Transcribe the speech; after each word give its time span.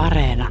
Areena. 0.00 0.48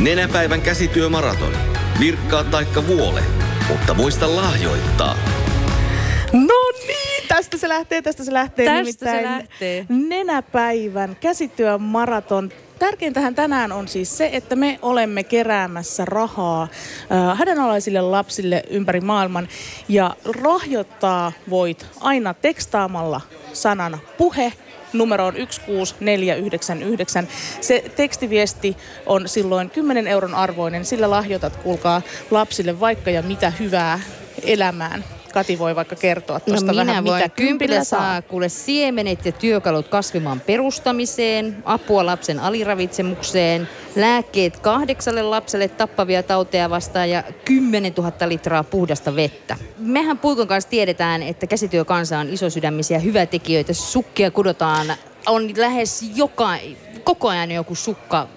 Nenäpäivän 0.00 0.60
käsityömaraton. 0.60 1.52
Virkkaa 2.00 2.44
taikka 2.44 2.86
vuole, 2.86 3.22
mutta 3.68 3.94
muista 3.94 4.36
lahjoittaa. 4.36 5.16
No 6.32 6.54
niin, 6.86 7.28
tästä 7.28 7.56
se 7.56 7.68
lähtee, 7.68 8.02
tästä 8.02 8.24
se 8.24 8.32
lähtee. 8.32 8.66
Tästä 8.66 8.82
nimittäin 8.82 9.18
se 9.18 9.24
lähtee. 9.24 9.86
Nenäpäivän 9.88 11.16
käsityömaraton. 11.20 12.50
Tärkeintähän 12.78 13.34
tänään 13.34 13.72
on 13.72 13.88
siis 13.88 14.18
se, 14.18 14.30
että 14.32 14.56
me 14.56 14.78
olemme 14.82 15.22
keräämässä 15.24 16.04
rahaa 16.04 16.62
äh, 16.62 17.38
hädänalaisille 17.38 18.00
lapsille 18.00 18.62
ympäri 18.70 19.00
maailman. 19.00 19.48
Ja 19.88 20.16
lahjoittaa 20.42 21.32
voit 21.50 21.86
aina 22.00 22.34
tekstaamalla 22.34 23.20
sanan 23.52 23.98
puhe 24.18 24.52
numeroon 24.92 25.34
16499. 25.34 27.28
Se 27.60 27.84
tekstiviesti 27.96 28.76
on 29.06 29.28
silloin 29.28 29.70
10 29.70 30.06
euron 30.06 30.34
arvoinen. 30.34 30.84
Sillä 30.84 31.10
lahjoitat, 31.10 31.56
kuulkaa, 31.56 32.02
lapsille 32.30 32.80
vaikka 32.80 33.10
ja 33.10 33.22
mitä 33.22 33.50
hyvää 33.50 34.00
elämään. 34.42 35.04
Kati 35.32 35.58
voi 35.58 35.76
vaikka 35.76 35.96
kertoa 35.96 36.36
No 36.36 36.40
tuosta 36.46 36.72
minä 36.72 36.86
vähän, 36.86 37.04
voin. 37.04 37.22
mitä 37.22 37.36
Kympillä 37.36 37.84
saa 37.84 38.22
kuule 38.22 38.48
siemenet 38.48 39.26
ja 39.26 39.32
työkalut 39.32 39.88
kasvimaan 39.88 40.40
perustamiseen, 40.40 41.56
apua 41.64 42.06
lapsen 42.06 42.40
aliravitsemukseen, 42.40 43.68
lääkkeet 43.96 44.58
kahdeksalle 44.58 45.22
lapselle 45.22 45.68
tappavia 45.68 46.22
tauteja 46.22 46.70
vastaan 46.70 47.10
ja 47.10 47.22
10 47.44 47.92
000 47.96 48.12
litraa 48.28 48.64
puhdasta 48.64 49.16
vettä. 49.16 49.56
Mehän 49.78 50.18
Puikon 50.18 50.48
kanssa 50.48 50.70
tiedetään, 50.70 51.22
että 51.22 51.46
käsityökansa 51.46 52.18
on 52.18 52.28
isosydämisiä 52.28 52.98
hyvätekijöitä. 52.98 53.72
Sukkia 53.72 54.30
kudotaan, 54.30 54.86
on 55.26 55.50
lähes 55.56 56.10
joka, 56.14 56.50
koko 57.04 57.28
ajan 57.28 57.50
joku 57.50 57.74
sukka 57.74 58.28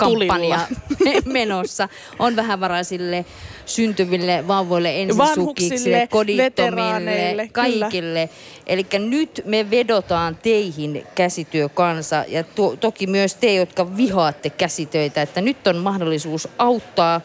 kampanja 0.00 0.60
menossa. 1.24 1.88
On 2.18 2.36
vähävaraisille, 2.36 3.24
syntyville 3.66 4.48
vauvoille, 4.48 5.02
ensisukiksille, 5.02 5.36
Vanhuksille, 5.36 6.08
kodittomille, 6.10 7.48
kaikille. 7.52 8.28
Eli 8.66 8.86
nyt 8.98 9.42
me 9.44 9.70
vedotaan 9.70 10.36
teihin 10.42 11.06
käsityökansa 11.14 12.24
ja 12.28 12.44
to- 12.44 12.76
toki 12.76 13.06
myös 13.06 13.34
te, 13.34 13.54
jotka 13.54 13.96
vihaatte 13.96 14.50
käsitöitä, 14.50 15.22
että 15.22 15.40
nyt 15.40 15.66
on 15.66 15.76
mahdollisuus 15.76 16.48
auttaa 16.58 17.20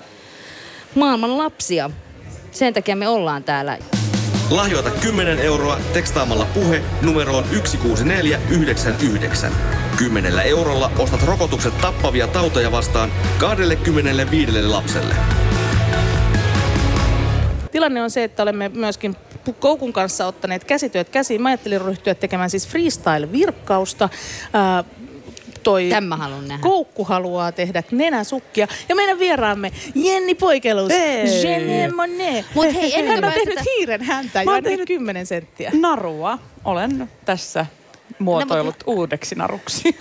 maailman 0.96 1.38
lapsia. 1.38 1.90
Sen 2.52 2.74
takia 2.74 2.96
me 2.96 3.08
ollaan 3.08 3.44
täällä. 3.44 3.78
Lahjoita 4.50 4.92
10 4.92 5.40
euroa 5.40 5.80
tekstaamalla 5.94 6.48
puhe 6.54 6.84
numeroon 7.02 7.44
16499. 7.44 9.52
10 9.98 10.40
eurolla 10.40 10.92
ostat 11.00 11.24
rokotukset 11.24 11.82
tappavia 11.82 12.28
tauteja 12.28 12.72
vastaan 12.72 13.12
25 13.38 14.62
lapselle. 14.62 15.16
Tilanne 17.72 18.02
on 18.02 18.12
se, 18.12 18.24
että 18.24 18.44
olemme 18.44 18.70
myöskin 18.70 19.16
Koukun 19.60 19.94
kanssa 19.94 20.28
ottaneet 20.28 20.64
käsityöt 20.64 21.10
käsiin. 21.10 21.42
Mä 21.42 21.50
ajattelin 21.50 21.82
ryhtyä 21.82 22.16
tekemään 22.16 22.50
siis 22.50 22.68
freestyle-virkkausta. 22.68 24.10
Ää, 24.54 24.84
toi 25.66 25.88
Tämä 25.90 26.18
haluan 26.18 26.48
nähdä. 26.48 26.62
Koukku 26.64 27.04
haluaa 27.04 27.52
tehdä 27.52 27.84
nenäsukkia. 27.92 28.68
Ja 28.90 28.96
meidän 28.96 29.20
vieraamme 29.20 29.72
Jenni 29.96 30.36
Poikelus. 30.36 30.90
Hei. 30.92 31.44
Jenny 31.44 31.96
Monet. 31.96 32.46
Mut 32.56 32.74
hei, 32.74 33.00
ennen 33.00 33.12
Hän 33.12 33.20
kuin 33.22 33.26
on 33.26 33.32
tehnyt 33.34 33.56
päästetään- 33.56 33.66
hiiren 33.78 34.02
häntä 34.02 34.44
Mä 34.46 34.62
tehnyt- 34.62 34.88
10 34.88 35.26
senttiä. 35.26 35.72
Narua 35.80 36.40
olen 36.66 37.10
tässä 37.26 37.66
muotoillut 38.20 38.76
uudeksi 38.88 39.36
naruksi. 39.36 39.96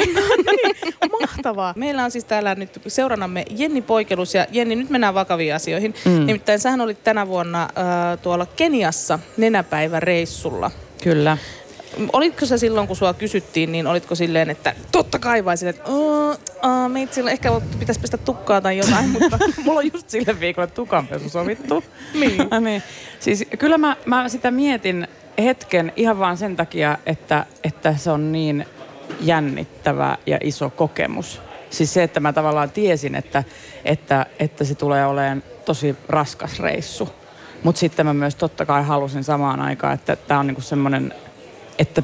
Mahtavaa. 1.20 1.72
Meillä 1.76 2.04
on 2.04 2.10
siis 2.10 2.24
täällä 2.24 2.54
nyt 2.54 2.80
seuranamme 2.88 3.44
Jenni 3.50 3.82
Poikelus 3.82 4.34
ja 4.34 4.46
Jenni, 4.50 4.76
nyt 4.76 4.90
mennään 4.90 5.14
vakaviin 5.14 5.54
asioihin. 5.54 5.94
Mm. 6.04 6.26
Nimittäin 6.26 6.58
sähän 6.60 6.80
olit 6.80 7.04
tänä 7.04 7.28
vuonna 7.28 7.62
äh, 7.62 8.18
tuolla 8.22 8.46
Keniassa 8.46 9.18
nenäpäiväreissulla. 9.36 10.70
Kyllä. 11.02 11.38
Olitko 12.12 12.46
sä 12.46 12.58
silloin, 12.58 12.86
kun 12.86 12.96
sua 12.96 13.14
kysyttiin, 13.14 13.72
niin 13.72 13.86
olitko 13.86 14.14
silleen, 14.14 14.50
että 14.50 14.74
totta 14.92 15.18
kai 15.18 15.44
vai 15.44 15.56
silleen, 15.56 15.76
että 15.78 15.90
"Oo, 15.90 16.36
aa, 16.62 16.88
meitsillä 16.88 17.30
ehkä 17.30 17.60
pitäisi 17.78 18.00
pestä 18.00 18.16
tukkaa 18.18 18.60
tai 18.60 18.78
jotain, 18.78 19.08
mutta 19.20 19.38
Mulla 19.64 19.78
on 19.80 19.90
just 19.92 20.10
sille 20.10 20.40
viikolle 20.40 20.66
tukanpesu 20.66 21.28
sovittu. 21.28 21.84
Niin. 22.20 22.36
niin. 22.64 22.82
Siis 23.20 23.44
kyllä 23.58 23.78
mä, 23.78 23.96
mä 24.06 24.28
sitä 24.28 24.50
mietin 24.50 25.08
hetken 25.38 25.92
ihan 25.96 26.18
vaan 26.18 26.36
sen 26.36 26.56
takia, 26.56 26.98
että, 27.06 27.46
että 27.64 27.96
se 27.96 28.10
on 28.10 28.32
niin 28.32 28.66
jännittävä 29.20 30.18
ja 30.26 30.38
iso 30.42 30.70
kokemus. 30.70 31.40
Siis 31.70 31.94
se, 31.94 32.02
että 32.02 32.20
mä 32.20 32.32
tavallaan 32.32 32.70
tiesin, 32.70 33.14
että, 33.14 33.44
että, 33.84 34.26
että 34.38 34.64
se 34.64 34.74
tulee 34.74 35.06
olemaan 35.06 35.42
tosi 35.64 35.96
raskas 36.08 36.60
reissu. 36.60 37.08
Mutta 37.62 37.78
sitten 37.78 38.06
mä 38.06 38.14
myös 38.14 38.34
totta 38.34 38.66
kai 38.66 38.82
halusin 38.84 39.24
samaan 39.24 39.60
aikaan, 39.60 39.94
että 39.94 40.16
tämä 40.16 40.40
on 40.40 40.46
niinku 40.46 40.60
semmoinen, 40.62 41.14
että 41.78 42.02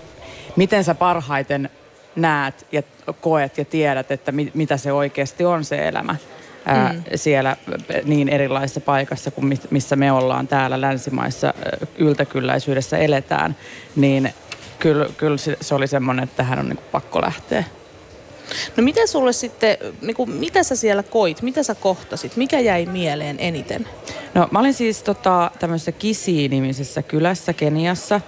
miten 0.56 0.84
sä 0.84 0.94
parhaiten 0.94 1.70
näet 2.16 2.66
ja 2.72 2.82
koet 3.20 3.58
ja 3.58 3.64
tiedät, 3.64 4.10
että 4.10 4.32
mi, 4.32 4.50
mitä 4.54 4.76
se 4.76 4.92
oikeasti 4.92 5.44
on 5.44 5.64
se 5.64 5.88
elämä 5.88 6.16
ää, 6.64 6.92
mm. 6.92 7.03
siellä 7.14 7.56
niin 8.04 8.28
erilaisessa 8.28 8.80
paikassa 8.80 9.30
kuin 9.30 9.47
mis- 9.47 9.70
missä 9.70 9.97
me 9.97 10.12
ollaan 10.12 10.48
täällä 10.48 10.80
länsimaissa 10.80 11.54
yltäkylläisyydessä 11.98 12.98
eletään, 12.98 13.56
niin 13.97 14.34
kyllä, 14.78 15.06
kyllä 15.16 15.36
se, 15.60 15.75
oli 15.75 15.86
semmoinen, 15.86 16.25
että 16.25 16.36
tähän 16.36 16.59
on 16.59 16.69
niin 16.69 16.78
pakko 16.92 17.20
lähteä. 17.20 17.64
no 18.76 18.82
mitä 18.82 19.06
sulle 19.06 19.32
sitten, 19.32 19.76
niin 20.00 20.16
kuin, 20.16 20.30
mitä 20.30 20.62
sä 20.62 20.76
siellä 20.76 21.03
koit, 21.03 21.42
mitä 21.42 21.62
sä 21.62 21.75
kohtasit, 21.75 22.36
mikä 22.36 22.60
jäi 22.60 22.86
mieleen 22.86 23.36
eniten? 23.38 23.88
No 24.34 24.48
mä 24.50 24.59
olin 24.59 24.75
siis 24.75 25.03
tota, 25.03 25.50
tämmöisessä 25.59 25.92
Kisi-nimisessä 25.92 27.03
kylässä 27.03 27.53
Keniassa 27.53 28.20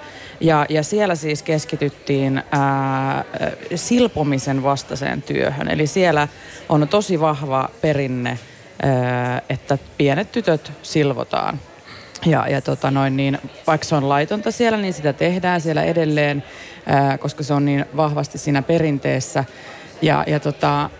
ja, 0.42 0.66
ja 0.68 0.82
siellä 0.82 1.14
siis 1.14 1.42
keskityttiin 1.42 2.42
ää, 2.52 3.24
silpomisen 3.74 4.62
vastaiseen 4.62 5.22
työhön. 5.22 5.68
Eli 5.68 5.86
siellä 5.86 6.28
on 6.68 6.88
tosi 6.88 7.20
vahva 7.20 7.68
perinne, 7.80 8.38
ää, 8.82 9.42
että 9.48 9.78
pienet 9.96 10.32
tytöt 10.32 10.72
silvotaan. 10.82 11.60
Ja, 12.26 12.48
ja 12.48 12.60
tota 12.60 12.90
noin, 12.90 13.16
niin, 13.16 13.38
vaikka 13.66 13.86
se 13.86 13.94
on 13.94 14.08
laitonta 14.08 14.50
siellä, 14.50 14.78
niin 14.78 14.94
sitä 14.94 15.12
tehdään 15.12 15.60
siellä 15.60 15.82
edelleen, 15.82 16.44
ää, 16.86 17.18
koska 17.18 17.42
se 17.42 17.54
on 17.54 17.64
niin 17.64 17.84
vahvasti 17.96 18.38
siinä 18.38 18.62
perinteessä. 18.62 19.44
Ja, 20.02 20.24
ja 20.26 20.40
tota, 20.40 20.90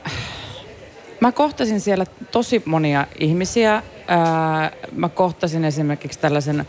Mä 1.23 1.33
kohtasin 1.33 1.81
siellä 1.81 2.07
tosi 2.31 2.63
monia 2.65 3.07
ihmisiä. 3.19 3.83
Ää, 4.09 4.71
mä 4.93 5.09
kohtasin 5.09 5.65
esimerkiksi 5.65 6.19
tällaisen 6.19 6.67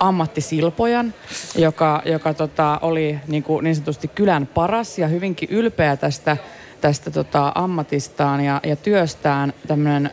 ammattisilpojan, 0.00 1.14
joka, 1.56 2.02
joka 2.04 2.34
tota, 2.34 2.78
oli 2.82 3.18
niin, 3.28 3.42
kuin, 3.42 3.64
niin 3.64 3.74
sanotusti 3.74 4.08
kylän 4.08 4.46
paras 4.46 4.98
ja 4.98 5.08
hyvinkin 5.08 5.48
ylpeä 5.52 5.96
tästä, 5.96 6.36
tästä 6.80 7.10
tota, 7.10 7.52
ammatistaan 7.54 8.44
ja, 8.44 8.60
ja 8.64 8.76
työstään. 8.76 9.52
Tämmöinen 9.66 10.10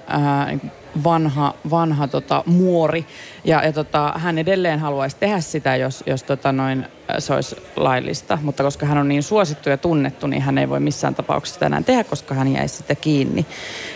niin 0.48 0.72
vanha, 1.04 1.54
vanha 1.70 2.08
tota, 2.08 2.44
muori. 2.46 3.06
Ja, 3.44 3.66
ja 3.66 3.74
tota, 3.74 4.14
hän 4.16 4.38
edelleen 4.38 4.80
haluaisi 4.80 5.18
tehdä 5.20 5.40
sitä, 5.40 5.76
jos, 5.76 6.04
jos 6.06 6.24
tota, 6.24 6.52
noin, 6.52 6.86
se 7.20 7.34
olisi 7.34 7.56
laillista. 7.76 8.38
Mutta 8.42 8.64
koska 8.64 8.86
hän 8.86 8.98
on 8.98 9.08
niin 9.08 9.24
suosittu 9.24 9.70
ja 9.70 9.78
tunnettu, 9.78 10.28
niin 10.28 10.42
hän 10.42 10.58
ei 10.58 10.70
voi 10.70 10.80
missään 10.80 11.16
tapauksessa 11.16 11.66
enää 11.66 11.82
tehdä, 11.82 12.04
koska 12.04 12.36
hän 12.36 12.54
jäisi 12.54 12.78
sitä 12.78 12.96
kiinni. 12.96 13.46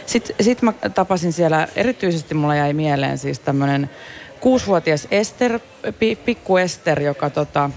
Sitten 0.05 0.35
sit 0.41 0.61
mä 0.61 0.73
tapasin 0.93 1.33
siellä, 1.33 1.67
erityisesti 1.75 2.35
mulla 2.35 2.55
jäi 2.55 2.73
mieleen 2.73 3.17
siis 3.17 3.39
tämmöinen 3.39 3.89
kuusivuotias 4.43 5.07
Ester, 5.11 5.59
pi, 5.99 6.15
pikku 6.15 6.57
Ester, 6.57 7.01
joka, 7.01 7.29
tota, 7.29 7.69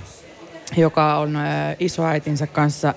joka 0.76 1.16
on 1.16 1.38
isoäitinsä 1.78 2.46
kanssa 2.46 2.94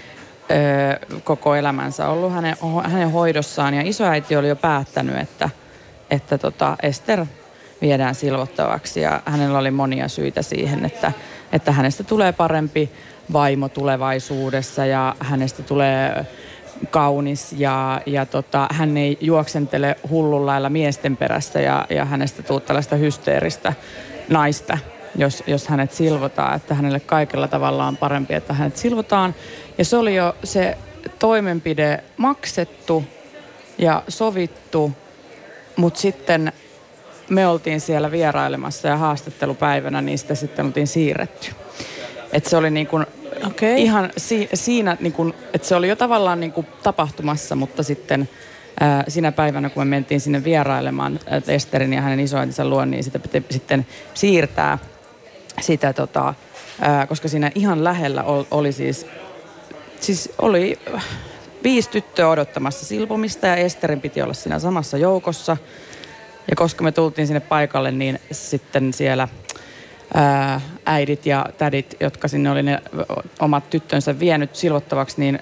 koko 1.24 1.54
elämänsä 1.54 2.08
ollut 2.08 2.32
hänen, 2.32 2.56
hänen 2.84 3.10
hoidossaan. 3.10 3.74
Ja 3.74 3.82
isoäiti 3.84 4.36
oli 4.36 4.48
jo 4.48 4.56
päättänyt, 4.56 5.16
että, 5.16 5.50
että 6.10 6.38
tota 6.38 6.76
Ester 6.82 7.26
viedään 7.82 8.14
silvottavaksi 8.14 9.00
ja 9.00 9.22
hänellä 9.24 9.58
oli 9.58 9.70
monia 9.70 10.08
syitä 10.08 10.42
siihen, 10.42 10.84
että, 10.84 11.12
että 11.52 11.72
hänestä 11.72 12.04
tulee 12.04 12.32
parempi 12.32 12.90
vaimo 13.32 13.68
tulevaisuudessa 13.68 14.86
ja 14.86 15.16
hänestä 15.20 15.62
tulee 15.62 16.26
kaunis 16.90 17.52
ja, 17.52 18.00
ja 18.06 18.26
tota, 18.26 18.66
hän 18.72 18.96
ei 18.96 19.18
juoksentele 19.20 19.96
hullun 20.10 20.46
lailla 20.46 20.70
miesten 20.70 21.16
perässä 21.16 21.60
ja, 21.60 21.86
ja 21.90 22.04
hänestä 22.04 22.42
tuu 22.42 22.60
tällaista 22.60 22.96
hysteeristä 22.96 23.72
naista, 24.28 24.78
jos, 25.16 25.42
jos 25.46 25.68
hänet 25.68 25.92
silvotaan, 25.92 26.56
että 26.56 26.74
hänelle 26.74 27.00
kaikella 27.00 27.48
tavalla 27.48 27.86
on 27.86 27.96
parempi, 27.96 28.34
että 28.34 28.52
hänet 28.52 28.76
silvotaan. 28.76 29.34
Ja 29.78 29.84
se 29.84 29.96
oli 29.96 30.16
jo 30.16 30.36
se 30.44 30.78
toimenpide 31.18 32.04
maksettu 32.16 33.04
ja 33.78 34.02
sovittu, 34.08 34.92
mutta 35.76 36.00
sitten 36.00 36.52
me 37.28 37.46
oltiin 37.46 37.80
siellä 37.80 38.10
vierailemassa 38.10 38.88
ja 38.88 38.96
haastattelupäivänä 38.96 40.02
niistä 40.02 40.34
sitten 40.34 40.66
oltiin 40.66 40.86
siirretty. 40.86 41.50
Et 42.32 42.46
se 42.46 42.56
oli 42.56 42.70
niin 42.70 42.86
kuin 42.86 43.06
Okei. 43.46 43.82
Ihan 43.82 44.10
si- 44.16 44.48
siinä, 44.54 44.96
niin 45.00 45.12
kun, 45.12 45.34
että 45.54 45.68
se 45.68 45.76
oli 45.76 45.88
jo 45.88 45.96
tavallaan 45.96 46.40
niin 46.40 46.52
kun 46.52 46.66
tapahtumassa, 46.82 47.56
mutta 47.56 47.82
sitten 47.82 48.28
ää, 48.80 49.04
sinä 49.08 49.32
päivänä, 49.32 49.70
kun 49.70 49.80
me 49.80 49.90
mentiin 49.90 50.20
sinne 50.20 50.44
vierailemaan 50.44 51.20
Esterin 51.48 51.92
ja 51.92 52.00
hänen 52.00 52.20
isoäitinsä 52.20 52.64
luon, 52.64 52.90
niin 52.90 53.04
sitä 53.04 53.18
piti 53.18 53.44
sitten 53.50 53.86
siirtää 54.14 54.78
sitä, 55.60 55.92
tota, 55.92 56.34
ää, 56.80 57.06
koska 57.06 57.28
siinä 57.28 57.50
ihan 57.54 57.84
lähellä 57.84 58.22
ol, 58.22 58.44
oli 58.50 58.72
siis, 58.72 59.06
siis 60.00 60.32
oli 60.38 60.78
äh, 60.94 61.04
viisi 61.62 61.90
tyttöä 61.90 62.28
odottamassa 62.28 62.86
silpomista 62.86 63.46
ja 63.46 63.56
Esterin 63.56 64.00
piti 64.00 64.22
olla 64.22 64.34
siinä 64.34 64.58
samassa 64.58 64.98
joukossa. 64.98 65.56
Ja 66.50 66.56
koska 66.56 66.84
me 66.84 66.92
tultiin 66.92 67.26
sinne 67.26 67.40
paikalle, 67.40 67.90
niin 67.90 68.20
sitten 68.32 68.92
siellä 68.92 69.28
ää, 70.14 70.60
äidit 70.86 71.26
ja 71.26 71.46
tädit, 71.58 71.96
jotka 72.00 72.28
sinne 72.28 72.50
oli 72.50 72.62
ne 72.62 72.82
omat 73.40 73.70
tyttönsä 73.70 74.18
vienyt 74.18 74.56
silvottavaksi, 74.56 75.20
niin 75.20 75.38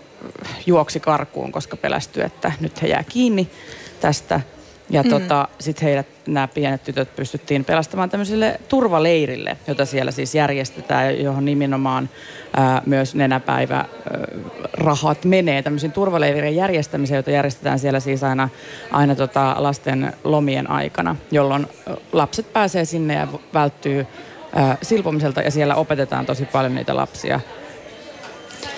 juoksi 0.67 1.01
karkuun, 1.01 1.53
koska 1.53 1.77
pelästyi, 1.77 2.25
että 2.25 2.53
nyt 2.61 2.83
he 2.83 2.87
jää 2.87 3.05
kiinni 3.09 3.51
tästä. 4.01 4.41
Ja 4.91 5.03
mm. 5.03 5.11
tota, 5.11 5.49
sitten 5.59 5.85
heidät, 5.85 6.07
nämä 6.27 6.49
pienet 6.49 6.85
tytöt 6.85 7.17
pystyttiin 7.17 7.65
pelastamaan 7.65 8.11
tämmöiselle 8.11 8.61
turvaleirille, 8.69 9.57
jota 9.67 9.85
siellä 9.85 10.11
siis 10.11 10.35
järjestetään, 10.35 11.21
johon 11.23 11.45
nimenomaan 11.45 12.09
ää, 12.57 12.83
myös 12.87 13.15
nenäpäivä 13.15 13.77
ää, 13.77 13.87
rahat 14.73 15.25
menee 15.25 15.63
tämmöisiin 15.63 15.93
turvaleirin 15.93 16.57
järjestämiseen, 16.57 17.17
jota 17.17 17.31
järjestetään 17.31 17.79
siellä 17.79 18.01
siis 18.01 18.25
aina, 18.25 18.49
aina 18.91 19.15
tota 19.15 19.55
lasten 19.59 20.13
lomien 20.25 20.71
aikana, 20.71 21.17
jolloin 21.31 21.67
lapset 22.13 22.53
pääsee 22.53 22.85
sinne 22.85 23.15
ja 23.15 23.29
välttyy 23.55 24.07
ää, 24.55 24.77
silpomiselta 24.83 25.41
ja 25.43 25.51
siellä 25.51 25.75
opetetaan 25.75 26.27
tosi 26.27 26.45
paljon 26.45 26.75
niitä 26.75 26.97
lapsia 26.97 27.41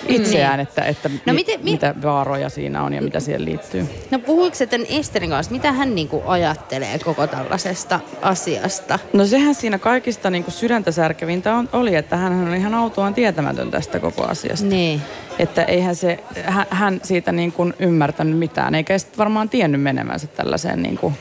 itseään, 0.07 0.57
Niin. 0.57 0.67
että, 0.67 0.81
että 0.81 1.09
No 1.09 1.15
mi, 1.25 1.33
miten- 1.33 1.59
mi- 1.63 1.71
mitä 1.71 1.95
vaaroja 2.03 2.49
siinä 2.49 2.83
on 2.83 2.93
ja 2.93 3.01
mitä 3.01 3.19
siihen 3.19 3.45
liittyy. 3.45 3.85
No 4.11 4.19
puhuiko 4.19 4.55
se 4.55 4.65
tämän 4.67 4.87
Esterin 4.89 5.29
kanssa, 5.29 5.51
mitä 5.51 5.71
hän 5.71 5.95
niinku 5.95 6.23
ajattelee 6.25 6.99
koko 6.99 7.27
tällaisesta 7.27 7.99
asiasta? 8.21 8.99
No 9.13 9.25
sehän 9.25 9.55
siinä 9.55 9.77
kaikista 9.77 10.29
niin 10.29 10.43
kuin 10.43 10.53
sydäntä 10.53 10.91
särkevintä 10.91 11.55
on, 11.55 11.69
oli, 11.73 11.95
että 11.95 12.17
hän 12.17 12.33
on 12.33 12.55
ihan 12.55 12.73
autuaan 12.73 13.13
tietämätön 13.13 13.71
tästä 13.71 13.99
koko 13.99 14.23
asiasta. 14.23 14.65
Niin. 14.67 15.01
Että 15.39 15.63
eihän 15.63 15.95
se, 15.95 16.19
hän, 16.43 16.65
hän 16.69 16.99
siitä 17.03 17.31
niin 17.31 17.51
kuin 17.51 17.73
ymmärtänyt 17.79 18.37
mitään, 18.37 18.75
eikä 18.75 18.97
sitten 18.97 19.17
varmaan 19.17 19.49
tiennyt 19.49 19.81
menevänsä 19.81 20.27
tällaiseen 20.27 20.81
niin 20.83 20.97
kuin, 20.97 21.13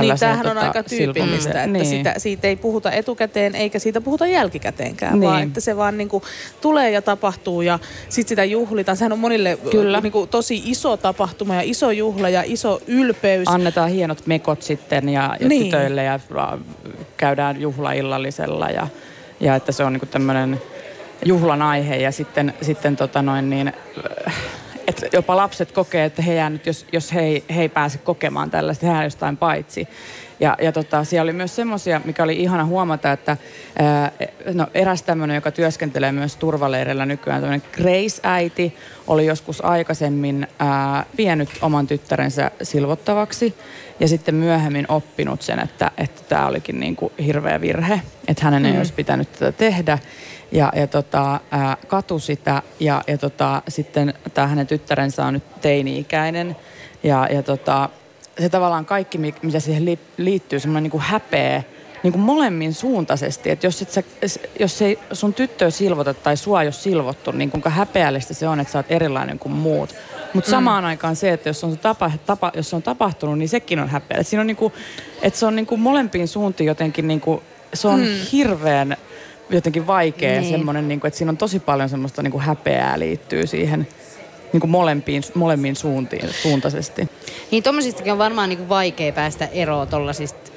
Niin, 0.00 0.18
tämähän 0.18 0.46
on 0.46 0.54
tota, 0.54 0.66
aika 0.66 0.82
tyypillistä, 0.82 1.50
että 1.50 1.66
niin. 1.66 1.86
sitä, 1.86 2.14
siitä 2.18 2.48
ei 2.48 2.56
puhuta 2.56 2.92
etukäteen 2.92 3.54
eikä 3.54 3.78
siitä 3.78 4.00
puhuta 4.00 4.26
jälkikäteenkään, 4.26 5.20
Niin. 5.20 5.30
vaan 5.30 5.42
että 5.42 5.60
se 5.60 5.76
vaan 5.76 5.98
niinku 5.98 6.22
tulee 6.60 6.90
ja 6.90 7.02
tapahtuu 7.02 7.62
ja 7.62 7.78
sitten 8.08 8.28
sitä 8.28 8.44
juhlitaan. 8.44 8.96
Sehän 8.96 9.12
on 9.12 9.18
monille 9.18 9.58
Kyllä. 9.70 10.00
Niinku 10.00 10.26
tosi 10.26 10.62
iso 10.64 10.96
tapahtuma 10.96 11.54
ja 11.54 11.62
iso 11.64 11.90
juhla 11.90 12.28
ja 12.28 12.42
iso 12.46 12.80
ylpeys. 12.86 13.48
Annetaan 13.48 13.90
hienot 13.90 14.26
mekot 14.26 14.62
sitten 14.62 15.08
ja, 15.08 15.36
ja 15.40 15.48
Niin. 15.48 15.64
tytöille 15.64 16.02
ja 16.04 16.20
käydään 17.16 17.60
juhlaillallisella 17.60 18.68
ja, 18.70 18.86
ja 19.40 19.54
että 19.54 19.72
se 19.72 19.84
on 19.84 19.92
niin 19.92 20.08
tämmöinen 20.10 20.62
juhlan 21.24 21.62
aihe 21.62 21.96
ja 21.96 22.12
sitten, 22.12 22.54
sitten 22.62 22.96
tota 22.96 23.22
noin 23.22 23.50
niin, 23.50 23.72
että 24.92 25.16
jopa 25.16 25.36
lapset 25.36 25.72
kokee, 25.72 26.04
että 26.04 26.22
he 26.22 26.34
jää 26.34 26.50
nyt, 26.50 26.66
jos, 26.66 26.86
jos 26.92 27.14
he, 27.14 27.42
he 27.54 27.62
ei 27.62 27.68
pääse 27.68 27.98
kokemaan 27.98 28.50
tällaista, 28.50 28.86
he 28.86 28.92
jää 28.92 29.04
jostain 29.04 29.36
paitsi. 29.36 29.88
Ja, 30.42 30.56
ja 30.62 30.72
tota, 30.72 31.04
siellä 31.04 31.22
oli 31.22 31.32
myös 31.32 31.56
semmoisia, 31.56 32.00
mikä 32.04 32.22
oli 32.22 32.36
ihana 32.36 32.64
huomata, 32.64 33.12
että 33.12 33.36
ää, 33.78 34.12
no, 34.54 34.66
eräs 34.74 35.02
tämmöinen, 35.02 35.34
joka 35.34 35.50
työskentelee 35.50 36.12
myös 36.12 36.36
turvaleireillä 36.36 37.06
nykyään, 37.06 37.40
tämmöinen 37.40 37.68
Grace-äiti, 37.72 38.76
oli 39.06 39.26
joskus 39.26 39.64
aikaisemmin 39.64 40.46
ää, 40.58 41.06
vienyt 41.16 41.48
oman 41.60 41.86
tyttärensä 41.86 42.50
silvottavaksi 42.62 43.54
ja 44.00 44.08
sitten 44.08 44.34
myöhemmin 44.34 44.86
oppinut 44.88 45.42
sen, 45.42 45.58
että 45.58 45.90
että 45.98 46.22
tämä 46.28 46.46
olikin 46.46 46.80
niin 46.80 46.96
kuin 46.96 47.12
hirveä 47.24 47.60
virhe, 47.60 48.00
että 48.28 48.44
hänen 48.44 48.66
ei 48.66 48.78
olisi 48.78 48.92
pitänyt 48.92 49.32
tätä 49.32 49.52
tehdä. 49.52 49.98
Ja, 50.52 50.72
ja 50.76 50.86
tota, 50.86 51.40
ää, 51.50 51.76
katu 51.86 52.18
sitä 52.18 52.62
ja, 52.80 53.02
ja 53.06 53.18
tota, 53.18 53.62
sitten 53.68 54.14
tämä 54.34 54.46
hänen 54.46 54.66
tyttärensä 54.66 55.24
on 55.24 55.34
nyt 55.34 55.60
teini-ikäinen 55.60 56.56
ja, 57.02 57.28
ja 57.30 57.42
tota, 57.42 57.88
se 58.40 58.48
tavallaan 58.48 58.84
kaikki, 58.84 59.18
mi- 59.18 59.34
mitä 59.42 59.60
siihen 59.60 59.84
li- 59.84 59.98
liittyy, 60.16 60.60
semmoinen 60.60 60.82
niin 60.82 60.90
kuin 60.90 61.00
häpeä, 61.02 61.62
niin 62.02 62.12
kuin 62.12 62.22
molemmin 62.22 62.74
suuntaisesti. 62.74 63.50
Että 63.50 63.66
jos, 63.66 63.82
et 63.82 63.90
sä, 63.90 64.02
jos 64.60 64.82
ei 64.82 64.98
sun 65.12 65.34
tyttöä 65.34 65.70
silvota 65.70 66.14
tai 66.14 66.36
sua 66.36 66.62
ei 66.62 66.66
ole 66.66 66.72
silvottu, 66.72 67.30
niin 67.32 67.50
kuinka 67.50 67.70
häpeällistä 67.70 68.34
se 68.34 68.48
on, 68.48 68.60
että 68.60 68.72
sä 68.72 68.78
oot 68.78 68.86
erilainen 68.88 69.38
kuin 69.38 69.52
muut. 69.52 69.94
Mutta 70.34 70.50
samaan 70.50 70.84
aikaan 70.84 71.16
se, 71.16 71.32
että 71.32 71.48
jos 71.48 71.64
on, 71.64 71.78
tapa, 71.78 72.10
tapa, 72.26 72.52
jos 72.54 72.70
se 72.70 72.76
on 72.76 72.82
tapahtunut, 72.82 73.38
niin 73.38 73.48
sekin 73.48 73.78
on 73.80 73.88
häpeä. 73.88 74.22
Siinä 74.22 74.40
on 74.40 74.46
niin 74.46 74.56
kuin, 74.56 74.72
että 75.22 75.38
se 75.38 75.46
on 75.46 75.56
niin 75.56 75.66
kuin 75.66 75.80
molempiin 75.80 76.28
suuntiin 76.28 76.66
jotenkin, 76.68 77.08
niin 77.08 77.20
kuin, 77.20 77.40
se 77.74 77.88
on 77.88 78.00
hirveän 78.32 78.96
jotenkin 79.50 79.86
vaikea 79.86 80.40
Niin. 80.40 80.50
semmoinen, 80.52 80.88
niin 80.88 81.00
kuin, 81.00 81.08
että 81.08 81.18
siinä 81.18 81.30
on 81.30 81.36
tosi 81.36 81.58
paljon 81.60 81.88
semmoista 81.88 82.22
niin 82.22 82.30
kuin 82.32 82.42
häpeää 82.42 82.98
liittyy 82.98 83.46
siihen 83.46 83.88
niin 84.52 84.60
kuin 84.60 84.70
molempiin, 84.70 85.22
molemmin 85.34 85.76
suuntiin, 85.76 86.28
suuntaisesti. 86.42 87.08
Niin 87.50 87.62
tommosistakin 87.62 88.12
on 88.12 88.18
varmaan 88.18 88.48
niinku 88.48 88.68
vaikea 88.68 89.12
päästä 89.12 89.46
eroon 89.52 89.88
tollasista 89.88 90.52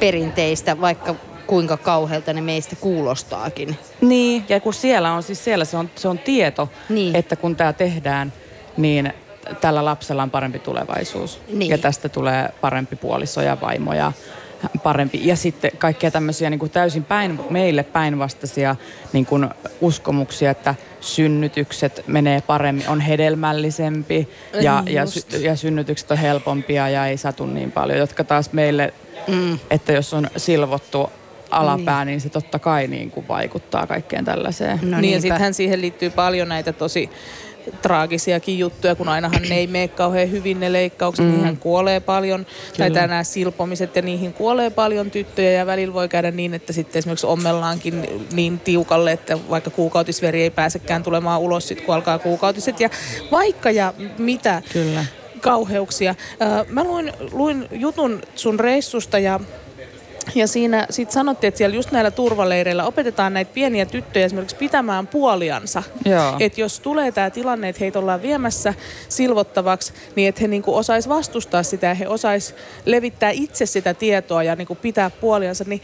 perinteistä, 0.00 0.80
vaikka 0.80 1.14
kuinka 1.46 1.76
kauhealta 1.76 2.32
ne 2.32 2.40
meistä 2.40 2.76
kuulostaakin. 2.76 3.76
Niin, 4.00 4.44
ja 4.48 4.60
kun 4.60 4.74
siellä 4.74 5.12
on 5.12 5.22
siis 5.22 5.44
siellä 5.44 5.64
se 5.64 5.76
on, 5.76 5.90
se 5.94 6.08
on 6.08 6.18
tieto, 6.18 6.68
Niin. 6.88 7.16
että 7.16 7.36
kun 7.36 7.56
tämä 7.56 7.72
tehdään, 7.72 8.32
niin 8.76 9.12
tällä 9.60 9.84
lapsella 9.84 10.22
on 10.22 10.30
parempi 10.30 10.58
tulevaisuus. 10.58 11.40
Niin. 11.52 11.70
Ja 11.70 11.78
tästä 11.78 12.08
tulee 12.08 12.48
parempi 12.60 12.96
puoliso 12.96 13.42
ja 13.42 13.56
vaimo 13.60 13.94
ja 13.94 14.12
parempi. 14.82 15.26
Ja 15.26 15.36
sitten 15.36 15.70
kaikkea 15.78 16.10
tämmöisiä 16.10 16.50
niin 16.50 16.58
kuin 16.58 16.70
täysin 16.70 17.04
päin, 17.04 17.40
meille 17.50 17.82
päinvastaisia 17.82 18.76
niin 19.12 19.26
kuin 19.26 19.48
uskomuksia, 19.80 20.50
että 20.50 20.74
synnytykset 21.00 22.04
menee 22.06 22.40
paremmin, 22.40 22.88
on 22.88 23.00
hedelmällisempi 23.00 24.28
ja, 24.60 24.80
Niin 24.80 24.94
ja, 24.94 25.06
sy- 25.06 25.38
ja 25.40 25.56
synnytykset 25.56 26.10
on 26.10 26.18
helpompia 26.18 26.88
ja 26.88 27.06
ei 27.06 27.16
satu 27.16 27.46
niin 27.46 27.72
paljon, 27.72 27.98
jotka 27.98 28.24
taas 28.24 28.52
meille, 28.52 28.94
mm. 29.28 29.58
että 29.70 29.92
jos 29.92 30.14
on 30.14 30.30
silvottu 30.36 31.10
alapää, 31.50 32.04
niin, 32.04 32.12
niin 32.12 32.20
se 32.20 32.28
totta 32.28 32.58
kai 32.58 32.86
niin 32.86 33.10
kuin 33.10 33.28
vaikuttaa 33.28 33.86
kaikkeen 33.86 34.24
tällaiseen. 34.24 34.78
No 34.82 34.82
niin 34.82 34.92
ja 34.92 35.00
niinpä. 35.00 35.20
sittenhän 35.20 35.54
siihen 35.54 35.80
liittyy 35.80 36.10
paljon 36.10 36.48
näitä 36.48 36.72
tosi 36.72 37.10
traagisiakin 37.82 38.58
juttuja, 38.58 38.94
kun 38.94 39.08
ainahan 39.08 39.42
ne 39.42 39.54
ei 39.54 39.66
mene 39.66 39.88
kauhean 39.88 40.30
hyvin 40.30 40.60
ne 40.60 40.72
leikkaukset, 40.72 41.26
mm. 41.26 41.32
niihin 41.32 41.56
kuolee 41.56 42.00
paljon, 42.00 42.46
tai 42.78 42.90
Kyllä. 42.90 43.06
nämä 43.06 43.24
silpomiset 43.24 43.96
ja 43.96 44.02
niihin 44.02 44.32
kuolee 44.32 44.70
paljon 44.70 45.10
tyttöjä 45.10 45.50
ja 45.50 45.66
välillä 45.66 45.94
voi 45.94 46.08
käydä 46.08 46.30
niin, 46.30 46.54
että 46.54 46.72
sitten 46.72 46.98
esimerkiksi 46.98 47.26
ommellaankin 47.26 48.26
niin 48.32 48.60
tiukalle, 48.60 49.12
että 49.12 49.38
vaikka 49.50 49.70
kuukautisveri 49.70 50.42
ei 50.42 50.50
pääsekään 50.50 51.02
tulemaan 51.02 51.40
ulos 51.40 51.68
sit 51.68 51.80
kun 51.80 51.94
alkaa 51.94 52.18
kuukautiset 52.18 52.80
ja 52.80 52.90
vaikka 53.32 53.70
ja 53.70 53.94
mitä 54.18 54.62
Kyllä. 54.72 55.04
kauheuksia. 55.40 56.14
Mä 56.68 56.84
luin, 56.84 57.12
luin 57.32 57.68
jutun 57.72 58.22
sun 58.34 58.60
reissusta 58.60 59.18
ja 59.18 59.40
ja 60.34 60.46
siinä 60.46 60.86
sitten 60.90 61.14
sanottiin, 61.14 61.48
että 61.48 61.58
siellä 61.58 61.76
just 61.76 61.92
näillä 61.92 62.10
turvaleireillä 62.10 62.84
opetetaan 62.84 63.34
näitä 63.34 63.50
pieniä 63.54 63.86
tyttöjä 63.86 64.26
esimerkiksi 64.26 64.56
pitämään 64.56 65.06
puoliansa. 65.06 65.82
Että 66.40 66.60
jos 66.60 66.80
tulee 66.80 67.12
tämä 67.12 67.30
tilanne, 67.30 67.68
että 67.68 67.80
heitä 67.80 67.98
ollaan 67.98 68.22
viemässä 68.22 68.74
silvottavaksi, 69.08 69.92
niin 70.16 70.28
että 70.28 70.40
he 70.40 70.48
niinku 70.48 70.76
osais 70.76 71.08
vastustaa 71.08 71.62
sitä 71.62 71.86
ja 71.86 71.94
he 71.94 72.08
osais 72.08 72.54
levittää 72.84 73.30
itse 73.30 73.66
sitä 73.66 73.94
tietoa 73.94 74.42
ja 74.42 74.56
niinku 74.56 74.74
pitää 74.74 75.10
puoliansa. 75.10 75.64
Niin 75.66 75.82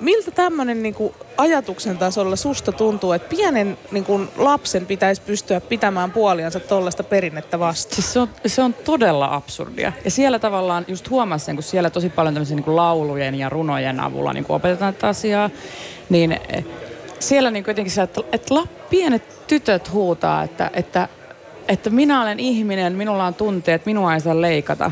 miltä 0.00 0.30
tämmöinen 0.30 0.82
niinku 0.82 1.14
ajatuksen 1.36 1.98
tasolla 1.98 2.36
susta 2.36 2.72
tuntuu, 2.72 3.12
että 3.12 3.28
pienen 3.28 3.78
niinku 3.90 4.20
lapsen 4.36 4.86
pitäisi 4.86 5.22
pystyä 5.22 5.60
pitämään 5.60 6.10
puoliansa 6.10 6.60
tuollaista 6.60 7.02
perinnettä 7.02 7.58
vastaan? 7.58 7.94
Siis 7.94 8.12
se 8.12 8.20
on, 8.20 8.28
se 8.46 8.62
on 8.62 8.74
todella 8.74 9.34
absurdia. 9.34 9.92
Ja 10.04 10.10
siellä 10.10 10.38
tavallaan 10.38 10.84
just 10.88 11.10
huomasin, 11.10 11.44
sen, 11.44 11.56
kun 11.56 11.62
siellä 11.62 11.90
tosi 11.90 12.08
paljon 12.08 12.34
tämmöisiä 12.34 12.56
niin 12.56 12.64
kuin 12.64 12.76
laulujen 12.76 13.34
ja 13.34 13.48
runojen 13.48 14.00
avulla 14.00 14.32
niin 14.32 14.44
kuin 14.44 14.56
opetetaan 14.56 14.94
tätä 14.94 15.08
asiaa, 15.08 15.50
niin 16.08 16.32
eh, 16.32 16.64
siellä 17.18 17.50
niin 17.50 17.64
jotenkin 17.66 17.92
se, 17.92 18.02
että, 18.02 18.20
että 18.32 18.54
la, 18.54 18.66
pienet 18.90 19.46
tytöt 19.46 19.92
huutaa, 19.92 20.42
että, 20.42 20.70
että, 20.74 21.08
että 21.68 21.90
minä 21.90 22.22
olen 22.22 22.40
ihminen, 22.40 22.92
minulla 22.92 23.24
on 23.24 23.34
tunteet, 23.34 23.86
minua 23.86 24.14
ei 24.14 24.20
saa 24.20 24.40
leikata. 24.40 24.90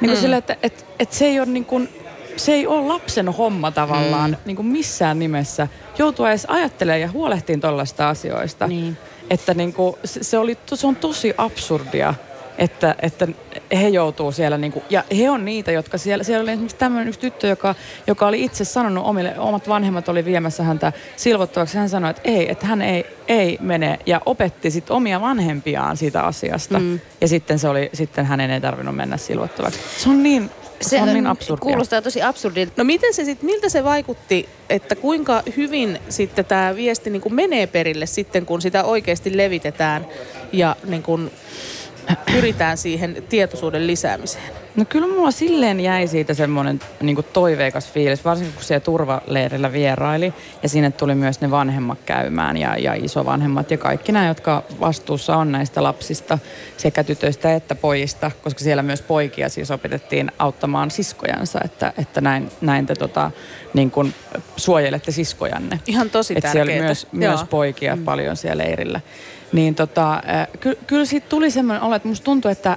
Niin 0.00 0.10
kuin 0.10 0.18
mm. 0.18 0.20
sille, 0.20 0.36
että, 0.36 0.56
että, 0.62 0.84
että 0.98 1.14
se 1.16 1.24
ei 1.24 1.40
ole 1.40 1.46
niin 1.46 1.64
kuin, 1.64 1.88
se 2.36 2.52
ei 2.52 2.66
ole 2.66 2.86
lapsen 2.86 3.28
homma 3.28 3.70
tavallaan 3.70 4.30
mm. 4.30 4.36
niin 4.44 4.56
kuin 4.56 4.66
missään 4.66 5.18
nimessä 5.18 5.68
joutua 5.98 6.30
edes 6.30 6.46
ajattelemaan 6.48 7.00
ja 7.00 7.10
huolehtiin 7.10 7.60
tuollaista 7.60 8.08
asioista. 8.08 8.66
Niin. 8.66 8.96
Että 9.30 9.54
niin 9.54 9.72
kuin, 9.72 9.96
se, 10.04 10.24
se, 10.24 10.38
oli, 10.38 10.58
se 10.74 10.86
on 10.86 10.96
tosi 10.96 11.34
absurdia, 11.38 12.14
että, 12.58 12.94
että 13.02 13.28
he 13.72 13.88
joutuu 13.88 14.32
siellä, 14.32 14.58
niin 14.58 14.72
kuin, 14.72 14.84
ja 14.90 15.04
he 15.16 15.30
on 15.30 15.44
niitä, 15.44 15.72
jotka 15.72 15.98
siellä, 15.98 16.24
siellä 16.24 16.42
oli 16.42 16.50
esimerkiksi 16.50 16.76
tämmöinen 16.76 17.08
yksi 17.08 17.20
tyttö, 17.20 17.46
joka, 17.46 17.74
joka 18.06 18.26
oli 18.26 18.44
itse 18.44 18.64
sanonut 18.64 19.04
omille, 19.06 19.38
omat 19.38 19.68
vanhemmat 19.68 20.08
oli 20.08 20.24
viemässä 20.24 20.62
häntä 20.62 20.92
silvottavaksi. 21.16 21.78
Hän 21.78 21.88
sanoi, 21.88 22.10
että 22.10 22.22
ei, 22.24 22.50
että 22.50 22.66
hän 22.66 22.82
ei, 22.82 23.06
ei 23.28 23.58
mene 23.60 23.98
ja 24.06 24.20
opetti 24.26 24.70
sitten 24.70 24.96
omia 24.96 25.20
vanhempiaan 25.20 25.96
siitä 25.96 26.22
asiasta. 26.22 26.78
Mm. 26.78 27.00
Ja 27.20 27.28
sitten 27.28 27.58
se 27.58 27.68
oli, 27.68 27.90
sitten 27.92 28.26
hänen 28.26 28.50
ei 28.50 28.60
tarvinnut 28.60 28.96
mennä 28.96 29.16
silvottavaksi. 29.16 29.80
Se 29.96 30.08
on 30.08 30.22
niin 30.22 30.50
se, 30.80 31.02
on 31.02 31.08
niin 31.08 31.26
absurdia. 31.26 31.62
Kuulostaa 31.62 32.02
tosi 32.02 32.22
absurdilta. 32.22 32.72
No 32.76 32.84
miten 32.84 33.14
se 33.14 33.24
sit, 33.24 33.42
miltä 33.42 33.68
se 33.68 33.84
vaikutti, 33.84 34.48
että 34.70 34.96
kuinka 34.96 35.42
hyvin 35.56 35.98
sitten 36.08 36.44
tämä 36.44 36.76
viesti 36.76 37.10
niin 37.10 37.22
kuin 37.22 37.34
menee 37.34 37.66
perille 37.66 38.06
sitten, 38.06 38.46
kun 38.46 38.62
sitä 38.62 38.84
oikeasti 38.84 39.36
levitetään 39.36 40.06
ja 40.52 40.76
niin 40.84 41.02
kuin 41.02 41.30
pyritään 42.32 42.76
siihen 42.76 43.22
tietoisuuden 43.28 43.86
lisäämiseen? 43.86 44.52
No 44.76 44.84
kyllä 44.84 45.06
mulla 45.06 45.30
silleen 45.30 45.80
jäi 45.80 46.06
siitä 46.06 46.34
semmoinen 46.34 46.80
niin 47.00 47.24
toiveikas 47.32 47.92
fiilis, 47.92 48.24
varsinkin 48.24 48.54
kun 48.54 48.64
siellä 48.64 48.84
turvaleirillä 48.84 49.72
vieraili 49.72 50.34
ja 50.62 50.68
sinne 50.68 50.90
tuli 50.90 51.14
myös 51.14 51.40
ne 51.40 51.50
vanhemmat 51.50 51.98
käymään 52.06 52.56
ja, 52.56 52.76
ja 52.78 52.94
isovanhemmat 52.94 53.70
ja 53.70 53.78
kaikki 53.78 54.12
nämä, 54.12 54.26
jotka 54.26 54.62
vastuussa 54.80 55.36
on 55.36 55.52
näistä 55.52 55.82
lapsista 55.82 56.38
sekä 56.76 57.04
tytöistä 57.04 57.54
että 57.54 57.74
pojista, 57.74 58.30
koska 58.42 58.60
siellä 58.60 58.82
myös 58.82 59.02
poikia 59.02 59.48
siis 59.48 59.70
opetettiin 59.70 60.32
auttamaan 60.38 60.90
siskojansa, 60.90 61.60
että, 61.64 61.92
että 61.98 62.20
näin, 62.20 62.50
näin 62.60 62.86
te 62.86 62.94
tota, 62.94 63.30
niin 63.74 63.90
kuin 63.90 64.14
suojelette 64.56 65.12
siskojanne. 65.12 65.80
Ihan 65.86 66.10
tosi 66.10 66.34
tärkeää. 66.34 66.52
Siellä 66.52 66.72
oli 66.72 66.80
myös, 66.80 67.06
myös 67.12 67.44
poikia 67.50 67.96
mm. 67.96 68.04
paljon 68.04 68.36
siellä 68.36 68.64
leirillä. 68.64 69.00
Niin 69.52 69.74
tota, 69.74 70.22
ky- 70.60 70.78
kyllä 70.86 71.04
siitä 71.04 71.28
tuli 71.28 71.50
semmoinen 71.50 71.82
olo, 71.82 71.94
että 71.94 72.08
musta 72.08 72.24
tuntui, 72.24 72.52
että 72.52 72.76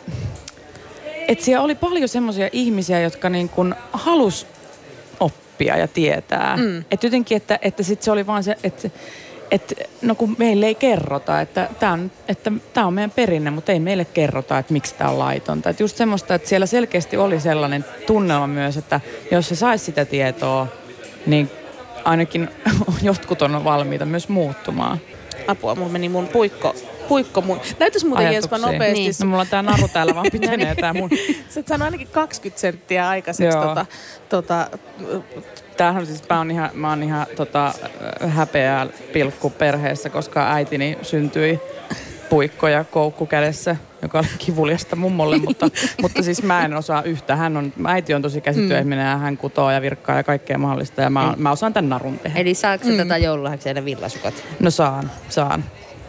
että 1.28 1.46
siellä 1.46 1.64
oli 1.64 1.76
paljon 1.76 2.10
semmoisia 2.10 2.50
ihmisiä, 2.52 3.00
jotka 3.00 3.30
niin 3.30 3.50
kuin 3.50 3.76
halus 3.94 4.48
oppia 5.20 5.78
ja 5.78 5.88
tietää. 5.88 6.58
Mm. 6.58 6.84
Että 6.92 7.06
jotenkin, 7.08 7.38
että, 7.38 7.60
että 7.62 7.84
sit 7.84 8.02
se 8.02 8.12
oli 8.12 8.28
vaan 8.28 8.44
se, 8.44 8.58
että 8.64 8.90
että 9.52 9.76
no 10.02 10.16
kun 10.16 10.36
meille 10.38 10.66
ei 10.66 10.76
kerrota, 10.76 11.42
että 11.42 11.70
tämä 11.80 11.92
on, 11.94 12.12
että 12.28 12.52
tää 12.74 12.86
on 12.86 12.94
meidän 12.94 13.12
perinne, 13.12 13.52
mutta 13.52 13.72
ei 13.72 13.80
meille 13.80 14.06
kerrota, 14.06 14.58
että 14.58 14.74
miksi 14.74 14.96
tämä 14.96 15.10
on 15.10 15.20
laitonta. 15.20 15.70
Että 15.70 15.84
just 15.84 15.98
semmoista, 15.98 16.36
että 16.36 16.50
siellä 16.50 16.66
selkeästi 16.66 17.18
oli 17.18 17.40
sellainen 17.40 17.86
tunnelma 18.08 18.48
myös, 18.48 18.78
että 18.78 19.02
jos 19.32 19.50
se 19.50 19.56
saisi 19.56 19.86
sitä 19.86 20.06
tietoa, 20.06 20.68
niin 21.26 21.52
ainakin 22.04 22.50
jotkut 23.02 23.42
on 23.42 23.64
valmiita 23.64 24.06
myös 24.06 24.30
muuttumaan. 24.30 25.00
Apua, 25.50 25.76
mulla 25.76 25.92
meni 25.92 26.10
mun 26.10 26.28
puikko 26.28 26.76
puikko 27.10 27.42
mun. 27.42 27.62
Näytäis 27.80 28.06
muuten 28.06 28.34
Jenspa 28.34 28.58
nopeasti. 28.58 28.94
Niin. 28.94 29.14
No, 29.20 29.26
mulla 29.26 29.42
on 29.42 29.48
tää 29.48 29.62
naru 29.62 29.88
täällä 29.88 30.16
vaan 30.16 30.26
pitenee 30.32 30.76
tää 30.76 30.94
mun. 30.94 31.10
Sä 31.50 31.60
et 31.60 31.72
ainakin 31.72 32.08
20 32.08 32.62
senttiä 32.62 33.10
aikaiseksi 33.10 33.58
tota, 33.58 33.86
tota, 34.30 34.68
Tämähän 35.78 36.06
siis, 36.06 36.30
mä 36.30 36.38
oon 36.38 36.52
ihan, 36.52 36.70
mä 36.74 36.90
oon 36.90 37.04
ihan 37.04 37.28
tota, 37.36 37.74
häpeää 38.28 38.88
pilkku 39.14 39.50
perheessä, 39.50 40.10
koska 40.10 40.54
äitini 40.54 40.98
syntyi 41.02 41.60
puikko 42.30 42.68
ja 42.68 42.84
koukku 42.84 43.26
kädessä, 43.26 43.76
joka 44.02 44.20
oli 44.20 44.28
kivuliasta 44.38 44.96
mummolle, 44.96 45.38
mutta, 45.48 45.70
mutta 46.02 46.24
siis 46.24 46.44
mä 46.44 46.66
en 46.66 46.74
osaa 46.74 47.04
yhtä. 47.04 47.36
Hän 47.36 47.58
on, 47.58 47.74
äiti 47.86 48.14
on 48.14 48.22
tosi 48.22 48.42
käsityöihminen 48.42 49.06
mm. 49.06 49.12
ja 49.12 49.18
hän 49.18 49.38
kutoo 49.38 49.72
ja 49.72 49.82
virkkaa 49.82 50.18
ja 50.18 50.24
kaikkea 50.24 50.58
mahdollista 50.58 51.02
ja 51.02 51.10
mä, 51.10 51.34
mä 51.38 51.52
osaan 51.52 51.74
tämän 51.74 51.90
narun 51.90 52.20
tehdä. 52.20 52.40
Eli 52.40 52.54
saako 52.54 52.86
mm. 52.88 52.98
tätä 52.98 53.18
joululahjaksi 53.18 53.70
villasukat? 53.86 54.34
No 54.60 54.72
saan, 54.72 55.12
saan 55.30 55.64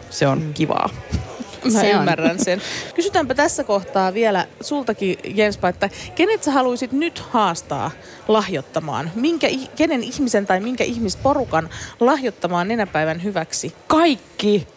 se 0.09 0.27
on 0.27 0.41
mm. 0.41 0.53
kivaa. 0.53 0.89
Mä 1.63 1.81
se 1.81 1.91
ymmärrän 1.91 2.31
on. 2.31 2.39
sen. 2.39 2.61
Kysytäänpä 2.95 3.33
tässä 3.33 3.63
kohtaa 3.63 4.13
vielä 4.13 4.47
sultakin, 4.61 5.17
Jenspa, 5.23 5.69
että 5.69 5.89
kenet 6.15 6.43
sä 6.43 6.51
haluaisit 6.51 6.91
nyt 6.91 7.19
haastaa 7.19 7.91
lahjoittamaan? 8.27 9.11
Minkä, 9.15 9.47
kenen 9.75 10.03
ihmisen 10.03 10.45
tai 10.45 10.59
minkä 10.59 10.83
ihmisporukan 10.83 11.69
lahjoittamaan 11.99 12.67
nenäpäivän 12.67 13.23
hyväksi? 13.23 13.75
Kaikki 13.87 14.67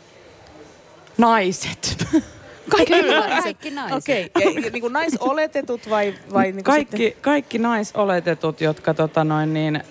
naiset. 1.19 1.97
Kaikki 2.69 3.03
naiset. 3.03 3.43
Kaikki 3.43 3.71
naiset. 3.71 3.99
Okei, 3.99 4.31
okay. 4.35 4.71
niin 4.71 4.81
kuin 4.81 4.93
naisoletetut 4.93 5.91
vai, 5.91 6.15
vai 6.33 6.45
niin 6.45 6.55
kuin 6.55 6.65
kaikki, 6.65 6.97
sitten? 6.97 7.23
kaikki 7.23 7.59
naisoletetut, 7.59 8.61
jotka 8.61 8.95
tota 8.95 9.25
noin 9.25 9.55
niin, 9.55 9.83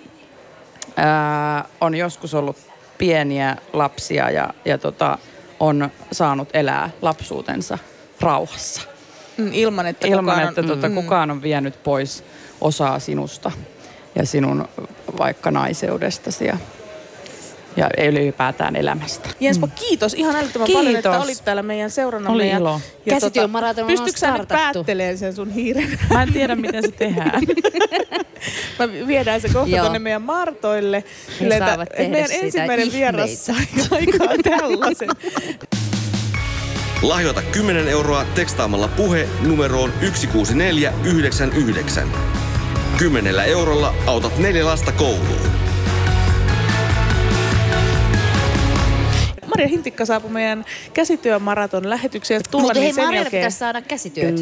ää, 0.96 1.64
on 1.80 1.94
joskus 1.94 2.34
ollut 2.34 2.56
pieniä 2.98 3.56
lapsia 3.72 4.30
ja, 4.30 4.54
ja 4.64 4.78
tota, 4.78 5.18
on 5.60 5.90
saanut 6.12 6.48
elää 6.52 6.90
lapsuutensa 7.02 7.78
rauhassa. 8.20 8.82
Mm, 9.36 9.50
ilman, 9.52 9.86
että, 9.86 10.06
ilman, 10.06 10.24
kukaan, 10.24 10.48
että 10.48 10.60
on, 10.60 10.66
tota, 10.66 10.88
mm. 10.88 10.94
kukaan 10.94 11.30
on 11.30 11.42
vienyt 11.42 11.82
pois 11.82 12.24
osaa 12.60 12.98
sinusta 12.98 13.52
ja 14.14 14.26
sinun 14.26 14.68
vaikka 15.18 15.50
naiseudestasi 15.50 16.44
ja, 16.44 16.56
ja 17.76 17.90
ylipäätään 17.98 18.76
elämästä. 18.76 19.28
Jenspo, 19.40 19.66
mm. 19.66 19.72
kiitos 19.72 20.14
ihan 20.14 20.36
älyttömän 20.36 20.66
kiitos. 20.66 20.84
paljon, 20.84 20.96
että 20.96 21.20
olit 21.20 21.44
täällä 21.44 21.62
meidän 21.62 21.90
seuranamme. 21.90 22.34
Oli 22.34 22.48
ilo. 22.48 22.80
Ja, 23.06 23.12
Käsityömaraton 23.12 23.74
tota, 23.74 23.86
Pystytkö 23.86 24.20
sä 24.20 24.38
nyt 24.38 24.48
päättelemään 24.48 25.18
sen 25.18 25.34
sun 25.34 25.50
hiiren? 25.50 25.98
Mä 26.12 26.22
en 26.22 26.32
tiedä, 26.32 26.56
miten 26.56 26.82
se 26.82 26.90
tehdään. 26.90 27.42
Mä 28.78 28.88
viedään 29.06 29.40
se 29.40 29.48
kohta 29.48 29.76
tuonne 29.76 29.98
meidän 29.98 30.22
Martoille. 30.22 31.04
He 31.40 31.58
saavat 31.58 31.88
tehdä 31.88 32.10
meidän 32.10 32.30
ensimmäinen 32.32 32.92
vieras 32.92 33.46
sai 33.46 33.66
aikaan 33.90 34.38
tällaisen. 34.42 35.08
Lahjoita 37.02 37.42
10 37.42 37.88
euroa 37.88 38.24
tekstaamalla 38.34 38.88
puhe 38.88 39.28
numeroon 39.40 39.92
16499. 40.00 42.08
Kymmenellä 42.98 43.44
eurolla 43.44 43.94
autat 44.06 44.38
neljä 44.38 44.64
lasta 44.64 44.92
kouluun. 44.92 45.63
Maria 49.54 49.68
Hintikka 49.68 50.04
saapui 50.04 50.30
meidän 50.30 50.64
käsityömaraton 50.92 51.90
lähetykseen. 51.90 52.40
Mutta 52.52 52.80
hei, 52.80 52.92
Marialle 52.92 53.16
jälkeen... 53.16 53.40
pitäisi 53.40 53.58
saada 53.58 53.82
käsityöt. 53.82 54.34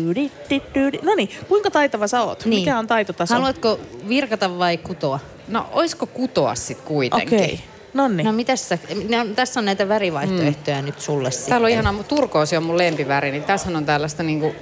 No 1.02 1.14
niin, 1.14 1.30
kuinka 1.48 1.70
taitava 1.70 2.06
sä 2.06 2.22
oot? 2.22 2.44
Niin. 2.44 2.60
Mikä 2.60 2.78
on 2.78 2.86
taitotaso? 2.86 3.34
Haluatko 3.34 3.80
virkata 4.08 4.58
vai 4.58 4.78
kutoa? 4.78 5.20
No, 5.48 5.66
oisko 5.72 6.06
kutoa 6.06 6.54
sit 6.54 6.80
kuitenkin? 6.80 7.38
Okei. 7.38 7.54
Okay. 7.54 7.66
Nonni. 7.94 8.22
No 8.22 8.32
mitäs 8.32 8.68
sä, 8.68 8.78
no, 9.08 9.34
tässä 9.34 9.60
on 9.60 9.64
näitä 9.64 9.88
värivaihtoehtoja 9.88 10.78
mm. 10.78 10.84
nyt 10.84 11.00
sulle 11.00 11.30
sitten. 11.30 11.48
Täällä 11.48 11.64
on 11.64 11.70
ihana, 11.70 11.94
turkoosi 12.08 12.56
on 12.56 12.62
mun 12.62 12.78
lempiväri, 12.78 13.30
niin 13.30 13.44
tässä 13.44 13.70
on 13.76 13.86
tällaista 13.86 14.22
niinku 14.22 14.54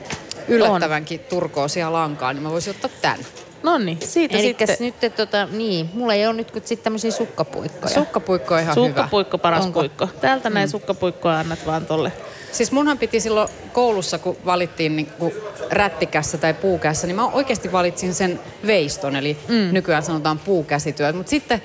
yllättävänkin 0.48 1.20
on. 1.20 1.26
turkoosia 1.28 1.92
lankaa, 1.92 2.32
niin 2.32 2.42
mä 2.42 2.50
voisin 2.50 2.70
ottaa 2.70 2.90
tän. 3.02 3.18
No 3.62 3.78
niin, 3.78 3.98
siitä 4.00 4.36
Elikkäs 4.36 4.68
sitten. 4.68 4.86
nyt, 4.86 5.04
että 5.04 5.26
tota, 5.26 5.48
niin, 5.52 5.90
mulla 5.94 6.14
ei 6.14 6.26
ole 6.26 6.34
nyt 6.34 6.50
kuin 6.50 6.62
sitten 6.66 6.84
tämmöisiä 6.84 7.10
sukkapuikkoja. 7.10 7.94
Sukkapuikko 7.94 8.54
on 8.54 8.60
ihan 8.60 8.74
Sukkapuikko 8.74 9.36
hyvä. 9.36 9.42
paras 9.42 9.64
Onko? 9.64 9.80
puikko. 9.80 10.08
Täältä 10.20 10.50
mm. 10.50 10.54
näin 10.54 10.68
sukkapuikkoa 10.68 11.38
annat 11.38 11.66
vaan 11.66 11.86
tolle. 11.86 12.12
Siis 12.52 12.72
munhan 12.72 12.98
piti 12.98 13.20
silloin 13.20 13.48
koulussa, 13.72 14.18
kun 14.18 14.36
valittiin 14.44 14.96
niin 14.96 15.06
kuin 15.06 15.34
rättikässä 15.70 16.38
tai 16.38 16.54
puukässä, 16.54 17.06
niin 17.06 17.16
mä 17.16 17.26
oikeasti 17.26 17.72
valitsin 17.72 18.14
sen 18.14 18.40
veiston, 18.66 19.16
eli 19.16 19.36
mm. 19.48 19.68
nykyään 19.72 20.02
sanotaan 20.02 20.38
puukäsityöt. 20.38 21.16
Mutta 21.16 21.30
sitten, 21.30 21.62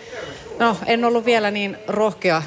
no 0.59 0.77
en 0.85 1.05
ollut 1.05 1.25
vielä 1.25 1.51
niin 1.51 1.77
rohkea 1.87 2.43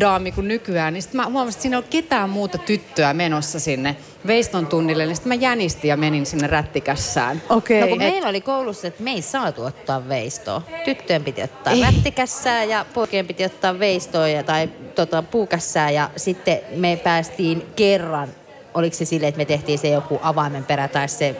daami 0.00 0.32
kuin 0.32 0.48
nykyään, 0.48 0.92
niin 0.92 1.02
sitten 1.02 1.20
mä 1.20 1.26
huomasin, 1.26 1.48
että 1.48 1.62
siinä 1.62 1.76
ei 1.76 1.78
ole 1.78 1.86
ketään 1.90 2.30
muuta 2.30 2.58
tyttöä 2.58 3.14
menossa 3.14 3.60
sinne 3.60 3.96
veiston 4.26 4.66
tunnille, 4.66 5.06
niin 5.06 5.16
sitten 5.16 5.30
mä 5.30 5.34
jänistin 5.34 5.88
ja 5.88 5.96
menin 5.96 6.26
sinne 6.26 6.46
rättikässään. 6.46 7.42
Okei. 7.48 7.78
Okay. 7.78 7.90
No 7.90 7.96
kun 7.96 8.02
Et... 8.02 8.12
meillä 8.12 8.28
oli 8.28 8.40
koulussa, 8.40 8.86
että 8.86 9.02
me 9.02 9.10
ei 9.10 9.22
saatu 9.22 9.64
ottaa 9.64 10.08
veistoa. 10.08 10.62
Tyttöjen 10.84 11.24
piti 11.24 11.42
ottaa 11.42 11.72
ei. 11.72 11.82
rättikässää 11.82 12.64
ja 12.64 12.86
poikien 12.94 13.26
piti 13.26 13.44
ottaa 13.44 13.78
veistoa 13.78 14.28
ja, 14.28 14.42
tai 14.42 14.68
tota, 14.94 15.22
puukässää 15.22 15.90
ja 15.90 16.10
sitten 16.16 16.58
me 16.76 17.00
päästiin 17.04 17.66
kerran, 17.76 18.28
oliko 18.74 18.96
se 18.96 19.04
silleen, 19.04 19.28
että 19.28 19.38
me 19.38 19.44
tehtiin 19.44 19.78
se 19.78 19.88
joku 19.88 20.18
avaimen 20.22 20.64
perä 20.64 20.88
tai 20.88 21.08
se 21.08 21.36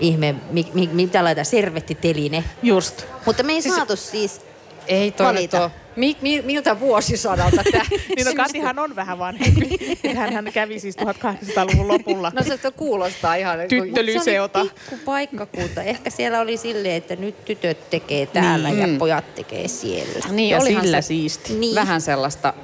ihme, 0.00 0.34
mi, 0.50 0.66
mi, 0.74 0.88
mitä 0.92 1.24
laita, 1.24 1.44
servettiteline. 1.44 2.44
Just. 2.62 3.04
Mutta 3.26 3.42
me 3.42 3.52
ei 3.52 3.62
siis, 3.62 3.74
saatu 3.74 3.96
siis 3.96 4.40
ei 4.86 5.10
toi 5.10 5.26
valita. 5.26 5.70
Mi, 5.96 6.16
mi, 6.20 6.42
miltä 6.42 6.80
vuosisadalta 6.80 7.62
tämä? 7.72 7.84
niin 8.16 8.26
no 8.26 8.32
Katihan 8.36 8.78
on 8.78 8.96
vähän 8.96 9.18
vanhempi. 9.18 9.78
hän, 10.16 10.32
hän 10.32 10.52
kävi 10.52 10.80
siis 10.80 10.96
1800-luvun 10.96 11.88
lopulla. 11.88 12.32
No 12.34 12.42
se 12.42 12.70
kuulostaa 12.76 13.34
ihan... 13.34 13.58
Tyttölyseota. 13.68 14.58
Se 14.58 14.62
oli 14.62 14.70
pikku 14.70 15.04
paikkakunta. 15.04 15.82
Ehkä 15.82 16.10
siellä 16.10 16.40
oli 16.40 16.56
silleen, 16.56 16.94
että 16.94 17.16
nyt 17.16 17.44
tytöt 17.44 17.90
tekee 17.90 18.26
täällä 18.26 18.68
niin. 18.68 18.92
ja 18.92 18.98
pojat 18.98 19.34
tekee 19.34 19.68
siellä. 19.68 20.28
Niin, 20.30 20.50
ja 20.50 20.60
sillä 20.60 21.00
se, 21.00 21.06
siisti. 21.06 21.54
Niin. 21.54 21.74
Vähän 21.74 22.00
sellaista 22.00 22.54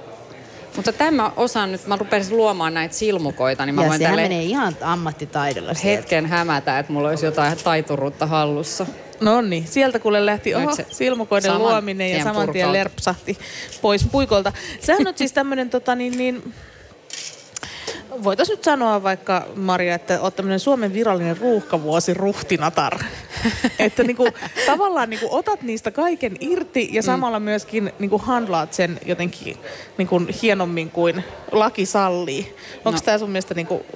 mutta 0.77 0.93
tämä 0.93 1.33
osaan 1.37 1.73
nyt, 1.73 1.87
mä 1.87 1.97
rupesin 1.97 2.37
luomaan 2.37 2.75
näitä 2.75 2.95
silmukoita, 2.95 3.67
niin 3.67 3.75
mä 3.75 3.83
ja 3.83 3.89
voin 3.89 4.01
tälle 4.01 4.23
menee 4.23 4.43
ihan 4.43 4.77
ammattitaidolla 4.81 5.73
Hetken 5.85 6.25
sieltä. 6.25 6.37
hämätä, 6.37 6.79
että 6.79 6.93
mulla 6.93 7.09
olisi 7.09 7.27
jotain 7.27 7.59
taituruutta 7.65 8.27
hallussa. 8.27 8.87
No 9.21 9.41
niin, 9.41 9.67
sieltä 9.67 9.99
kuule 9.99 10.27
lähti 10.27 10.55
oho, 10.55 10.73
silmukoiden 10.91 11.59
luominen 11.59 12.11
ja 12.11 12.25
saman 12.25 12.53
tien 12.53 12.73
lerpsahti 12.73 13.39
pois 13.83 14.07
puikolta. 14.13 14.53
Sehän 14.81 15.07
on 15.07 15.15
siis 15.17 15.33
tämmöinen 15.39 15.71
tota 15.71 15.95
niin, 15.95 16.19
niin 16.19 16.55
voitaisiin 18.25 18.57
nyt 18.57 18.65
sanoa 18.65 19.03
vaikka, 19.03 19.47
Maria, 19.57 19.95
että 19.95 20.21
olet 20.21 20.37
tämmöinen 20.37 20.61
Suomen 20.61 20.93
virallinen 20.93 21.37
ruuhkavuosi 21.37 22.15
ruhtinatar. 22.15 22.99
että 23.79 24.03
niinku, 24.03 24.29
tavallaan 24.67 25.11
niinku, 25.11 25.29
otat 25.31 25.63
niistä 25.63 25.91
kaiken 25.91 26.37
irti 26.41 26.89
ja 26.93 27.03
mm. 27.03 27.07
samalla 27.07 27.41
myöskin 27.41 27.93
niinku, 27.99 28.19
handlaat 28.19 28.73
sen 28.73 29.01
jotenkin 29.07 29.57
niinku, 29.99 30.23
hienommin 30.43 30.91
kuin 30.91 31.25
laki 31.53 31.87
sallii. 31.87 32.57
Onko 32.77 32.91
no. 32.91 32.99
tämä 33.05 33.19
sun 33.19 33.31
mielestä 33.31 33.55
niinku, 33.55 33.87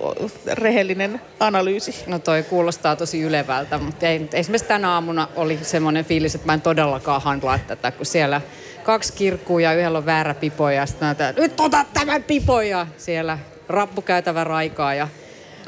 rehellinen 0.52 1.20
analyysi? 1.40 2.04
No 2.06 2.18
toi 2.18 2.42
kuulostaa 2.42 2.96
tosi 2.96 3.20
ylevältä, 3.20 3.78
mutta 3.78 4.06
ei, 4.06 4.28
esimerkiksi 4.32 4.68
tänä 4.68 4.90
aamuna 4.90 5.28
oli 5.36 5.58
semmoinen 5.62 6.04
fiilis, 6.04 6.34
että 6.34 6.46
mä 6.46 6.54
en 6.54 6.60
todellakaan 6.60 7.22
handlaa 7.22 7.58
tätä, 7.58 7.90
kun 7.90 8.06
siellä 8.06 8.40
kaksi 8.82 9.12
kirkkuu 9.12 9.58
ja 9.58 9.72
yhdellä 9.72 9.98
on 9.98 10.06
väärä 10.06 10.34
pipo 10.34 10.70
ja 10.70 10.86
sitten 10.86 11.16
nyt 11.36 11.60
ota 11.60 11.84
tämän 11.94 12.22
pipo 12.22 12.60
ja 12.60 12.86
siellä 12.96 13.38
rappukäytävä 13.68 14.44
raikaa 14.44 14.94
ja 14.94 15.08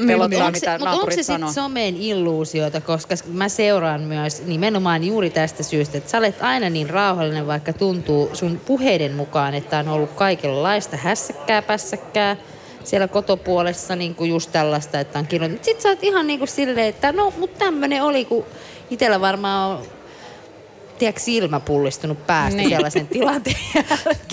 pelottaa, 0.07 0.51
niin, 0.51 0.53
mitä 0.53 0.79
Mutta 0.79 0.91
onko 0.91 1.11
se 1.11 1.23
sitten 1.23 1.53
somen 1.53 1.97
illuusioita, 1.97 2.81
koska 2.81 3.15
mä 3.27 3.49
seuraan 3.49 4.01
myös 4.01 4.43
nimenomaan 4.47 5.05
juuri 5.05 5.31
tästä 5.31 5.63
syystä, 5.63 5.99
että 5.99 6.11
sä 6.11 6.19
olet 6.19 6.43
aina 6.43 6.71
niin 6.71 6.91
rauhallinen, 6.91 7.47
vaikka 7.47 7.73
tuntuu 7.73 8.31
sun 8.33 8.61
puheiden 8.67 9.13
mukaan, 9.13 9.55
että 9.55 9.79
on 9.79 9.89
ollut 9.89 10.11
kaikenlaista 10.11 10.97
hässäkkää, 10.97 11.63
pässäkkää 11.63 12.37
siellä 12.85 13.09
kotopuolessa 13.09 13.97
niin 13.97 14.15
kuin 14.15 14.31
just 14.31 14.53
tällaista, 14.53 15.01
että 15.01 15.19
on 15.19 15.27
kirjoittanut. 15.27 15.65
Sitten 15.65 15.83
sä 15.83 15.89
oot 15.89 16.03
ihan 16.03 16.27
niin 16.27 16.39
kuin 16.39 16.49
silleen, 16.49 16.89
että 16.89 17.13
no, 17.13 17.33
mutta 17.39 17.59
tämmöinen 17.59 18.03
oli, 18.03 18.25
kun 18.25 18.45
itsellä 18.91 19.21
varmaan 19.21 19.71
on 19.71 19.87
tiedätkö, 20.99 21.21
silmä 21.21 21.61
pullistunut 21.61 22.27
päästä 22.27 22.57
niin. 22.57 22.71
sellaisen 22.71 23.07
tilanteen 23.07 23.57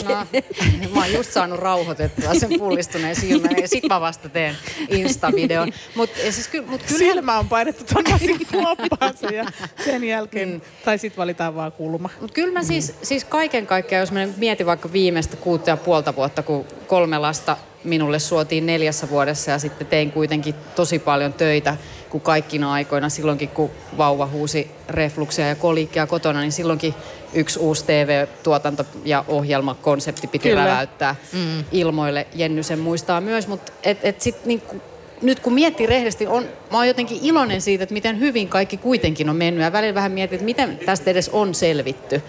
jälkeen. 0.09 0.43
No, 0.81 0.89
mä 0.93 0.99
oon 0.99 1.13
just 1.13 1.31
saanut 1.31 1.59
rauhoitettua 1.59 2.33
sen 2.33 2.59
pullistuneen 2.59 3.15
silmän 3.15 3.57
ja 3.61 3.67
sit 3.67 3.83
mä 3.89 4.01
vasta 4.01 4.29
teen 4.29 4.55
Insta-videon. 4.89 5.73
Mut, 5.95 6.09
siis, 6.15 6.47
ky, 6.47 6.61
mut 6.61 6.83
kyllä... 6.83 6.97
Silmä 6.97 7.39
on 7.39 7.49
painettu 7.49 7.83
tonnasin 7.93 8.47
kuoppaansa 8.51 9.27
ja 9.27 9.45
sen 9.85 10.03
jälkeen, 10.03 10.49
mm. 10.49 10.61
tai 10.85 10.97
sit 10.97 11.17
valitaan 11.17 11.55
vaan 11.55 11.71
kulma. 11.71 12.09
Mut 12.21 12.31
kyllä 12.31 12.53
mä 12.53 12.63
siis, 12.63 12.93
siis 13.01 13.25
kaiken 13.25 13.67
kaikkiaan, 13.67 13.99
jos 13.99 14.11
mä 14.11 14.27
mietin 14.37 14.65
vaikka 14.65 14.91
viimeistä 14.91 15.37
kuutta 15.37 15.69
ja 15.69 15.77
puolta 15.77 16.15
vuotta, 16.15 16.43
kun 16.43 16.65
kolme 16.87 17.17
lasta 17.17 17.57
minulle 17.83 18.19
suotiin 18.19 18.65
neljässä 18.65 19.09
vuodessa 19.09 19.51
ja 19.51 19.59
sitten 19.59 19.87
tein 19.87 20.11
kuitenkin 20.11 20.55
tosi 20.75 20.99
paljon 20.99 21.33
töitä 21.33 21.77
kuin 22.11 22.21
kaikkina 22.21 22.73
aikoina. 22.73 23.09
Silloinkin, 23.09 23.49
kun 23.49 23.71
vauva 23.97 24.27
huusi 24.27 24.71
refluksia 24.89 25.47
ja 25.47 25.55
kolikkia 25.55 26.07
kotona, 26.07 26.41
niin 26.41 26.51
silloinkin 26.51 26.93
yksi 27.33 27.59
uusi 27.59 27.85
TV-tuotanto 27.85 28.85
ja 29.05 29.25
ohjelmakonsepti 29.27 30.27
piti 30.27 30.49
Kyllä. 30.49 30.65
räväyttää 30.65 31.15
mm. 31.33 31.63
ilmoille. 31.71 32.27
Jenny 32.35 32.63
sen 32.63 32.79
muistaa 32.79 33.21
myös, 33.21 33.47
mutta 33.47 33.71
et, 33.83 33.97
et 34.03 34.21
sit 34.21 34.45
niinku, 34.45 34.81
nyt 35.21 35.39
kun 35.39 35.53
miettii 35.53 35.85
rehellisesti, 35.87 36.27
on, 36.27 36.43
mä 36.71 36.77
oon 36.77 36.87
jotenkin 36.87 37.19
iloinen 37.21 37.61
siitä, 37.61 37.83
että 37.83 37.93
miten 37.93 38.19
hyvin 38.19 38.47
kaikki 38.47 38.77
kuitenkin 38.77 39.29
on 39.29 39.35
mennyt. 39.35 39.63
Ja 39.63 39.71
välillä 39.71 39.93
vähän 39.93 40.11
mietin, 40.11 40.35
että 40.35 40.45
miten 40.45 40.79
tästä 40.85 41.11
edes 41.11 41.29
on 41.29 41.55
selvitty. 41.55 42.21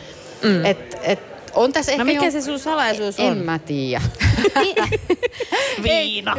Mm. 0.43 0.65
Et, 0.65 0.99
et 1.03 1.21
on 1.55 1.73
tässä 1.73 1.93
no 1.93 1.95
ehkä 1.95 2.05
mikä 2.05 2.25
jo... 2.25 2.31
se 2.31 2.41
sun 2.41 2.59
salaisuus 2.59 3.21
on? 3.21 3.27
En 3.27 3.39
mä 3.39 3.59
tiedä. 3.59 4.03
Viina. 5.83 6.37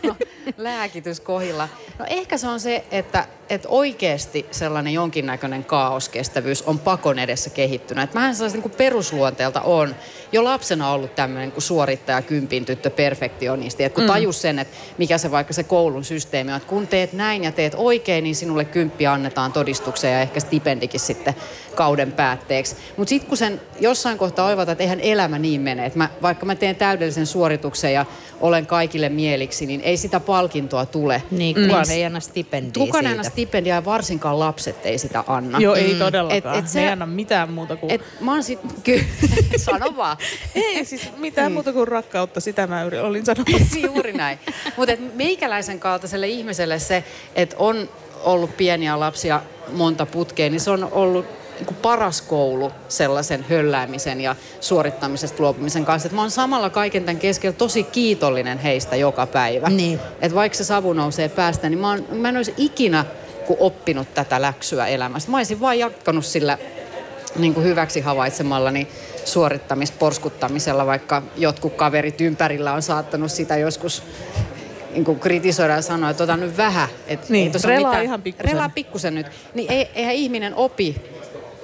Lääkitys 0.56 1.20
kohilla. 1.20 1.68
No 1.98 2.04
ehkä 2.08 2.36
se 2.36 2.48
on 2.48 2.60
se, 2.60 2.84
että, 2.90 3.26
että 3.50 3.68
oikeasti 3.68 4.46
sellainen 4.50 4.92
jonkinnäköinen 4.92 5.64
kaoskestävyys 5.64 6.62
on 6.62 6.78
pakon 6.78 7.18
edessä 7.18 7.50
kehittynyt. 7.50 8.04
Että 8.04 8.18
mähän 8.18 8.34
sellaisen 8.34 8.60
niin 8.60 8.70
perusluonteelta 8.70 9.60
on 9.60 9.96
jo 10.32 10.44
lapsena 10.44 10.90
ollut 10.90 11.14
tämmöinen 11.14 11.52
kuin 11.52 11.62
suorittaja, 11.62 12.22
kympin 12.22 12.64
tyttö, 12.64 12.90
perfektionisti. 12.90 13.84
Että 13.84 13.94
kun 13.94 14.04
mm. 14.04 14.08
tajus 14.08 14.42
sen, 14.42 14.58
että 14.58 14.76
mikä 14.98 15.18
se 15.18 15.30
vaikka 15.30 15.52
se 15.52 15.62
koulun 15.62 16.04
systeemi 16.04 16.50
on, 16.50 16.56
että 16.56 16.68
kun 16.68 16.86
teet 16.86 17.12
näin 17.12 17.44
ja 17.44 17.52
teet 17.52 17.74
oikein, 17.76 18.24
niin 18.24 18.36
sinulle 18.36 18.64
kymppi 18.64 19.06
annetaan 19.06 19.52
todistukseen 19.52 20.14
ja 20.14 20.20
ehkä 20.20 20.40
stipendikin 20.40 21.00
sitten 21.00 21.34
kauden 21.74 22.12
päätteeksi. 22.12 22.76
Mutta 22.96 23.08
sitten 23.08 23.28
kun 23.28 23.38
sen 23.38 23.60
jossain 23.80 24.18
kohtaa 24.18 24.46
oivata, 24.46 24.72
että 24.72 24.84
eihän 24.84 25.00
elämä 25.00 25.38
niin 25.38 25.60
mene, 25.60 25.86
että 25.86 25.98
mä, 25.98 26.08
vaikka 26.22 26.46
mä 26.46 26.54
teen 26.54 26.76
täydellisen 26.76 27.26
suorituksen 27.36 27.92
ja 27.92 28.06
olen 28.40 28.66
kaikille 28.66 29.08
mieliksi, 29.08 29.66
niin 29.66 29.80
ei 29.80 29.96
sitä 29.96 30.20
palkintoa 30.20 30.86
tule. 30.86 31.22
Niin, 31.30 31.54
kukaan 31.54 31.86
mm. 31.86 31.92
ei 31.92 32.04
anna 32.04 32.20
stipendiä 32.20 32.86
Kukaan 32.86 33.06
ei 33.06 33.12
anna 33.12 33.22
stipendiä 33.22 33.74
ja 33.74 33.84
varsinkaan 33.84 34.38
lapset 34.38 34.86
ei 34.86 34.98
sitä 34.98 35.24
anna. 35.26 35.58
Joo, 35.58 35.74
ei 35.74 35.92
mm. 35.92 35.98
todellakaan. 35.98 36.58
Et, 36.58 36.64
et 36.64 36.70
se, 36.70 36.80
ei 36.80 36.88
anna 36.88 37.06
mitään 37.06 37.52
muuta 37.52 37.76
kuin... 37.76 37.90
Et, 37.92 38.00
mä 38.20 38.32
oon 38.32 38.42
sit, 38.42 38.58
ky- 38.84 39.04
sano 39.56 39.96
vaan. 39.96 40.16
ei 40.54 40.84
siis 40.84 41.10
mitään 41.16 41.52
mm. 41.52 41.54
muuta 41.54 41.72
kuin 41.72 41.88
rakkautta, 41.88 42.40
sitä 42.40 42.66
mä 42.66 42.82
olin 43.02 43.24
sanomassa. 43.24 43.78
Juuri 43.78 44.12
näin. 44.12 44.38
Mutta 44.76 44.92
meikäläisen 45.14 45.80
kaltaiselle 45.80 46.28
ihmiselle 46.28 46.78
se, 46.78 47.04
että 47.34 47.56
on 47.58 47.88
ollut 48.24 48.56
pieniä 48.56 49.00
lapsia 49.00 49.42
monta 49.72 50.06
putkea, 50.06 50.50
niin 50.50 50.60
se 50.60 50.70
on 50.70 50.88
ollut 50.92 51.26
niin 51.60 51.76
paras 51.82 52.22
koulu 52.22 52.72
sellaisen 52.88 53.44
hölläämisen 53.48 54.20
ja 54.20 54.36
suorittamisesta 54.60 55.42
luopumisen 55.42 55.84
kanssa. 55.84 56.06
Että 56.06 56.16
mä 56.16 56.22
oon 56.22 56.30
samalla 56.30 56.70
kaiken 56.70 57.04
tämän 57.04 57.18
keskellä 57.18 57.56
tosi 57.56 57.82
kiitollinen 57.82 58.58
heistä 58.58 58.96
joka 58.96 59.26
päivä. 59.26 59.68
Niin. 59.68 60.00
Että 60.20 60.34
vaikka 60.34 60.58
se 60.58 60.64
savu 60.64 60.92
nousee 60.92 61.28
päästä, 61.28 61.68
niin 61.68 61.78
mä, 61.78 61.88
oon, 61.88 62.04
mä 62.12 62.28
en 62.28 62.36
olisi 62.36 62.54
ikinä 62.56 63.04
kun 63.46 63.56
oppinut 63.60 64.14
tätä 64.14 64.42
läksyä 64.42 64.86
elämästä. 64.86 65.30
Mä 65.30 65.36
olisin 65.36 65.60
vaan 65.60 65.78
jatkanut 65.78 66.24
sillä 66.24 66.58
niin 67.36 67.54
kuin 67.54 67.64
hyväksi 67.66 68.00
havaitsemallani 68.00 68.88
suorittamisporskuttamisella, 69.24 70.86
vaikka 70.86 71.22
jotkut 71.36 71.74
kaverit 71.74 72.20
ympärillä 72.20 72.72
on 72.72 72.82
saattanut 72.82 73.32
sitä 73.32 73.56
joskus 73.56 74.02
niin 74.90 75.04
kuin 75.04 75.20
kritisoida 75.20 75.74
ja 75.74 75.82
sanoa, 75.82 76.10
että 76.10 76.24
ota 76.24 76.36
nyt 76.36 76.56
vähän. 76.56 76.88
Että 77.06 77.26
niin, 77.28 77.52
relaa 77.64 77.90
mitään. 77.90 78.04
ihan 78.04 78.22
pikkusen. 78.22 78.50
Relaa 78.52 78.68
pikkusen 78.68 79.14
nyt. 79.14 79.26
Niin 79.54 79.72
ei, 79.72 79.90
eihän 79.94 80.14
ihminen 80.14 80.54
opi 80.54 80.96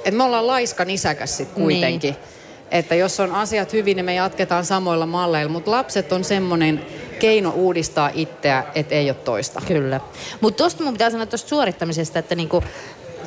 että 0.05 0.11
me 0.11 0.25
ollaan 0.25 0.47
laiska 0.47 0.85
nisäkäs 0.85 1.37
sit 1.37 1.49
kuitenkin. 1.49 2.12
Niin. 2.12 2.23
Että 2.71 2.95
jos 2.95 3.21
on 3.21 3.35
asiat 3.35 3.73
hyvin, 3.73 3.97
niin 3.97 4.05
me 4.05 4.15
jatketaan 4.15 4.65
samoilla 4.65 5.07
malleilla. 5.07 5.53
Mutta 5.53 5.71
lapset 5.71 6.12
on 6.12 6.25
semmoinen 6.25 6.87
keino 7.19 7.51
uudistaa 7.51 8.11
itseä, 8.15 8.65
että 8.75 8.95
ei 8.95 9.11
ole 9.11 9.17
toista. 9.25 9.62
Kyllä. 9.67 10.01
Mutta 10.41 10.59
tuosta 10.59 10.85
mun 10.85 10.93
pitää 10.93 11.11
sanoa 11.11 11.27
tuosta 11.27 11.49
suorittamisesta, 11.49 12.19
että 12.19 12.35
niinku, 12.35 12.65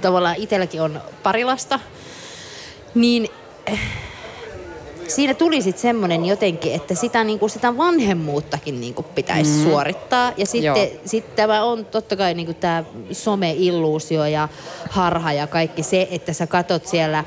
tavallaan 0.02 0.36
itselläkin 0.38 0.82
on 0.82 1.02
parilasta. 1.24 1.80
Niin 2.96 3.30
siinä 5.08 5.34
tuli 5.34 5.62
sitten 5.62 5.82
semmoinen 5.82 6.26
jotenkin, 6.26 6.74
että 6.74 6.96
sitä, 6.96 7.24
niinku, 7.24 7.50
sitä 7.50 7.78
vanhemmuuttakin 7.78 8.82
niinku 8.82 9.04
pitäisi 9.04 9.52
mm. 9.52 9.64
suorittaa. 9.64 10.32
Ja 10.38 10.46
sitten 10.46 10.90
sit 11.06 11.36
tämä 11.36 11.64
on 11.64 11.86
totta 11.86 12.16
kai 12.16 12.34
niinku 12.34 12.54
tämä 12.54 12.84
some-illuusio 13.12 14.26
ja 14.26 14.50
harha 14.90 15.34
ja 15.34 15.48
kaikki 15.48 15.84
se, 15.84 16.08
että 16.12 16.34
sä 16.34 16.48
katot 16.48 16.88
siellä 16.88 17.24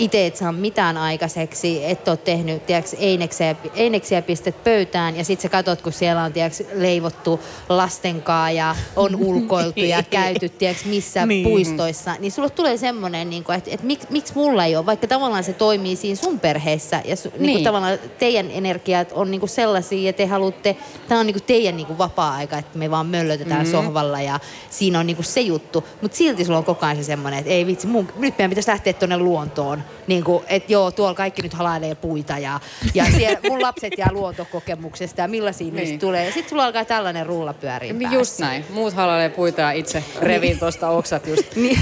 itse 0.00 0.26
et 0.26 0.36
saa 0.36 0.52
mitään 0.52 0.96
aikaiseksi, 0.96 1.84
et 1.84 2.08
ole 2.08 2.16
tehnyt 2.16 2.66
tiiäks, 2.66 2.96
eineksiä, 2.98 3.56
eineksiä 3.74 4.22
pistet 4.22 4.64
pöytään 4.64 5.16
ja 5.16 5.24
sitten 5.24 5.42
sä 5.42 5.48
katot, 5.48 5.82
kun 5.82 5.92
siellä 5.92 6.22
on 6.22 6.32
tiiäks, 6.32 6.62
leivottu 6.74 7.40
lastenkaa 7.68 8.50
ja 8.50 8.76
on 8.96 9.16
ulkoiltu 9.28 9.80
ja 9.80 10.02
käyty 10.02 10.48
tiiäks, 10.48 10.84
missä 10.84 11.26
niin. 11.26 11.44
puistoissa, 11.44 12.16
niin 12.18 12.32
sulle 12.32 12.50
tulee 12.50 12.76
semmoinen, 12.76 13.30
niin 13.30 13.44
että 13.56 13.70
et 13.72 13.82
mik, 13.82 14.10
miksi 14.10 14.32
mulla 14.34 14.64
ei 14.64 14.76
ole, 14.76 14.86
vaikka 14.86 15.06
tavallaan 15.06 15.44
se 15.44 15.52
toimii 15.52 15.96
siinä 15.96 16.16
sun 16.16 16.40
perheessä 16.40 17.02
ja 17.04 17.16
su, 17.16 17.28
niin. 17.30 17.42
Niin 17.42 17.64
tavallaan 17.64 17.98
teidän 18.18 18.50
energiat 18.50 19.12
on 19.12 19.30
niin 19.30 19.40
kuin 19.40 19.50
sellaisia 19.50 20.06
ja 20.06 20.12
te 20.12 20.26
haluatte, 20.26 20.76
tämä 21.08 21.20
on 21.20 21.26
niin 21.26 21.34
kuin 21.34 21.44
teidän 21.44 21.76
niin 21.76 21.86
kuin 21.86 21.98
vapaa-aika, 21.98 22.58
että 22.58 22.78
me 22.78 22.90
vaan 22.90 23.06
möllötetään 23.06 23.60
mm-hmm. 23.60 23.72
sohvalla 23.72 24.20
ja 24.20 24.40
siinä 24.70 25.00
on 25.00 25.06
niin 25.06 25.16
kuin 25.16 25.26
se 25.26 25.40
juttu, 25.40 25.84
mutta 26.02 26.16
silti 26.16 26.44
sulla 26.44 26.58
on 26.58 26.64
koko 26.64 26.86
ajan 26.86 26.96
se 26.96 27.02
semmoinen, 27.02 27.38
että 27.38 27.50
ei 27.50 27.66
vitsi, 27.66 27.86
mun, 27.86 28.08
nyt 28.16 28.38
meidän 28.38 28.50
pitäisi 28.50 28.70
lähteä 28.70 28.92
tuonne 28.92 29.18
luontoon 29.18 29.82
niin 30.06 30.24
kuin, 30.24 30.44
että 30.48 30.72
joo, 30.72 30.90
tuolla 30.90 31.14
kaikki 31.14 31.42
nyt 31.42 31.54
halailee 31.54 31.94
puita 31.94 32.38
ja, 32.38 32.60
ja 32.94 33.04
siellä 33.04 33.38
mun 33.48 33.62
lapset 33.68 33.92
jää 33.98 34.08
luontokokemuksesta 34.12 35.20
ja 35.20 35.28
millaisia 35.28 35.64
niin. 35.64 35.74
niistä 35.74 35.98
tulee. 35.98 36.24
Ja 36.24 36.32
sitten 36.32 36.50
sulla 36.50 36.64
alkaa 36.64 36.84
tällainen 36.84 37.26
rulla 37.26 37.52
pyöriä 37.52 37.92
niin 37.92 38.12
Just 38.12 38.38
näin. 38.38 38.64
Muut 38.70 38.94
halailee 38.94 39.28
puita 39.28 39.60
ja 39.60 39.70
itse 39.70 40.04
revin 40.20 40.58
tuosta 40.58 40.88
oksat 40.88 41.26
just. 41.26 41.56
niin. 41.56 41.78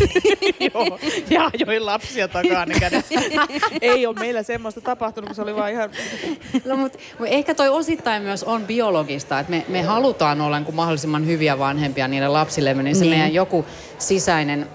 joo, 0.75 0.99
ja 1.31 1.51
join 1.67 1.87
lapsia 1.87 2.29
takaa 2.29 2.67
niin 2.67 2.81
kädessä. 2.81 3.15
Ei 3.81 4.07
ole 4.07 4.17
meillä 4.19 4.43
semmoista 4.43 4.81
tapahtunut, 4.81 5.29
kun 5.29 5.35
se 5.35 5.43
oli 5.43 5.57
vaan 5.57 5.73
ihan... 5.73 5.91
no, 6.65 6.77
mutta 6.77 6.99
ehkä 7.27 7.55
toi 7.55 7.69
osittain 7.69 8.23
myös 8.23 8.45
on 8.45 8.67
biologista, 8.67 9.41
että 9.41 9.51
me, 9.51 9.65
me 9.69 9.83
halutaan 9.83 10.41
olla 10.41 10.61
niin 10.61 10.75
mahdollisimman 10.75 11.27
hyviä 11.27 11.59
vanhempia 11.59 12.09
niille 12.09 12.29
lapsille, 12.29 12.75
niin 12.75 12.97
se 12.97 13.01
niin. 13.01 13.11
meidän 13.11 13.35
joku 13.35 13.65
sisäinen 13.99 14.67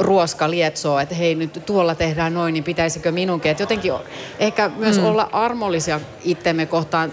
ruoska 0.00 0.50
lietsoo, 0.50 0.98
että 0.98 1.14
hei 1.14 1.34
nyt 1.34 1.62
tuolla 1.66 1.94
tehdään 1.94 2.34
noin, 2.34 2.52
niin 2.52 2.64
pitäisikö 2.64 3.12
minunkin. 3.12 3.50
Että 3.50 3.62
jotenkin 3.62 3.92
ehkä 4.38 4.70
myös 4.76 4.98
mm. 4.98 5.04
olla 5.04 5.28
armollisia 5.32 6.00
itsemme 6.24 6.66
kohtaan 6.66 7.12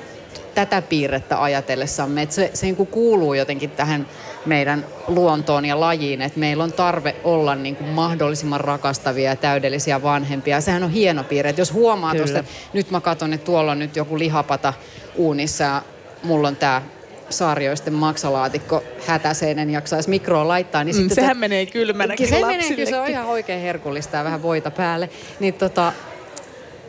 tätä 0.56 0.82
piirrettä 0.82 1.44
ajatellessamme. 1.44 2.22
Että 2.22 2.36
se, 2.36 2.52
se 2.54 2.66
niin 2.66 2.76
kuin 2.76 2.88
kuuluu 2.88 3.34
jotenkin 3.34 3.70
tähän 3.70 4.08
meidän 4.46 4.86
luontoon 5.08 5.66
ja 5.66 5.80
lajiin, 5.80 6.22
että 6.22 6.40
meillä 6.40 6.64
on 6.64 6.74
tarve 6.74 7.16
olla 7.24 7.56
niin 7.56 7.76
kuin 7.76 7.90
mahdollisimman 7.90 8.62
rakastavia 8.62 9.30
ja 9.30 9.36
täydellisiä 9.36 10.04
vanhempia. 10.04 10.62
Sehän 10.62 10.84
on 10.84 10.92
hieno 10.92 11.24
piirre, 11.24 11.50
että 11.50 11.62
jos 11.62 11.74
huomaa 11.74 12.16
tuosta, 12.16 12.40
että 12.40 12.52
nyt 12.74 12.92
mä 12.92 13.02
katson, 13.02 13.34
että 13.34 13.46
tuolla 13.46 13.72
on 13.72 13.80
nyt 13.80 13.96
joku 13.96 14.20
lihapata 14.20 14.74
uunissa 15.16 15.64
ja 15.64 15.82
mulla 16.24 16.48
on 16.48 16.56
tämä 16.56 16.82
saarioisten 17.30 17.94
maksalaatikko 17.94 18.84
hätäseen, 19.08 19.60
en 19.60 19.70
jaksaisi 19.70 20.10
mikroon 20.10 20.48
laittaa. 20.48 20.84
Niin 20.84 20.96
Mm, 20.96 21.00
sitten 21.00 21.16
sehän 21.16 21.38
te- 21.38 21.40
menee 21.40 21.66
kylmänäkin 21.66 22.28
Se 22.28 22.46
menee, 22.46 22.70
kyllä 22.70 22.90
se 22.90 23.00
on 23.00 23.08
ihan 23.08 23.26
oikein 23.26 23.62
herkullista 23.62 24.18
ja 24.18 24.24
vähän 24.24 24.42
voita 24.44 24.72
päälle. 24.72 25.10
Niin 25.40 25.54
tota, 25.54 25.94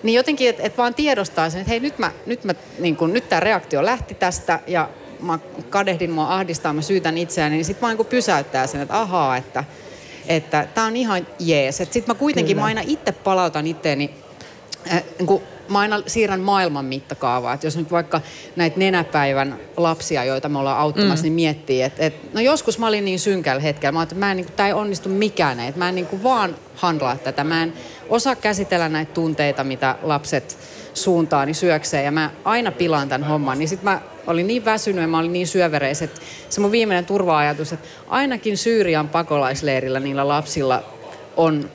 niin 0.03 0.15
jotenkin, 0.15 0.49
että 0.49 0.63
et 0.63 0.79
vaan 0.79 0.95
tiedostaa 0.95 1.51
sen, 1.51 1.61
että 1.61 1.71
hei 1.71 1.81
nyt, 1.81 1.99
mä, 1.99 2.13
nyt, 2.27 2.45
mä, 2.45 2.55
niin 2.79 2.97
kun, 2.97 3.13
nyt 3.13 3.29
tämä 3.29 3.41
reaktio 3.41 3.85
lähti 3.85 4.15
tästä 4.15 4.61
ja 4.67 4.89
mä 5.21 5.39
kadehdin, 5.71 6.11
mua 6.11 6.35
ahdistaa, 6.35 6.73
mä 6.73 6.83
syytän 6.83 7.19
itseäni, 7.19 7.55
niin 7.55 7.65
sitten 7.65 7.83
vaan 7.83 7.97
niin 7.97 8.07
pysäyttää 8.07 8.67
sen, 8.67 8.81
että 8.81 9.01
ahaa, 9.01 9.37
että 9.37 9.65
että 10.29 10.67
tämä 10.75 10.87
on 10.87 10.97
ihan 10.97 11.27
jees. 11.39 11.77
Sitten 11.77 12.05
mä 12.07 12.15
kuitenkin 12.15 12.57
Kyllä. 12.57 12.63
mä 12.63 12.67
aina 12.67 12.83
itse 12.87 13.13
palautan 13.13 13.67
itteeni, 13.67 14.11
äh, 14.93 15.03
niin 15.19 15.43
mä 15.73 15.79
aina 15.79 16.03
siirrän 16.07 16.41
maailman 16.41 16.85
mittakaavaa. 16.85 17.53
Että 17.53 17.67
jos 17.67 17.77
nyt 17.77 17.91
vaikka 17.91 18.21
näitä 18.57 18.79
nenäpäivän 18.79 19.57
lapsia, 19.77 20.25
joita 20.25 20.49
me 20.49 20.59
ollaan 20.59 20.79
auttamassa, 20.79 21.23
mm. 21.23 21.23
niin 21.23 21.33
miettii, 21.33 21.83
että, 21.83 22.03
että 22.03 22.29
no 22.35 22.41
joskus 22.41 22.79
mä 22.79 22.87
olin 22.87 23.05
niin 23.05 23.19
synkällä 23.19 23.63
hetkellä. 23.63 23.93
Mä 23.93 23.99
ajattelin, 23.99 24.19
että 24.19 24.27
mä 24.27 24.31
en, 24.31 24.37
niin 24.37 24.53
tämä 24.57 24.67
ei 24.67 24.73
onnistu 24.73 25.09
mikään, 25.09 25.61
että 25.61 25.79
mä 25.79 25.89
en 25.89 25.95
niin 25.95 26.23
vaan 26.23 26.57
handlaa 26.75 27.17
tätä. 27.17 27.45
Mä 27.45 27.63
en 27.63 27.73
osaa 28.09 28.37
käsitellä 28.37 28.89
näitä 28.89 29.13
tunteita, 29.13 29.65
mitä 29.65 29.97
lapset 30.03 30.59
suuntaani 30.95 31.55
syökseen 31.55 32.05
ja 32.05 32.11
mä 32.11 32.31
aina 32.45 32.73
pilaan 32.73 33.09
tämän 33.09 33.29
homman. 33.29 33.59
Niin 33.59 33.69
sit 33.69 33.83
mä 33.83 34.01
olin 34.27 34.47
niin 34.47 34.65
väsynyt 34.65 35.03
ja 35.03 35.09
mä 35.09 35.19
olin 35.19 35.33
niin 35.33 35.47
syövereis, 35.47 36.03
että 36.03 36.21
se 36.49 36.61
mun 36.61 36.73
viimeinen 36.73 37.07
turva-ajatus, 37.07 37.73
että 37.73 37.89
ainakin 38.09 38.57
Syyrian 38.57 39.09
pakolaisleirillä 39.09 40.01
niillä 40.01 40.29
lapsilla 40.29 40.83
on 41.37 41.71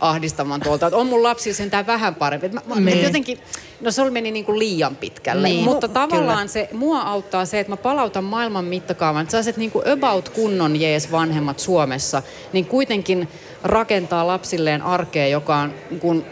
ahdistamaan 0.00 0.60
tuolta, 0.60 0.86
että 0.86 0.96
on 0.96 1.06
mun 1.06 1.22
lapsi 1.22 1.54
sentään 1.54 1.86
vähän 1.86 2.14
parempi. 2.14 2.48
Mä, 2.48 2.60
mä, 2.66 2.74
Niin. 2.80 3.02
jotenkin, 3.02 3.38
no 3.80 3.90
se 3.90 4.10
meni 4.10 4.30
niin 4.30 4.44
kuin 4.44 4.58
liian 4.58 4.96
pitkälle. 4.96 5.48
Niin. 5.48 5.64
Mutta 5.64 5.86
Mu- 5.86 5.90
tavallaan 5.90 6.48
se, 6.48 6.68
mua 6.72 7.00
auttaa 7.00 7.44
se, 7.44 7.60
että 7.60 7.72
mä 7.72 7.76
palautan 7.76 8.24
maailman 8.24 8.64
mittakaavan. 8.64 9.22
Että 9.22 9.30
sellaiset 9.30 9.56
niin 9.56 9.70
kuin 9.70 9.88
about 9.88 10.28
kunnon 10.28 10.80
jees 10.80 11.12
vanhemmat 11.12 11.58
Suomessa, 11.58 12.22
niin 12.52 12.66
kuitenkin 12.66 13.28
rakentaa 13.62 14.26
lapsilleen 14.26 14.82
arkea, 14.82 15.26
joka 15.26 15.56
on 15.56 15.74
niin 15.90 16.00
kuin 16.00 16.24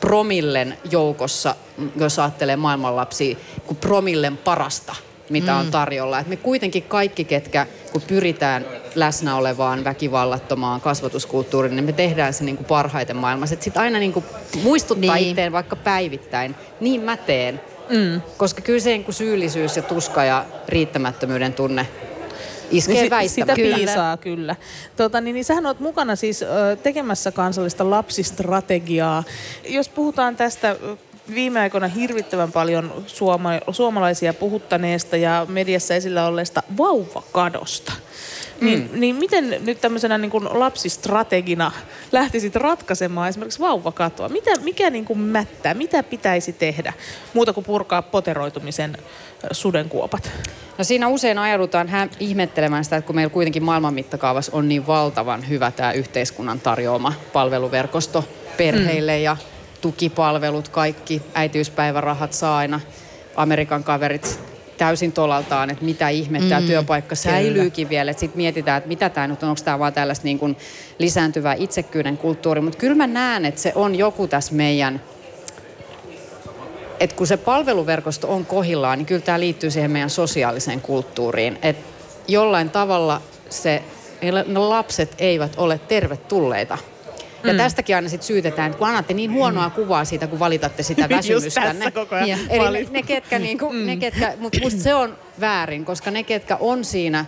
promillen 0.00 0.78
joukossa, 0.90 1.54
jos 1.96 2.18
ajattelee 2.18 2.56
maailman 2.56 2.96
lapsia, 2.96 3.36
kuin 3.66 3.76
promillen 3.76 4.36
parasta 4.36 4.94
mitä 5.30 5.56
on 5.56 5.70
tarjolla. 5.70 6.18
Et 6.18 6.26
me 6.26 6.36
kuitenkin 6.36 6.82
kaikki, 6.82 7.24
ketkä 7.24 7.66
kun 7.92 8.02
pyritään 8.02 8.64
läsnä 8.94 9.36
olevaan 9.36 9.84
väkivallattomaan 9.84 10.80
kasvatuskulttuuriin, 10.80 11.76
niin 11.76 11.84
me 11.84 11.92
tehdään 11.92 12.34
se 12.34 12.44
niin 12.44 12.56
kuin 12.56 12.66
parhaiten 12.66 13.16
maailmassa. 13.16 13.56
Sitten 13.60 13.82
aina 13.82 13.98
niin 13.98 14.12
kuin 14.12 14.24
muistuttaa 14.62 15.14
Niin. 15.16 15.28
itteen 15.28 15.52
vaikka 15.52 15.76
päivittäin, 15.76 16.54
niin 16.80 17.00
mä 17.00 17.16
teen. 17.16 17.60
Mm. 17.90 18.20
Koska 18.36 18.60
kyllä 18.62 18.80
se 18.80 18.90
niin 18.90 19.04
kuin 19.04 19.14
syyllisyys 19.14 19.76
ja 19.76 19.82
tuska 19.82 20.24
ja 20.24 20.44
riittämättömyyden 20.68 21.52
tunne 21.52 21.86
iskee 22.70 22.94
Niin 22.94 23.00
si- 23.00 23.04
sitä 23.04 23.16
väistämättä. 23.16 23.54
piisaa 23.54 24.16
kyllä. 24.16 24.56
Tota, 24.96 25.20
niin, 25.20 25.34
niin 25.34 25.44
sähän 25.44 25.66
oot 25.66 25.80
mukana 25.80 26.16
siis 26.16 26.42
ö, 26.42 26.46
tekemässä 26.82 27.32
kansallista 27.32 27.90
lapsistrategiaa. 27.90 29.24
Jos 29.68 29.88
puhutaan 29.88 30.36
tästä 30.36 30.76
viime 31.34 31.60
aikoina 31.60 31.88
hirvittävän 31.88 32.52
paljon 32.52 33.04
suoma, 33.06 33.50
suomalaisia 33.70 34.34
puhuttaneesta 34.34 35.16
ja 35.16 35.46
mediassa 35.48 35.94
esillä 35.94 36.26
olleesta 36.26 36.62
vauvakadosta. 36.78 37.92
Niin, 38.60 38.90
niin 38.92 39.16
miten 39.16 39.56
nyt 39.60 39.80
tämmöisenä 39.80 40.18
niin 40.18 40.30
kuin 40.30 40.48
lapsistrategina 40.50 41.72
lähtisit 42.12 42.56
ratkaisemaan 42.56 43.28
esimerkiksi 43.28 43.60
vauvakatoa? 43.60 44.28
Mitä, 44.28 44.50
mikä 44.60 44.90
niin 44.90 45.04
kuin 45.04 45.18
mättää? 45.18 45.74
Mitä 45.74 46.02
pitäisi 46.02 46.52
tehdä 46.52 46.92
muuta 47.34 47.52
kuin 47.52 47.64
purkaa 47.64 48.02
poteroitumisen 48.02 48.96
sudenkuopat? 49.50 50.30
No 50.78 50.84
siinä 50.84 51.08
usein 51.08 51.38
ajaudutaan 51.38 51.88
hä- 51.88 52.08
ihmettelemään 52.20 52.84
sitä, 52.84 52.96
että 52.96 53.06
kun 53.06 53.16
meillä 53.16 53.32
kuitenkin 53.32 53.62
maailman 53.62 53.94
mittakaavassa 53.94 54.52
on 54.54 54.68
niin 54.68 54.86
valtavan 54.86 55.48
hyvä 55.48 55.70
tämä 55.70 55.92
yhteiskunnan 55.92 56.60
tarjoama 56.60 57.12
palveluverkosto 57.32 58.24
perheille 58.56 59.16
mm. 59.16 59.22
ja 59.22 59.36
tukipalvelut, 59.82 60.68
kaikki 60.68 61.22
äitiyspäivärahat 61.34 62.32
saa 62.32 62.58
aina 62.58 62.80
Amerikan 63.36 63.84
kaverit 63.84 64.40
täysin 64.78 65.12
tolaltaan, 65.12 65.70
että 65.70 65.84
mitä 65.84 66.08
ihmettä 66.08 66.60
mm, 66.60 66.66
työpaikka 66.66 67.14
säilyykin 67.14 67.88
vielä. 67.88 68.12
Sitten 68.12 68.36
mietitään, 68.36 68.78
että 68.78 68.88
mitä 68.88 69.08
tämä 69.08 69.26
nyt 69.26 69.42
on, 69.42 69.48
onko 69.48 69.60
tämä 69.64 69.78
vaan 69.78 69.92
tällaista 69.92 70.24
niin 70.24 70.38
kuin 70.38 70.56
lisääntyvää 70.98 71.54
itsekyyden 71.54 72.18
kulttuuri. 72.18 72.60
Mutta 72.60 72.78
kyllä 72.78 72.94
mä 72.94 73.06
näen, 73.06 73.44
että 73.44 73.60
se 73.60 73.72
on 73.74 73.94
joku 73.94 74.28
tässä 74.28 74.54
meidän 74.54 75.00
että 77.00 77.16
kun 77.16 77.26
se 77.26 77.36
palveluverkosto 77.36 78.32
on 78.32 78.46
kohillaan, 78.46 78.98
niin 78.98 79.06
kyllä 79.06 79.20
tämä 79.20 79.40
liittyy 79.40 79.70
siihen 79.70 79.90
meidän 79.90 80.10
sosiaaliseen 80.10 80.80
kulttuuriin. 80.80 81.58
Että 81.62 81.82
jollain 82.28 82.70
tavalla 82.70 83.22
se, 83.50 83.82
ne 84.46 84.58
lapset 84.58 85.14
eivät 85.18 85.52
ole 85.56 85.78
tervetulleita. 85.78 86.78
Ja 87.44 87.54
tästäkin 87.54 87.96
aina 87.96 88.08
sit 88.08 88.22
syytetään, 88.22 88.66
että 88.66 88.78
kun 88.78 88.88
annatte 88.88 89.14
niin 89.14 89.32
huonoa 89.32 89.70
kuvaa 89.70 90.04
siitä, 90.04 90.26
kun 90.26 90.38
valitatte 90.38 90.82
sitä 90.82 91.02
Just 91.10 91.16
väsymystänne. 91.16 91.90
koko 91.90 92.14
ajan 92.14 92.28
Ja. 92.28 92.36
Eli 92.50 92.84
ne, 92.84 92.88
ne, 92.90 93.02
ketkä, 93.02 93.38
niinku, 93.38 93.72
ne 93.72 93.96
ketkä, 93.96 94.34
mutta 94.38 94.58
musta 94.62 94.80
se 94.80 94.94
on 94.94 95.16
väärin, 95.40 95.84
koska 95.84 96.10
ne, 96.10 96.22
ketkä 96.22 96.56
on 96.60 96.84
siinä 96.84 97.24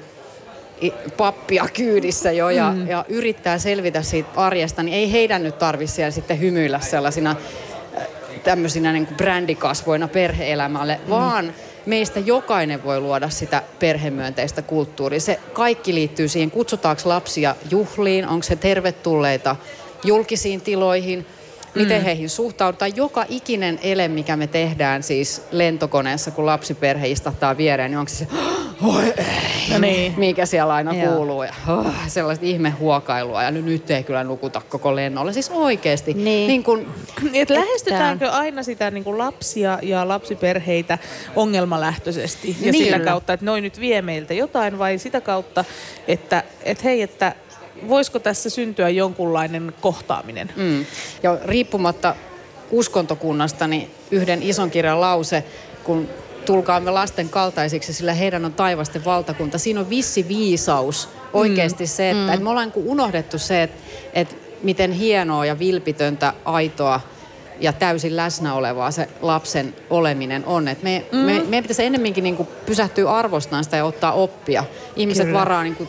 pappia 1.17 1.69
kyydissä 1.73 2.33
jo 2.33 2.51
ja, 2.51 2.71
mm. 2.71 2.89
ja 2.89 3.05
yrittää 3.09 3.59
selvitä 3.59 4.03
siitä 4.03 4.29
arjesta, 4.37 4.83
niin 4.83 4.97
ei 4.97 5.13
heidän 5.13 5.43
nyt 5.43 5.59
tarvitse 5.59 5.95
siellä 5.95 6.11
sitten 6.11 6.41
hymyillä 6.41 6.81
sellaisina 6.81 7.31
äh, 7.31 8.07
tämmöisinä 8.45 8.93
niin 8.93 9.07
kuin 9.07 9.17
brändikasvoina 9.17 10.09
perheelämälle, 10.09 11.01
mm. 11.05 11.11
vaan 11.11 11.55
meistä 11.87 12.21
jokainen 12.21 12.85
voi 12.85 13.01
luoda 13.01 13.29
sitä 13.29 13.63
perhemyönteistä 13.79 14.63
kulttuuria. 14.63 15.21
Se 15.21 15.41
kaikki 15.53 15.95
liittyy 15.95 16.29
siihen, 16.29 16.51
kutsutaanko 16.51 17.03
lapsia 17.05 17.57
juhliin, 17.71 18.29
onko 18.29 18.43
se 18.43 18.57
tervetulleita 18.57 19.57
julkisiin 20.05 20.61
tiloihin, 20.61 21.27
miten 21.75 22.01
mm. 22.01 22.05
heihin 22.05 22.31
suhtaudutaan. 22.31 22.97
Joka 22.97 23.25
ikinen 23.29 23.79
ele, 23.83 24.09
mikä 24.09 24.37
me 24.37 24.47
tehdään 24.47 25.03
siis 25.03 25.43
lentokoneessa, 25.51 26.31
kun 26.31 26.47
lapsiperhe 26.47 27.09
istahtaa 27.09 27.57
viereen, 27.57 27.91
niin 27.91 27.99
onko 27.99 28.09
se 28.09 28.17
se, 28.17 28.27
oi 28.85 29.05
ei, 29.05 29.25
No 29.73 29.79
niin. 29.79 30.15
mikä 30.17 30.47
siellä 30.47 30.75
aina 30.75 30.95
Joo. 30.95 31.15
kuuluu. 31.15 31.43
Ja, 31.43 31.53
oh, 31.69 31.87
sellaista 32.07 32.47
ihmehuokailua 32.47 33.43
ja 33.43 33.51
nyt, 33.51 33.65
nyt 33.65 33.91
ei 33.91 34.05
kyllä 34.05 34.25
nukuta 34.25 34.63
koko 34.69 34.97
lennolla. 34.97 35.33
Siis 35.33 35.51
oikeasti. 35.51 36.15
Niin. 36.15 36.47
niin 36.49 36.63
kun, 36.65 36.95
Et 37.33 37.51
lähestytäänkö 37.51 38.31
aina 38.31 38.63
sitä 38.63 38.91
niin 38.91 39.05
kuin 39.05 39.19
lapsia 39.19 39.79
ja 39.83 40.09
lapsiperheitä 40.09 40.99
ongelmalähtöisesti 41.37 42.57
ja 42.61 42.73
Niin. 42.73 42.85
sillä 42.85 42.99
kautta, 42.99 43.33
että 43.33 43.47
noin 43.47 43.65
nyt 43.65 43.81
vie 43.81 44.03
meiltä 44.03 44.35
jotain 44.35 44.79
vai 44.79 44.99
sitä 44.99 45.21
kautta, 45.21 45.65
että 46.09 46.43
et 46.65 46.85
hei, 46.85 47.03
että 47.03 47.35
voisiko 47.89 48.19
tässä 48.19 48.51
syntyä 48.51 48.89
jonkunlainen 48.89 49.73
kohtaaminen? 49.81 50.51
Mm. 50.57 50.87
Ja 51.23 51.39
riippumatta 51.45 52.17
uskontokunnasta, 52.71 53.67
niin 53.67 53.91
yhden 54.11 54.43
ison 54.43 54.71
kirjan 54.71 55.01
lause, 55.01 55.45
kun 55.85 56.09
tulkaamme 56.47 56.91
lasten 56.91 57.29
kaltaisiksi, 57.29 57.93
sillä 57.93 58.15
heidän 58.15 58.45
on 58.45 58.53
taivasten 58.53 59.05
valtakunta. 59.05 59.59
Siinä 59.59 59.81
on 59.81 59.91
vissi 59.91 60.29
viisaus 60.29 61.09
oikeasti 61.33 61.87
se, 61.87 62.11
että, 62.11 62.33
että 62.33 62.45
me 62.45 62.51
ollaan 62.51 62.67
niin 62.67 62.73
kuin 62.73 62.87
unohdettu 62.89 63.39
se, 63.39 63.63
että, 63.63 63.83
että 64.15 64.35
miten 64.63 64.93
hienoa 64.93 65.47
ja 65.47 65.59
vilpitöntä, 65.59 66.33
aitoa 66.45 67.01
ja 67.61 67.73
täysin 67.73 68.17
läsnä 68.17 68.55
olevaa 68.55 68.91
se 68.91 69.09
lapsen 69.23 69.75
oleminen 69.91 70.45
on. 70.45 70.69
Et 70.69 70.83
me, 70.83 71.07
mm. 71.13 71.19
me, 71.19 71.33
meidän 71.33 71.65
pitäisi 71.65 71.85
ennemminkin 71.85 72.25
niin 72.25 72.37
kuin 72.37 72.49
pysähtyä 72.67 73.11
arvostamaan 73.11 73.65
sitä 73.65 73.77
ja 73.77 73.85
ottaa 73.85 74.13
oppia. 74.13 74.65
Ihmiset 74.97 75.27
Kyllä. 75.27 75.39
varaa 75.39 75.63
niin 75.63 75.77
kuin, 75.77 75.89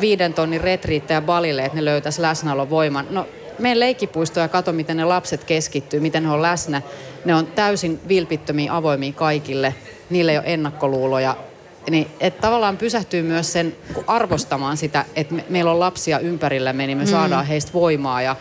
viiden 0.00 0.34
tonnin 0.34 0.60
retriittejä 0.60 1.20
Balille, 1.20 1.64
että 1.64 1.76
ne 1.76 1.84
löytäisi 1.84 2.22
läsnäolovoiman. 2.22 3.06
No, 3.10 3.28
meidän 3.58 3.80
leikkipuisto 3.80 4.40
ja 4.40 4.48
kato, 4.48 4.72
miten 4.72 4.96
ne 4.96 5.04
lapset 5.04 5.44
keskittyy, 5.44 6.00
miten 6.00 6.24
he 6.24 6.30
on 6.30 6.42
läsnä. 6.42 6.82
Ne 7.24 7.34
on 7.34 7.46
täysin 7.46 8.00
vilpittömiä, 8.08 8.76
avoimia 8.76 9.12
kaikille. 9.12 9.74
Niillä 10.10 10.32
ei 10.32 10.38
ole 10.38 10.44
ennakkoluuloja. 10.46 11.36
Niin, 11.90 12.06
että 12.20 12.40
tavallaan 12.40 12.76
pysähtyy 12.76 13.22
myös 13.22 13.52
sen 13.52 13.76
arvostamaan 14.06 14.76
sitä, 14.76 15.04
että 15.16 15.34
me, 15.34 15.44
meillä 15.48 15.70
on 15.70 15.80
lapsia 15.80 16.18
ympärillämme, 16.18 16.86
niin 16.86 16.98
me 16.98 17.04
mm. 17.04 17.10
saadaan 17.10 17.46
heistä 17.46 17.72
voimaa 17.72 18.22
ja 18.22 18.36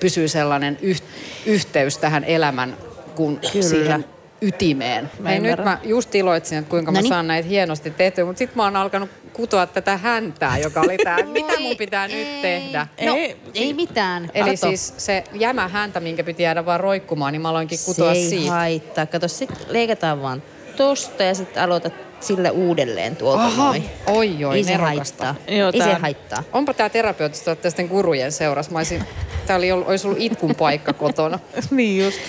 pysyy 0.00 0.28
sellainen 0.28 0.78
yh, 0.82 1.02
yhteys 1.46 1.98
tähän 1.98 2.24
elämän 2.24 2.76
kun 3.14 3.40
Kyllä. 3.52 3.62
siihen 3.62 4.04
ytimeen. 4.42 5.10
Mä 5.18 5.28
Hei, 5.28 5.40
nyt 5.40 5.64
mä 5.64 5.78
just 5.84 6.14
iloitsin, 6.14 6.58
että 6.58 6.70
kuinka 6.70 6.92
mä 6.92 6.98
Noniin. 6.98 7.08
saan 7.08 7.26
näitä 7.26 7.48
hienosti 7.48 7.90
tehtyä, 7.90 8.24
mutta 8.24 8.38
sitten 8.38 8.56
mä 8.56 8.64
oon 8.64 8.76
alkanut 8.76 9.10
kutoa 9.32 9.66
tätä 9.66 9.96
häntää, 9.96 10.58
joka 10.58 10.80
oli 10.80 10.96
tää, 11.04 11.18
mitä 11.32 11.60
mun 11.60 11.76
pitää 11.76 12.08
nyt 12.08 12.42
tehdä. 12.42 12.86
No, 13.06 13.14
Ei. 13.16 13.36
ei 13.54 13.74
mitään. 13.74 14.30
Eli 14.34 14.50
Kato. 14.50 14.56
siis 14.56 14.94
se 14.96 15.24
jämä 15.32 15.68
häntä, 15.68 16.00
minkä 16.00 16.24
piti 16.24 16.42
jäädä 16.42 16.66
vaan 16.66 16.80
roikkumaan, 16.80 17.32
niin 17.32 17.42
mä 17.42 17.48
aloinkin 17.48 17.78
kutoa 17.86 18.12
se 18.14 18.18
ei 18.20 18.28
siitä. 18.28 18.50
haittaa. 18.52 19.06
Kato, 19.06 19.28
sit 19.28 19.50
leikataan 19.68 20.22
vaan 20.22 20.42
tosta 20.76 21.22
ja 21.22 21.34
sitten 21.34 21.62
aloitat 21.62 21.92
sille 22.20 22.50
uudelleen 22.50 23.16
tuolta 23.16 23.44
Aha, 23.44 23.64
noin. 23.66 23.84
oi 24.06 24.44
oi, 24.44 24.56
Ei 24.56 24.64
se 24.64 24.70
nerokasta. 24.70 25.24
haittaa. 25.24 25.54
Joo, 25.56 25.70
Ei 25.74 25.80
tää 25.80 25.94
se 25.94 26.00
haittaa. 26.00 26.42
Onpa 26.52 26.74
tää 26.74 26.88
terapeuttista 26.88 27.50
olette 27.50 27.70
sitten 27.70 27.88
kurujen 27.88 28.32
seurassa. 28.32 28.72
Mä 28.72 28.78
olisin, 28.78 29.04
tää 29.46 29.56
oli, 29.56 29.72
ollut- 29.72 29.88
olisi 29.88 30.06
ollut 30.06 30.20
itkun 30.22 30.54
paikka 30.54 30.92
kotona. 30.92 31.38
niin 31.70 32.04
just. 32.04 32.20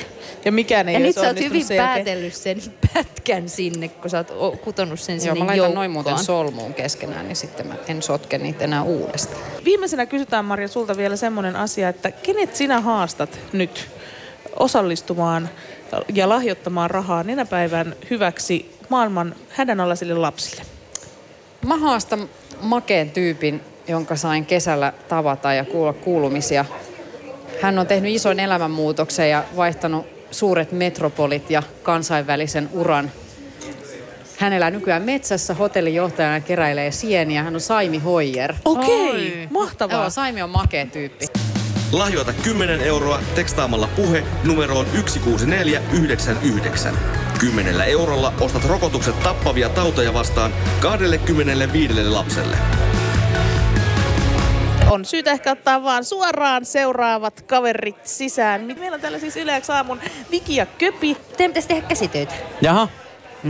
Ja 0.45 0.51
mikään 0.51 0.89
ei 0.89 0.93
Ja 0.93 0.99
nyt 0.99 1.15
sä 1.15 1.21
oot 1.21 1.39
hyvin 1.39 1.65
sen 1.65 1.77
jälkeen. 1.77 2.05
päätellyt 2.05 2.33
sen 2.33 2.57
pätkän 2.93 3.49
sinne, 3.49 3.87
kun 3.87 4.09
sä 4.09 4.25
oot 4.39 4.59
kutonut 4.61 4.99
sen 4.99 5.15
Joo, 5.15 5.19
sinne 5.19 5.39
mä 5.39 5.45
laitan 5.45 5.57
joukkoon. 5.57 5.75
noin 5.75 5.91
muuten 5.91 6.17
solmuun 6.17 6.73
keskenään, 6.73 7.27
niin 7.27 7.35
sitten 7.35 7.67
mä 7.67 7.75
en 7.87 8.01
sotke 8.01 8.37
niitä 8.37 8.63
enää 8.63 8.83
uudestaan. 8.83 9.41
Viimeisenä 9.65 10.05
kysytään 10.05 10.45
Marja 10.45 10.67
sulta 10.67 10.97
vielä 10.97 11.15
semmoinen 11.15 11.55
asia, 11.55 11.89
että 11.89 12.11
kenet 12.11 12.55
sinä 12.55 12.81
haastat 12.81 13.39
nyt 13.53 13.87
osallistumaan 14.59 15.49
ja 16.13 16.29
lahjoittamaan 16.29 16.89
rahaa 16.91 17.23
nenäpäivän 17.23 17.95
hyväksi 18.09 18.75
maailman 18.89 19.35
hädänalaisille 19.49 20.13
lapsille? 20.13 20.61
Mä 21.67 21.77
haastan 21.77 22.29
makeen 22.61 23.11
tyypin, 23.11 23.61
jonka 23.87 24.15
sain 24.15 24.45
kesällä 24.45 24.93
tavata 25.07 25.53
ja 25.53 25.65
kuulla 25.65 25.93
kuulumisia. 25.93 26.65
Hän 27.61 27.79
on 27.79 27.87
tehnyt 27.87 28.15
ison 28.15 28.39
elämänmuutoksen 28.39 29.29
ja 29.29 29.43
vaihtanut 29.55 30.05
suuret 30.33 30.71
metropolit 30.71 31.49
ja 31.49 31.63
kansainvälisen 31.83 32.69
uran. 32.73 33.11
Hän 34.37 34.53
elää 34.53 34.71
nykyään 34.71 35.01
metsässä, 35.01 35.53
hotellijohtajana 35.53 36.39
keräilee 36.39 36.91
sieniä. 36.91 37.43
Hän 37.43 37.55
on 37.55 37.61
Saimi 37.61 37.97
Hoijer. 37.97 38.53
Okei, 38.65 39.09
Oi. 39.09 39.47
mahtavaa. 39.49 40.01
Joo, 40.01 40.09
Saimi 40.09 40.41
on 40.41 40.49
makea 40.49 40.85
tyyppi. 40.85 41.25
Lahjoita 41.91 42.33
10 42.43 42.81
euroa 42.81 43.19
tekstaamalla 43.35 43.89
puhe 43.95 44.23
numeroon 44.43 44.85
16499. 44.93 46.97
10 47.39 47.81
eurolla 47.81 48.33
ostat 48.39 48.65
rokotukset 48.65 49.23
tappavia 49.23 49.69
tauteja 49.69 50.13
vastaan 50.13 50.53
25 50.79 52.03
lapselle. 52.03 52.57
On 54.93 55.05
syytä 55.05 55.31
ehkä 55.31 55.51
ottaa 55.51 55.83
vaan 55.83 56.03
suoraan 56.03 56.65
seuraavat 56.65 57.41
kaverit 57.41 58.07
sisään. 58.07 58.61
Meillä 58.79 58.95
on 58.95 59.01
täällä 59.01 59.19
siis 59.19 59.37
Yleäks 59.37 59.69
aamun 59.69 59.99
Viki 60.31 60.55
ja 60.55 60.65
Köpi. 60.65 61.15
Teidän 61.37 61.49
pitäisi 61.51 61.67
tehdä 61.67 61.81
käsitöitä. 61.87 62.33
Jaha, 62.61 62.87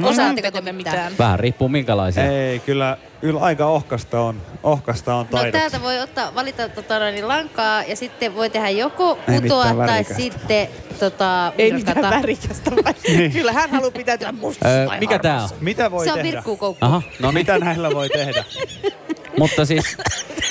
Osaatteko 0.04 0.52
te 0.52 0.62
me 0.62 0.72
mitään? 0.72 0.96
mitään? 0.98 1.14
vähän 1.20 1.40
riippuu 1.40 1.70
minkälaisia. 1.70 2.32
Ei, 2.32 2.60
kyllä, 2.60 2.98
kyllä 3.22 3.40
aika 3.40 3.66
ohkasta 3.66 4.22
on, 4.22 4.42
ohkasta 4.64 5.16
on 5.16 5.26
No 5.32 5.38
taidot. 5.38 5.52
täältä 5.52 5.82
voi 5.82 6.00
ottaa, 6.00 6.36
valita 6.36 6.70
tota, 6.70 7.00
noin, 7.00 7.16
niin 7.16 7.28
lankaa 7.28 7.84
ja 7.84 7.96
sitten 7.96 8.36
voi 8.36 8.50
tehdä 8.50 8.70
joko 8.70 9.20
Ei 9.28 9.42
kutoa 9.42 9.64
mitään 9.64 9.78
tai 9.78 9.88
värikästä. 9.88 10.14
sitten 10.16 10.68
tota, 11.00 11.54
Ei 11.58 11.74
virkata. 11.74 11.96
mitään 12.02 12.22
värikästä. 12.22 12.72
Niin. 13.18 13.32
Kyllä 13.32 13.52
hän 13.54 13.70
haluaa 13.70 13.92
pitäytyä 13.92 14.32
mustassa 14.32 14.70
Öö, 14.76 14.88
tai 14.88 15.00
mikä 15.00 15.20
tää 15.20 15.44
on? 15.44 15.50
Mitä 15.62 15.92
voi 15.92 16.06
Se 16.06 16.12
on 16.12 16.18
tehdä? 16.20 16.32
virkkuukoukku. 16.32 16.86
Aha, 16.86 17.02
no 17.20 17.28
niin. 17.28 17.34
Mitä 17.34 17.58
näillä 17.60 17.90
voi 17.94 18.10
tehdä? 18.10 18.44
Mutta 19.38 19.66
siis 19.66 19.98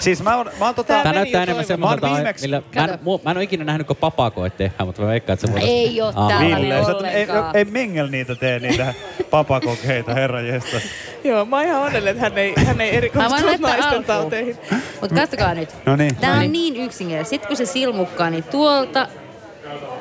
Siis 0.00 0.22
mä 0.22 0.36
oon, 0.36 0.50
mä 0.58 0.64
oon 0.64 0.74
tota... 0.74 1.02
Tää 1.02 1.12
näyttää 1.12 1.42
enemmän 1.42 1.64
semmoiselta, 1.64 2.06
viimeksi- 2.06 2.42
millä... 2.42 2.62
Mä 2.74 2.84
en, 2.84 2.98
mä 3.24 3.30
en 3.30 3.36
ole 3.36 3.44
ikinä 3.44 3.64
nähnyt, 3.64 3.86
kun 3.86 3.96
papakoit 3.96 4.56
tehdään, 4.56 4.86
mutta 4.86 5.02
mä 5.02 5.08
veikkaan, 5.08 5.34
että 5.34 5.46
se 5.46 5.52
voisi... 5.52 5.66
Ei 5.66 6.00
oo 6.00 6.12
täällä 6.12 6.56
Ville, 6.56 6.84
sä 6.84 6.90
et- 6.90 7.14
ei, 7.14 7.22
ollenkaan. 7.22 7.56
ei 7.56 7.64
Mengel 7.64 8.08
niitä 8.08 8.34
tee, 8.34 8.58
niitä 8.58 8.94
papakokeita, 9.30 10.14
herra 10.14 10.40
jestas. 10.40 10.82
Joo, 11.24 11.44
mä 11.44 11.56
oon 11.56 11.64
ihan 11.66 11.82
onnellinen, 11.82 12.08
että 12.14 12.22
hän 12.22 12.38
ei, 12.38 12.54
hän 12.64 12.80
ei 12.80 12.96
erikoistunut 12.96 13.44
laittaa 13.44 13.70
naisten 13.70 13.88
alkuun. 13.88 14.04
tauteihin. 14.04 14.56
Mutta 15.00 15.14
katsokaa 15.16 15.54
nyt. 15.54 15.68
No 15.86 15.96
niin. 15.96 16.16
Tää 16.16 16.30
no 16.30 16.36
on 16.36 16.52
niin. 16.52 16.74
niin 16.74 16.76
yksinkertainen. 16.86 17.30
Sitten 17.30 17.48
kun 17.48 17.56
se 17.56 17.66
silmukkaa, 17.66 18.30
niin 18.30 18.44
tuolta 18.44 19.08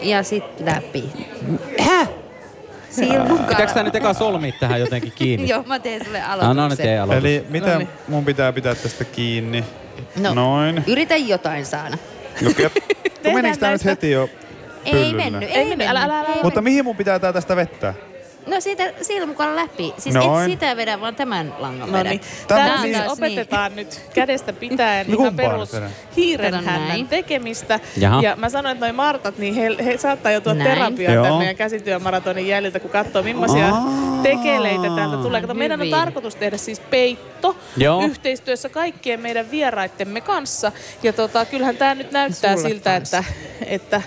ja 0.01 0.23
sitten 0.23 0.65
läpi. 0.75 1.09
Häh? 1.79 2.09
Silmukkaa. 2.91 3.47
Pitääkö 3.47 3.73
tää 3.73 3.83
nyt 3.83 3.95
eka 3.95 4.13
solmia 4.13 4.53
tähän 4.59 4.79
jotenkin 4.79 5.11
kiinni? 5.15 5.49
Joo, 5.51 5.63
mä 5.67 5.79
teen 5.79 6.05
sulle 6.05 6.21
aloituksen. 6.21 6.55
no 6.57 6.67
nyt 6.67 6.79
ei 6.79 6.97
aloita. 6.97 7.19
Eli 7.19 7.45
mitä 7.49 7.67
Noniin. 7.71 7.89
mun 8.07 8.25
pitää 8.25 8.53
pitää 8.53 8.75
tästä 8.75 9.03
kiinni? 9.05 9.63
No, 10.19 10.33
Noin. 10.33 10.83
yritä 10.87 11.15
jotain 11.15 11.65
saada. 11.65 11.97
Okei. 12.49 12.65
Okay. 12.65 13.33
Menikö 13.33 13.57
tää 13.57 13.71
nyt 13.71 13.85
heti 13.85 14.11
jo 14.11 14.29
Ei 14.85 14.91
pyllylle? 14.91 15.23
mennyt, 15.23 15.49
ei, 15.49 15.55
Ei 15.55 15.65
mennyt. 15.65 15.87
älä, 15.87 16.01
älä, 16.03 16.19
älä. 16.19 16.27
ei 16.27 16.43
Mutta 16.43 16.61
mihin 16.61 16.85
mun 16.85 16.95
pitää 16.95 17.19
tää 17.19 17.33
tästä 17.33 17.55
vettää? 17.55 17.93
No 18.47 18.61
siitä 18.61 18.93
silmukan 19.01 19.55
läpi. 19.55 19.93
Siis 19.97 20.15
Noin. 20.15 20.45
et 20.45 20.51
sitä 20.51 20.77
vedä, 20.77 21.01
vaan 21.01 21.15
tämän 21.15 21.53
langan 21.59 21.91
No 21.91 21.97
vedä. 21.97 22.09
niin. 22.09 22.21
Tämä 22.47 22.73
on 22.73 22.79
siis 22.81 22.97
niin- 22.97 23.09
opetetaan 23.09 23.75
nyt 23.75 24.01
kädestä 24.13 24.53
pitäen 24.53 25.05
No 25.11 25.17
ihan 25.19 25.35
perus 25.35 25.71
hiirenhännän 26.15 27.07
tekemistä. 27.07 27.79
Jaha. 27.97 28.21
Ja 28.21 28.35
mä 28.35 28.49
sanoin, 28.49 28.73
että 28.73 28.85
noi 28.85 28.93
Martat, 28.93 29.37
niin 29.37 29.53
he, 29.55 29.69
he 29.85 29.97
saattaa 29.97 30.31
joutua 30.31 30.53
Näin. 30.53 30.69
terapiaan 30.69 31.13
Joo. 31.15 31.23
tämän 31.23 31.37
meidän 31.37 31.55
käsityömaratonin 31.55 32.47
jäljiltä, 32.47 32.79
kun 32.79 32.91
katsoo 32.91 33.23
millaisia 33.23 33.67
Aa. 33.67 33.83
tekeleitä 34.23 34.87
täältä 34.95 35.17
tulee. 35.17 35.41
Kato, 35.41 35.53
meidän 35.53 35.81
on 35.81 35.89
tarkoitus 35.89 36.35
tehdä 36.35 36.57
siis 36.57 36.79
peitto 36.79 37.55
Joo. 37.77 38.05
yhteistyössä 38.05 38.69
kaikkien 38.69 39.19
meidän 39.19 39.51
vieraittemme 39.51 40.21
kanssa. 40.21 40.71
Ja 41.03 41.13
tota, 41.13 41.45
kyllähän 41.45 41.77
tämä 41.77 41.95
nyt 41.95 42.11
näyttää 42.11 42.55
Sulle 42.55 42.69
siltä, 42.69 42.89
kanssa. 42.93 43.17
että, 43.17 43.33
että 43.65 44.01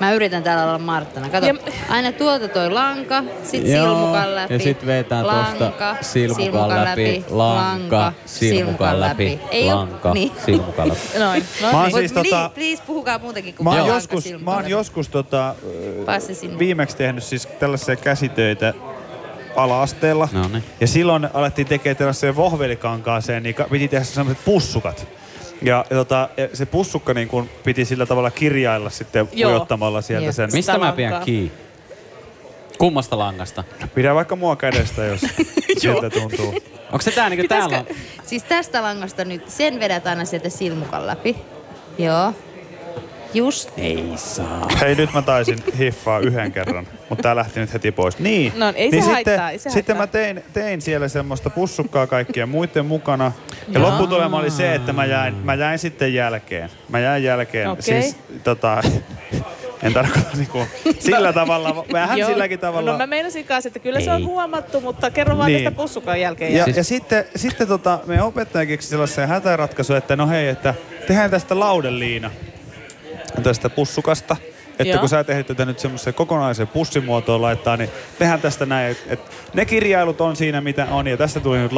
Mä 0.00 0.12
yritän 0.12 0.42
täällä 0.42 0.64
olla 0.64 0.78
Marttana. 0.78 1.28
Kato, 1.28 1.46
Ja- 1.46 1.54
aina 1.88 2.12
tuolta 2.12 2.48
toi 2.48 2.70
lanka, 2.70 3.24
sit 3.42 3.66
Joo, 3.68 3.86
silmukan 3.86 4.34
läpi. 4.34 4.54
ja 4.54 4.58
sit 4.60 4.86
vetää 4.86 5.22
tosta 5.22 5.36
lanka, 5.64 5.96
silmukan 6.00 6.84
läpi, 6.84 7.24
lanka, 7.30 8.12
silmukan 8.26 9.00
läpi, 9.00 9.40
Ei 9.50 9.70
oo- 9.72 9.76
lanka, 9.76 10.12
niin. 10.14 10.32
silmukan 10.46 10.88
läpi. 10.92 11.00
noin. 11.18 11.44
No 11.62 11.72
Mä 11.72 11.76
oon 11.80 11.82
niin. 11.88 11.98
siis 11.98 12.14
Mut 12.14 12.26
tota- 12.26 12.36
niin, 12.42 12.50
please 12.54 12.82
puhukaa 12.86 13.18
muutakin 13.18 13.54
kuin 13.54 13.64
Mä 13.64 13.70
oon 13.70 13.78
lanka, 13.78 13.94
joskus, 13.94 14.24
silmukan 14.24 14.44
mä 14.44 14.50
oon 14.50 14.62
läpi. 14.62 14.70
joskus 14.72 15.08
tota, 15.08 15.54
viimeksi 16.58 16.96
tehnyt 16.96 17.24
siis 17.24 17.46
tällaisia 17.46 17.96
käsitöitä 17.96 18.74
ala-asteella. 19.56 20.28
No 20.32 20.48
niin. 20.48 20.64
Ja 20.80 20.86
silloin 20.86 21.28
alettiin 21.34 21.68
tekemään 21.68 21.96
tällaiseen 21.96 22.36
vohvelikankaaseen, 22.36 23.42
niin 23.42 23.54
piti 23.70 23.88
tehdä 23.88 24.04
sellaiset 24.04 24.44
pussukat. 24.44 25.06
Ja, 25.62 25.84
ja, 25.90 25.96
tota, 25.96 26.28
ja 26.36 26.48
se 26.52 26.66
pussukka 26.66 27.14
niin 27.14 27.28
kun 27.28 27.48
piti 27.64 27.84
sillä 27.84 28.06
tavalla 28.06 28.30
kirjailla 28.30 28.90
sitten 28.90 29.28
Joo. 29.32 29.50
ujottamalla 29.50 30.00
sieltä 30.02 30.26
Jep. 30.26 30.34
sen. 30.34 30.48
Mistä 30.52 30.78
mä 30.78 30.92
pidän 30.92 31.22
kiinni? 31.24 31.52
Kummasta 32.78 33.18
langasta? 33.18 33.64
Pidä 33.94 34.14
vaikka 34.14 34.36
mua 34.36 34.56
kädestä, 34.56 35.04
jos 35.04 35.20
siltä 35.78 36.10
tuntuu. 36.10 36.54
Onko 36.92 37.00
se 37.02 37.10
tää 37.10 37.28
niinku 37.30 37.48
täällä? 37.48 37.78
on- 37.78 37.86
Siis 38.24 38.42
tästä 38.42 38.82
langasta 38.82 39.24
nyt, 39.24 39.50
sen 39.50 39.80
vedät 39.80 40.06
aina 40.06 40.24
sieltä 40.24 40.48
silmukan 40.48 41.06
läpi. 41.06 41.36
Joo. 41.98 42.32
Just. 43.34 43.70
Ei 43.78 44.04
saa. 44.16 44.68
Hei, 44.80 44.94
nyt 44.94 45.12
mä 45.14 45.22
taisin 45.22 45.58
hiffaa 45.78 46.18
yhden 46.18 46.52
kerran, 46.52 46.88
mutta 47.08 47.22
tää 47.22 47.36
lähti 47.36 47.60
nyt 47.60 47.72
heti 47.72 47.92
pois. 47.92 48.18
Niin, 48.18 48.52
No, 48.56 48.72
ei 48.76 48.90
se 48.90 48.96
niin 48.96 49.04
haittaa, 49.10 49.32
sitten, 49.34 49.48
ei 49.48 49.58
se 49.58 49.70
sitten 49.70 49.96
haittaa. 49.96 50.20
mä 50.20 50.24
tein, 50.24 50.44
tein 50.52 50.80
siellä 50.80 51.08
semmoista 51.08 51.50
pussukkaa 51.50 52.06
kaikkien 52.06 52.48
muiden 52.48 52.86
mukana. 52.86 53.32
Ja 53.68 53.82
lopputulema 53.82 54.38
oli 54.38 54.50
se, 54.50 54.74
että 54.74 54.92
mä 54.92 55.04
jäin, 55.04 55.34
mä 55.34 55.54
jäin 55.54 55.78
sitten 55.78 56.14
jälkeen. 56.14 56.70
Mä 56.88 56.98
jäin 57.00 57.22
jälkeen. 57.24 57.70
Okei. 57.70 57.82
Siis 57.82 58.16
tota, 58.44 58.82
en 59.82 59.92
tarkoita 59.92 60.28
niinku 60.36 60.66
sillä 60.98 61.32
tavalla, 61.32 61.84
vähän 61.92 62.18
Joo. 62.18 62.28
silläkin 62.30 62.58
tavalla. 62.58 62.92
No 62.92 62.98
mä 62.98 63.06
meinasin 63.06 63.44
kanssa, 63.44 63.68
että 63.68 63.78
kyllä 63.78 64.00
se 64.00 64.10
on 64.10 64.16
Ei. 64.16 64.24
huomattu, 64.24 64.80
mutta 64.80 65.10
kerro 65.10 65.38
vaan 65.38 65.52
Niin. 65.52 65.64
tästä 65.64 65.76
pussukan 65.76 66.20
jälkeen. 66.20 66.54
Ja, 66.54 66.64
Siis- 66.64 66.76
ja 66.76 66.84
sitten, 66.84 67.24
sitten 67.36 67.68
tota, 67.68 67.98
meidän 68.06 68.26
opettaja 68.26 68.66
keksi 68.66 68.88
sellaisen 68.88 69.28
hätäratkaisun, 69.28 69.96
että 69.96 70.16
no 70.16 70.28
hei, 70.28 70.48
että 70.48 70.74
tehdään 71.06 71.30
tästä 71.30 71.58
laudeliina 71.60 72.30
tästä 73.42 73.70
pussukasta. 73.70 74.36
Että 74.78 74.94
Joo. 74.94 75.00
kun 75.00 75.08
sä 75.08 75.24
tehdit 75.24 75.46
tätä 75.46 75.64
nyt 75.64 75.78
semmoiseen 75.78 76.14
kokonaiseen 76.14 76.68
pussimuotoon 76.68 77.42
laittaa, 77.42 77.76
niin 77.76 77.90
tehdään 78.18 78.40
tästä 78.40 78.66
näin, 78.66 78.92
että 78.92 79.04
et 79.08 79.20
ne 79.54 79.64
kirjailut 79.64 80.20
on 80.20 80.36
siinä 80.36 80.60
mitä 80.60 80.86
on 80.90 81.06
ja 81.06 81.16
tästä 81.16 81.40
tuli 81.40 81.58
nyt 81.58 81.72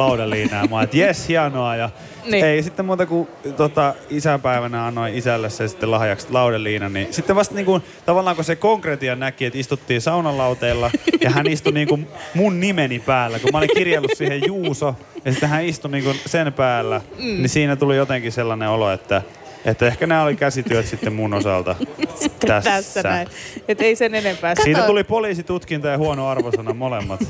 oon, 0.71 0.83
että 0.83 0.97
jes, 0.97 1.27
hienoa. 1.27 1.75
Ja 1.75 1.89
Niin. 2.25 2.45
ei 2.45 2.63
sitten 2.63 2.85
muuta 2.85 3.05
kuin 3.05 3.27
tota, 3.57 3.95
isäpäivänä 4.09 4.85
annoin 4.85 5.15
isälle 5.15 5.49
se 5.49 5.67
sitten 5.67 5.91
lahjaksi 5.91 6.27
laudeliina. 6.29 6.89
Niin 6.89 7.13
sitten 7.13 7.35
vasta 7.35 7.55
niin 7.55 7.65
kuin, 7.65 7.83
tavallaan 8.05 8.35
kun 8.35 8.45
se 8.45 8.55
konkretia 8.55 9.15
näki, 9.15 9.45
että 9.45 9.59
istuttiin 9.59 10.01
saunalauteilla 10.01 10.91
ja 11.21 11.29
hän 11.29 11.47
istui 11.47 11.73
niin 11.73 11.87
kuin 11.87 12.07
mun 12.33 12.59
nimeni 12.59 12.99
päällä, 12.99 13.39
kun 13.39 13.49
mä 13.51 13.57
olin 13.57 13.69
kirjaillut 13.75 14.11
siihen 14.15 14.41
Juuso 14.47 14.95
ja 15.25 15.31
sitten 15.31 15.49
hän 15.49 15.65
istui 15.65 15.91
niin 15.91 16.03
kuin 16.03 16.19
sen 16.25 16.53
päällä, 16.53 17.01
mm. 17.17 17.23
niin 17.23 17.49
siinä 17.49 17.75
tuli 17.75 17.97
jotenkin 17.97 18.31
sellainen 18.31 18.69
olo, 18.69 18.91
että 18.91 19.21
että 19.65 19.87
ehkä 19.87 20.07
nämä 20.07 20.23
oli 20.23 20.35
käsityöt 20.35 20.85
sitten 20.85 21.13
mun 21.13 21.33
osalta 21.33 21.75
tässä. 22.47 22.71
tässä 22.71 23.03
näin. 23.03 23.27
Että 23.67 23.83
ei 23.83 23.95
sen 23.95 24.15
enempää. 24.15 24.53
Siitä 24.63 24.81
tuli 24.81 25.03
poliisitutkinta 25.03 25.87
ja 25.87 25.97
huono 25.97 26.27
arvosana 26.27 26.73
molemmat. 26.73 27.19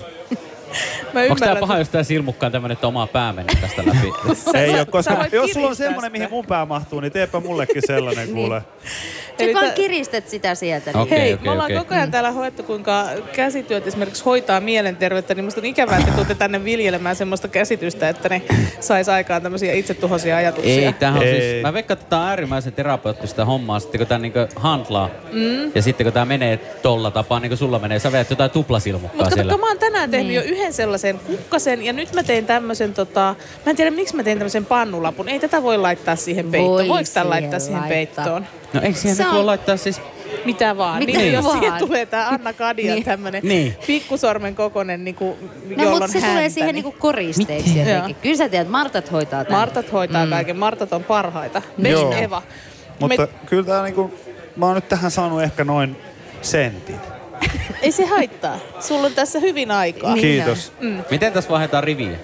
Mä 1.13 1.19
Onko 1.21 1.35
tää 1.35 1.47
ymmärrän, 1.47 1.57
paha, 1.57 1.77
jos 1.77 1.89
tää 1.89 2.03
silmukkaan 2.03 2.51
tämmönen, 2.51 2.73
että 2.73 2.87
oma 2.87 3.07
pää 3.07 3.33
menee 3.33 3.55
tästä 3.61 3.83
läpi? 3.85 4.13
Ei 4.59 4.71
sä- 4.71 4.77
ole, 4.77 4.85
koska 4.85 5.15
sä 5.15 5.35
jos 5.35 5.51
sulla 5.51 5.67
on 5.67 5.75
semmoinen, 5.75 6.11
mihin 6.11 6.29
mun 6.29 6.45
pää 6.45 6.65
mahtuu, 6.65 6.99
niin 6.99 7.11
teepä 7.11 7.39
mullekin 7.39 7.81
sellainen 7.85 8.29
kuule. 8.29 8.61
Se 8.61 9.18
Eli 9.43 9.53
vaan 9.53 9.65
tä- 9.67 9.71
kiristät 9.73 10.29
sitä 10.29 10.55
sieltä. 10.55 10.91
Niin. 10.91 11.01
Okei, 11.01 11.19
Hei, 11.19 11.33
okei, 11.33 11.45
me 11.45 11.51
ollaan 11.51 11.65
okei. 11.71 11.77
koko 11.77 11.95
ajan 11.95 12.11
täällä 12.11 12.31
hoettu, 12.31 12.63
kuinka 12.63 13.05
käsityöt 13.35 13.87
esimerkiksi 13.87 14.23
hoitaa 14.23 14.59
mielenterveyttä, 14.59 15.33
niin 15.35 15.45
musta 15.45 15.61
on 15.61 15.65
ikävää, 15.65 15.97
että 15.99 16.11
tuutte 16.11 16.35
tänne 16.35 16.63
viljelemään 16.63 17.15
semmoista 17.15 17.47
käsitystä, 17.47 18.09
että 18.09 18.29
ne 18.29 18.41
sais 18.79 19.09
aikaan 19.09 19.41
tämmöisiä 19.41 19.73
itsetuhoisia 19.73 20.37
ajatuksia. 20.37 20.85
Ei, 20.85 20.93
tämähän 20.93 21.21
on 21.21 21.27
Ei. 21.27 21.41
siis, 21.41 21.61
mä 21.63 21.73
veikkaan, 21.73 21.97
että 21.97 22.09
tämä 22.09 22.21
on 22.21 22.27
äärimmäisen 22.27 22.73
terapeuttista 22.73 23.45
hommaa, 23.45 23.79
sitten 23.79 23.99
kun 23.99 24.07
tämä 24.07 24.19
niinku 24.19 24.39
handlaa. 24.55 25.09
Mm. 25.31 25.71
Ja 25.75 25.81
sitten 25.81 26.05
kun 26.05 26.13
tämä 26.13 26.25
menee 26.25 26.57
tolla 26.81 27.11
tapaa, 27.11 27.39
niin 27.39 27.49
kuin 27.49 27.57
sulla 27.57 27.79
menee, 27.79 27.99
sä 27.99 28.11
vedät 28.11 28.29
jotain 28.29 28.51
tuplasilmukkaa 28.51 29.17
Mutta 29.17 29.35
siellä. 29.35 29.51
kato, 29.51 29.61
mä 29.61 29.67
oon 29.67 29.79
tänään 29.79 30.11
tehnyt 30.11 30.27
Niin. 30.27 30.35
jo 30.35 30.41
yhden 30.41 30.73
sellaisen 30.73 31.19
kukkasen 31.19 31.85
ja 31.85 31.93
nyt 31.93 32.13
mä 32.13 32.23
tein 32.23 32.45
tämmöisen, 32.45 32.93
tota, 32.93 33.35
mä 33.65 33.69
en 33.69 33.75
tiedä 33.75 33.91
miksi 33.91 34.15
mä 34.15 34.23
tein 34.23 34.37
tämmöisen 34.37 34.65
pannulapun. 34.65 35.29
Ei 35.29 35.39
tätä 35.39 35.63
voi 35.63 35.77
laittaa 35.77 36.15
siihen 36.15 36.51
peittoon. 36.51 36.71
Voi 36.77 36.87
Voiko 36.87 37.09
tämän 37.13 37.29
laittaa 37.29 37.59
siihen 37.59 37.81
laittaa. 37.81 37.95
peittoon? 38.25 38.45
No 38.73 38.81
eikö 38.81 38.99
siihen 38.99 39.27
on- 39.27 39.45
laittaa 39.45 39.77
siis... 39.77 40.01
Mitä 40.45 40.77
vaan. 40.77 40.99
Mitä 40.99 41.17
niin, 41.19 41.33
jos 41.33 41.45
vaan. 41.45 41.59
siihen 41.59 41.79
tulee 41.79 42.05
tää 42.05 42.27
Anna 42.33 42.53
Kadian 42.53 42.95
Niin. 42.95 43.05
tämmönen 43.05 43.41
Niin. 43.43 43.75
pikkusormen 43.87 44.55
kokonen, 44.55 45.03
niinku, 45.03 45.37
No, 45.41 45.83
jolla 45.83 45.89
mutta 45.89 46.03
on 46.03 46.09
se 46.09 46.19
tulee 46.19 46.33
häntä, 46.33 46.49
siihen 46.49 46.67
niin- 46.67 46.73
niinku 46.85 46.99
koristeeksi 46.99 47.79
jotenkin. 47.79 48.15
Kyllä 48.15 48.35
sä 48.37 48.49
tiedät, 48.49 48.69
Martat 48.69 49.11
hoitaa 49.11 49.43
tämän. 49.45 49.59
Martat 49.59 49.91
hoitaa 49.93 50.25
mm. 50.25 50.29
kaiken. 50.29 50.57
Martat 50.57 50.93
on 50.93 51.03
parhaita. 51.03 51.61
Best 51.81 51.91
Joo. 51.91 52.13
Eva. 52.13 52.41
Mutta 52.99 53.21
Me, 53.21 53.27
kyllä 53.45 53.63
tää 53.63 53.83
niinku, 53.83 54.13
mä 54.55 54.65
oon 54.65 54.75
nyt 54.75 54.89
tähän 54.89 55.11
saanut 55.11 55.41
ehkä 55.43 55.63
noin 55.63 55.97
sentin. 56.41 56.95
ei 57.81 57.91
se 57.91 58.05
haittaa. 58.05 58.57
Sulla 58.79 59.05
on 59.07 59.13
tässä 59.13 59.39
hyvin 59.39 59.71
aikaa. 59.71 60.15
Niin. 60.15 60.21
Kiitos. 60.21 60.71
Miten 61.11 61.33
tässä 61.33 61.49
vaihdetaan 61.49 61.83
riviä? 61.83 62.17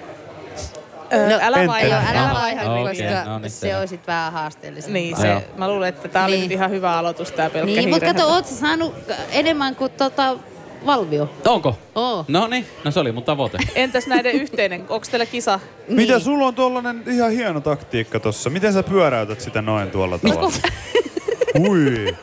Öö, 1.12 1.28
No, 1.30 1.38
älä 1.42 1.66
vaiha, 1.66 1.88
Joo, 1.88 2.00
älä 2.08 2.30
vaiha, 2.34 2.62
Okei, 2.80 2.84
koska 2.84 3.24
no 3.30 3.38
niin, 3.38 3.50
se 3.50 3.58
selvä. 3.58 3.78
olisi 3.78 4.00
vähän 4.06 4.32
haasteellisempaa. 4.32 4.92
Niin, 5.00 5.16
se, 5.16 5.48
mä 5.56 5.68
luulen, 5.68 5.88
että 5.88 6.08
tää 6.08 6.24
oli 6.24 6.36
Niin. 6.38 6.52
ihan 6.52 6.70
hyvä 6.70 6.98
aloitus 6.98 7.32
tää 7.32 7.50
pelkkä 7.50 7.80
Niin, 7.80 7.88
mutta 7.90 8.06
kato, 8.06 8.28
oot 8.28 8.46
sä 8.46 8.54
saanut 8.56 8.94
enemmän 9.30 9.76
kuin 9.76 9.90
tota 9.92 10.36
Valvio. 10.86 11.30
Onko? 11.46 11.78
Oo. 11.94 12.24
No 12.28 12.46
niin, 12.46 12.66
no 12.84 12.90
se 12.90 13.00
oli 13.00 13.12
mun 13.12 13.22
tavoite. 13.22 13.58
Entäs 13.74 14.06
näiden 14.06 14.32
yhteinen? 14.32 14.80
Onko 14.88 15.06
teillä 15.10 15.26
kisa? 15.26 15.60
Niin. 15.88 15.96
Mitä 15.96 16.18
sulla 16.18 16.46
on 16.46 16.54
tuollainen 16.54 17.02
ihan 17.06 17.30
hieno 17.30 17.60
taktiikka 17.60 18.20
tossa? 18.20 18.50
Miten 18.50 18.72
sä 18.72 18.82
pyöräytät 18.82 19.40
sitä 19.40 19.62
noin 19.62 19.90
tuolla 19.90 20.18
tavalla? 20.18 20.52
Ui, 21.68 22.16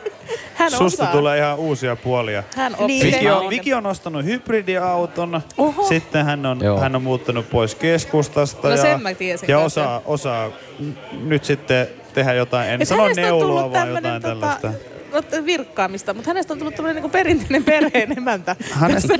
Hän 0.72 0.78
susta 0.78 1.02
osaa. 1.02 1.12
tulee 1.16 1.38
ihan 1.38 1.58
uusia 1.58 1.96
puolia. 1.96 2.42
Hän 2.56 2.72
oppii. 2.78 2.86
Niin. 3.02 3.14
Viki 3.14 3.30
on, 3.30 3.50
Viki 3.50 3.74
on 3.74 3.86
ostanut 3.86 4.24
hybridiauton, 4.24 5.40
Oho. 5.58 5.88
sitten 5.88 6.24
hän 6.24 6.46
on, 6.46 6.60
Joo. 6.64 6.80
hän 6.80 6.96
on 6.96 7.02
muuttanut 7.02 7.50
pois 7.50 7.74
keskustasta 7.74 8.68
No 8.68 8.74
ja, 8.74 8.82
sen 8.82 9.02
mä 9.02 9.14
tiesin 9.14 9.48
ja 9.48 9.58
kanssa. 9.58 9.80
osaa, 9.82 10.02
osaa 10.04 10.48
n- 10.80 11.28
nyt 11.28 11.44
sitten 11.44 11.86
tehdä 12.14 12.32
jotain, 12.32 12.70
en 12.70 12.82
Et 12.82 12.88
sano 12.88 13.08
neuloa, 13.16 13.60
vaan 13.62 13.72
tämmönen 13.72 14.14
jotain 14.14 14.22
tällaista. 14.22 14.72
no, 15.12 15.44
virkkaamista, 15.46 16.14
mutta 16.14 16.30
hänestä 16.30 16.52
on 16.52 16.58
tullut 16.58 16.74
tämmöinen 16.74 17.02
niin 17.02 17.10
perinteinen 17.10 17.64
perheen 17.64 18.18
emäntä. 18.18 18.56
Hänestä, 18.70 19.14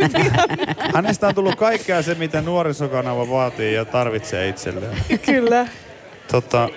hänestä 0.95 1.27
on 1.29 1.35
tullut 1.35 1.55
kaikkea 1.55 2.03
se, 2.03 2.15
mitä 2.15 2.41
nuorisokanava 2.43 3.31
vaatii 3.31 3.75
ja 3.75 3.85
tarvitsee 3.85 4.49
itselleen. 4.49 4.97
Kyllä. 5.27 5.67
Tota, 6.31 6.69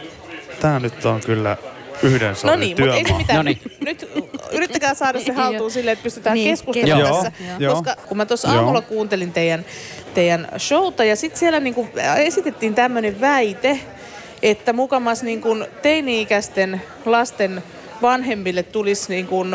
tää 0.59 0.79
nyt 0.79 1.05
on 1.05 1.21
kyllä 1.25 1.57
yhden 2.03 2.35
No 2.43 2.55
niin, 2.55 2.77
mutta 2.79 2.95
ei 2.95 3.07
se 3.07 3.13
mitään. 3.13 3.37
Noniin. 3.37 3.61
Nyt 3.85 4.09
yrittäkää 4.51 4.93
saada 4.93 5.19
se 5.19 5.31
haltuun 5.33 5.71
silleen, 5.71 5.93
että 5.93 6.03
pystytään 6.03 6.33
Niin, 6.33 6.49
keskustelemaan 6.49 6.99
Joo, 6.99 7.23
tässä. 7.23 7.31
joo. 7.59 7.73
Koska 7.73 7.95
kun 8.07 8.17
mä 8.17 8.25
tuossa 8.25 8.47
Joo. 8.47 8.57
aamulla 8.57 8.81
kuuntelin 8.81 9.31
teidän, 9.33 9.65
teidän 10.13 10.47
showta 10.57 11.03
ja 11.03 11.15
sitten 11.15 11.39
siellä 11.39 11.59
niinku 11.59 11.87
esitettiin 12.17 12.75
tämmöinen 12.75 13.21
väite, 13.21 13.79
että 14.41 14.73
mukamas 14.73 15.23
niinku 15.23 15.55
teini-ikäisten 15.81 16.81
lasten 17.05 17.63
vanhemmille 18.01 18.63
tulisi 18.63 19.09
niinku 19.09 19.45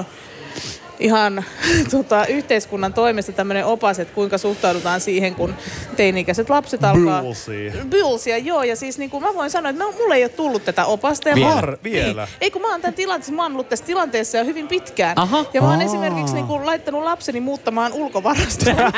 ihan 1.03 1.45
tota, 1.91 2.27
yhteiskunnan 2.27 2.93
toimesta 2.95 3.33
tämmöinen 3.33 3.65
opas, 3.67 3.99
että 3.99 4.15
kuinka 4.15 4.39
suhtaudutaan 4.39 5.01
siihen, 5.01 5.35
kun 5.35 5.55
teini-ikäiset 5.97 6.51
lapset 6.51 6.85
alkaa... 6.85 7.23
Bylsiä. 7.23 7.73
Bylsiä, 7.91 8.39
joo. 8.39 8.63
Ja 8.63 8.77
siis 8.77 8.99
niin 8.99 9.11
kuin 9.11 9.23
mä 9.23 9.35
voin 9.35 9.51
sanoa, 9.51 9.71
että 9.71 9.85
mulle 9.85 10.15
ei 10.15 10.23
ole 10.25 10.29
tullut 10.29 10.65
tätä 10.65 10.85
opasta. 10.85 11.29
Ja 11.29 11.35
Vielä? 11.35 11.49
mä- 11.49 11.55
Har- 11.61 11.79
vielä? 11.85 12.25
Niin. 12.25 12.37
Ei 12.41 12.51
kun 12.51 12.63
mä 12.63 12.71
oon, 12.71 12.81
tämän 12.81 12.95
tilanteessa, 12.95 13.33
mä 13.33 13.43
oon 13.43 13.53
ollut 13.53 13.69
tässä 13.69 13.85
tilanteessa 13.85 14.39
jo 14.39 14.45
hyvin 14.45 14.69
pitkään. 14.69 15.19
Aha. 15.19 15.45
Ja 15.55 15.61
mä 15.63 15.69
oon 15.71 15.79
Aa. 15.79 15.85
esimerkiksi 15.85 16.35
niin 16.35 16.47
kuin, 16.47 16.67
laittanut 16.67 17.03
lapseni 17.05 17.41
muuttamaan 17.41 17.93
ulkovarastoon 17.93 18.77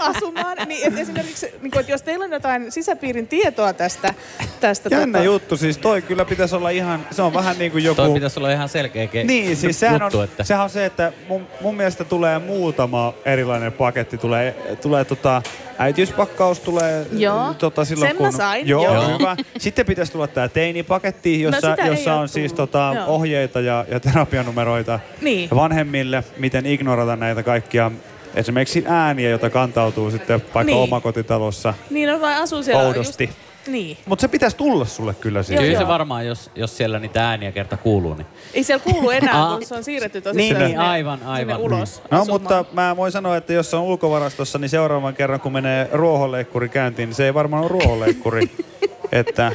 asumaan. 0.00 0.56
Niin, 0.66 0.86
että 0.86 1.00
esimerkiksi, 1.00 1.46
niin 1.62 1.70
kuin, 1.70 1.80
että 1.80 1.92
jos 1.92 2.02
teillä 2.02 2.24
on 2.24 2.32
jotain 2.32 2.72
sisäpiirin 2.72 3.28
tietoa 3.28 3.72
tästä... 3.72 4.14
tästä 4.60 4.88
Jännä 4.92 5.18
tota, 5.18 5.24
juttu, 5.24 5.56
siis 5.56 5.78
toi 5.78 6.02
kyllä 6.02 6.24
pitäisi 6.24 6.56
olla 6.56 6.70
ihan, 6.70 7.06
se 7.10 7.22
on 7.22 7.34
vähän 7.34 7.58
niin 7.58 7.72
kuin 7.72 7.84
joku... 7.84 7.96
Toi 7.96 8.10
pitäisi 8.14 8.38
olla 8.40 8.50
ihan 8.50 8.68
selkeä 8.68 9.06
ke- 9.06 9.24
Niin, 9.26 9.56
siis 9.56 9.80
sehän 9.80 10.00
juttu, 10.02 10.18
on, 10.18 10.24
että... 10.24 10.44
sehän 10.44 10.64
on 10.64 10.70
se, 10.70 10.86
että 10.86 11.12
mun, 11.28 11.39
mun 11.60 11.76
mielestä 11.76 12.04
tulee 12.04 12.38
muutama 12.38 13.14
erilainen 13.24 13.72
paketti. 13.72 14.18
Tulee, 14.18 14.76
tulee 14.82 15.04
tota, 15.04 15.42
äitiyspakkaus 15.78 16.60
tulee 16.60 17.06
Joo, 17.12 17.54
tota, 17.54 17.84
silloin 17.84 18.08
sen 18.10 18.16
mä 18.16 18.28
kun... 18.28 18.32
sain, 18.32 18.68
Joo, 18.68 18.84
joo. 18.94 19.18
hyvä. 19.18 19.36
Sitten 19.58 19.86
pitäisi 19.86 20.12
tulla 20.12 20.26
tää 20.26 20.48
teinipaketti, 20.48 21.40
jossa, 21.42 21.76
No 21.80 21.86
jossa 21.86 22.14
on 22.14 22.28
siis 22.28 22.52
tota, 22.52 22.92
Joo. 22.94 23.06
ohjeita 23.06 23.60
ja, 23.60 23.84
ja 23.90 24.00
terapianumeroita 24.00 25.00
Niin. 25.20 25.48
vanhemmille, 25.54 26.24
miten 26.38 26.66
ignorata 26.66 27.16
näitä 27.16 27.42
kaikkia 27.42 27.90
esimerkiksi 28.34 28.84
ääniä, 28.86 29.30
joita 29.30 29.50
kantautuu 29.50 30.10
sitten 30.10 30.42
vaikka 30.54 30.62
Niin. 30.72 30.78
omakotitalossa 30.78 31.74
Niin, 31.90 32.08
no 32.08 32.20
vai 32.20 32.34
asuu 32.42 32.62
siellä 32.62 32.82
oudosti. 32.82 33.24
Just, 33.24 33.38
niin. 33.66 33.98
Mutta 34.06 34.20
se 34.20 34.28
pitäisi 34.28 34.56
tulla 34.56 34.84
sulle 34.84 35.14
kyllä 35.14 35.42
siitä. 35.42 35.62
Kyllä 35.62 35.72
Joo, 35.72 35.82
se 35.82 35.88
varmaan, 35.88 36.26
jos, 36.26 36.50
jos 36.54 36.76
siellä 36.76 36.98
niitä 36.98 37.28
ääniä 37.28 37.52
kerta 37.52 37.76
kuuluu, 37.76 38.14
niin... 38.14 38.26
Ei 38.54 38.64
siellä 38.64 38.84
kuulu 38.84 39.10
enää, 39.10 39.46
kun 39.58 39.66
se 39.66 39.74
on 39.74 39.84
siirretty 39.84 40.20
tosissaan 40.20 40.36
Niin, 40.36 40.58
niin, 40.58 40.68
sinne, 40.68 40.84
aivan, 40.84 41.22
aivan. 41.22 41.56
sinne 41.56 41.64
ulos. 41.76 42.02
No 42.10 42.20
asumaan. 42.20 42.40
mutta 42.40 42.64
mä 42.72 42.96
voin 42.96 43.12
sanoa, 43.12 43.36
että 43.36 43.52
jos 43.52 43.70
se 43.70 43.76
on 43.76 43.82
ulkovarastossa, 43.82 44.58
niin 44.58 44.68
seuraavan 44.68 45.14
kerran 45.14 45.40
kun 45.40 45.52
menee 45.52 45.88
ruohonleikkuri 45.92 46.68
käyntiin, 46.68 47.08
niin 47.08 47.14
se 47.14 47.24
ei 47.24 47.34
varmaan 47.34 47.62
ole 47.62 47.68
ruohonleikkuri. 47.68 48.50
että 49.12 49.52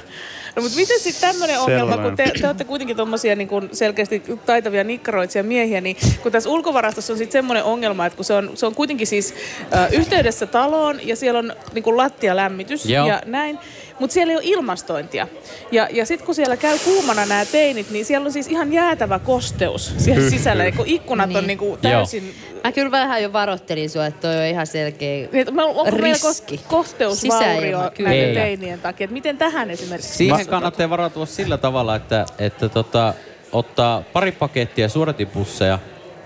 No 0.56 0.62
mutta 0.62 0.78
miten 0.78 1.00
sitten 1.00 1.30
tämmöinen 1.30 1.60
ongelma, 1.60 1.98
kun 1.98 2.16
te, 2.16 2.32
te 2.42 2.48
olette 2.48 2.64
kuitenkin 2.64 2.96
tuommoisia 2.96 3.36
niin 3.36 3.48
kun 3.48 3.70
selkeästi 3.72 4.24
taitavia 4.46 4.84
nikkaroitsija 4.84 5.44
miehiä, 5.44 5.82
niin 5.82 5.98
kun 6.24 6.32
tässä 6.32 6.50
ulkovarastossa 6.50 7.14
on 7.14 7.18
sitten 7.18 7.32
semmoinen 7.32 7.64
ongelma, 7.64 8.06
että 8.06 8.16
kun 8.16 8.26
se 8.26 8.34
on, 8.34 8.52
se 8.54 8.66
on 8.66 8.76
kuitenkin 8.76 9.08
siis 9.08 9.34
ö, 9.60 9.96
yhteydessä 9.96 10.46
taloon 10.46 11.08
ja 11.08 11.16
siellä 11.16 11.40
on 11.40 11.54
niin 11.74 11.84
kun 11.84 11.98
lattialämmitys 11.98 12.86
Joo. 12.86 13.08
ja 13.08 13.22
näin, 13.26 13.60
mutta 14.00 14.14
siellä 14.14 14.32
ei 14.32 14.38
ole 14.38 14.44
ilmastointia. 14.46 15.28
Ja, 15.72 15.88
ja 15.92 16.06
sitten 16.06 16.26
kun 16.26 16.36
siellä 16.36 16.58
käy 16.58 16.78
kuumana 16.86 17.26
nämä 17.26 17.46
teinit, 17.46 17.90
niin 17.92 18.06
siellä 18.06 18.26
on 18.26 18.32
siis 18.32 18.48
ihan 18.48 18.74
jäätävä 18.74 19.20
kosteus 19.20 19.94
siellä 19.98 20.22
Hyh, 20.24 20.30
sisällä, 20.32 20.72
kun 20.72 20.88
ikkunat 20.88 21.28
Niin. 21.30 21.38
on 21.38 21.48
niin 21.48 21.58
kuin 21.58 21.80
täysin... 21.82 22.36
Mä 22.64 22.72
kyllä 22.72 22.92
vähän 22.92 23.24
jo 23.24 23.34
varoittelin 23.34 23.90
sua, 23.90 24.06
että 24.06 24.22
toi 24.28 24.38
on 24.38 24.44
ihan 24.46 24.68
selkeä 24.68 25.28
Niin, 25.32 25.60
Onko 25.60 25.86
riski. 25.92 26.56
kos- 26.56 26.68
kosteusvaurio 26.68 27.80
näiden 28.00 28.28
Ei. 28.30 28.36
teinien 28.36 28.80
takia? 28.82 29.06
Että 29.06 29.14
miten 29.14 29.38
tähän 29.38 29.72
esimerkiksi 29.72 30.16
Siihen 30.18 30.48
kannattaa 30.48 30.90
varautua 30.90 31.26
sillä 31.26 31.58
tavalla, 31.58 31.96
että, 31.96 32.26
että 32.40 32.70
tota, 32.70 33.14
ottaa 33.52 34.04
pari 34.14 34.32
pakettia 34.32 34.90
suodatipusseja, 34.90 35.80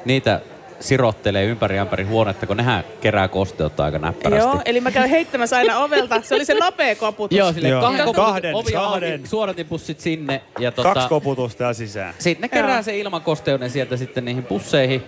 niitä 0.05 0.41
sirottelee 0.79 1.45
ympäri 1.45 1.79
ämpäri 1.79 2.03
huonetta, 2.03 2.47
kun 2.47 2.57
nehän 2.57 2.83
kerää 3.01 3.27
kosteutta 3.27 3.83
aika 3.85 3.99
näppärästi. 3.99 4.49
Joo, 4.49 4.61
eli 4.65 4.81
mä 4.81 4.91
käyn 4.91 5.09
heittämässä 5.09 5.57
aina 5.57 5.79
ovelta. 5.79 6.21
Se 6.21 6.35
oli 6.35 6.45
se 6.45 6.53
nopea 6.53 6.95
koputus. 6.95 7.37
Joo, 7.37 7.53
sille 7.53 7.67
Joo. 7.69 7.81
kahden, 7.81 8.13
Kahden, 8.13 8.55
ovi 8.55 8.71
kahden. 8.71 9.13
auki, 9.13 9.27
suodatipussit 9.27 9.99
sinne. 9.99 10.41
Ja 10.59 10.71
tota, 10.71 10.93
kaksi 10.93 11.09
koputusta 11.09 11.63
ja 11.63 11.73
sisään. 11.73 12.13
sitten 12.19 12.41
ne 12.41 12.47
kerää 12.47 12.75
Joo. 12.75 12.83
se 12.83 12.97
ilmakosteuden 12.97 13.69
sieltä 13.69 13.97
sitten 13.97 14.25
niihin 14.25 14.43
pusseihin. 14.43 15.03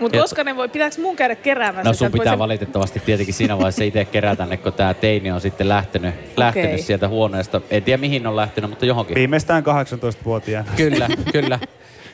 Mutta 0.00 0.18
koska 0.18 0.44
ne 0.44 0.56
voi, 0.56 0.68
pitääkö 0.68 1.00
mun 1.02 1.16
käydä 1.16 1.34
keräämässä? 1.34 1.88
No 1.88 1.92
sitä, 1.92 2.04
sun 2.04 2.18
pitää 2.18 2.32
se- 2.34 2.38
valitettavasti 2.38 3.00
tietenkin 3.06 3.34
siinä 3.34 3.56
vaiheessa 3.56 3.84
itse 3.84 4.04
kerätä 4.04 4.46
ne, 4.46 4.56
kun 4.56 4.72
tää 4.72 4.94
teini 4.94 5.30
on 5.30 5.40
sitten 5.40 5.68
lähtenyt, 5.68 6.14
lähtenyt 6.36 6.80
sieltä 6.80 7.08
huoneesta. 7.08 7.60
En 7.70 7.82
tiedä 7.82 8.00
mihin 8.00 8.26
on 8.26 8.36
lähtenyt, 8.36 8.70
mutta 8.70 8.86
johonkin. 8.86 9.14
Viimeistään 9.14 9.62
18-vuotiaana. 9.62 10.70
Kyllä, 10.76 11.08
kyllä. 11.32 11.58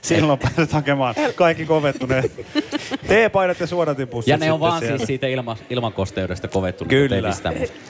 Silloin 0.05 0.39
pääset 0.39 0.73
hakemaan 0.73 1.15
kaikki 1.35 1.67
kovettuneet 1.67 2.33
teepaidat 3.07 3.61
ja 3.61 3.67
suodatipussit. 3.67 4.31
Ja 4.31 4.37
ne 4.37 4.53
on 4.53 4.61
vaan 4.61 4.81
siellä. 4.81 4.99
siis 4.99 5.07
siitä 5.07 5.27
ilma, 5.27 5.57
ilmankosteudesta 5.71 6.49
kovettunut. 6.49 6.89
Kyllä. 6.91 7.33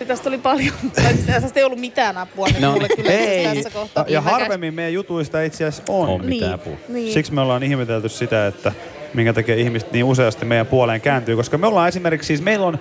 tästä 0.07 0.29
oli 0.29 0.39
paljon. 0.39 0.75
Tai 0.95 1.13
siis 1.15 1.27
tästä 1.27 1.61
ei 1.61 1.65
ollut 1.65 1.81
mitään 1.81 2.19
apua 2.19 2.47
nyt 2.47 2.61
No 2.61 2.73
mulle 2.73 2.89
niin. 2.89 2.97
kyllä 2.97 3.11
Ei, 3.11 3.55
tässä 3.55 3.71
kohtaa. 3.71 4.05
ja 4.09 4.21
Niin, 4.21 4.31
harvemmin 4.31 4.75
meidän 4.75 4.93
jutuista 4.93 5.43
itse 5.43 5.65
asiassa 5.65 5.93
on. 5.93 6.09
On 6.09 6.25
mitään 6.25 6.41
niin, 6.41 6.55
apua. 6.55 6.77
niin. 6.89 7.13
Siksi 7.13 7.33
me 7.35 7.41
ollaan 7.41 7.63
ihmetelty 7.63 8.09
sitä, 8.09 8.47
että 8.47 8.73
minkä 9.15 9.33
takia 9.33 9.55
ihmiset 9.55 9.93
niin 9.93 10.05
useasti 10.05 10.45
meidän 10.45 10.67
puoleen 10.67 11.01
kääntyy. 11.01 11.37
Koska 11.37 11.59
me 11.59 11.67
ollaan 11.67 11.89
esimerkiksi, 11.89 12.27
siis 12.27 12.43
meillä 12.43 12.67
on 12.67 12.79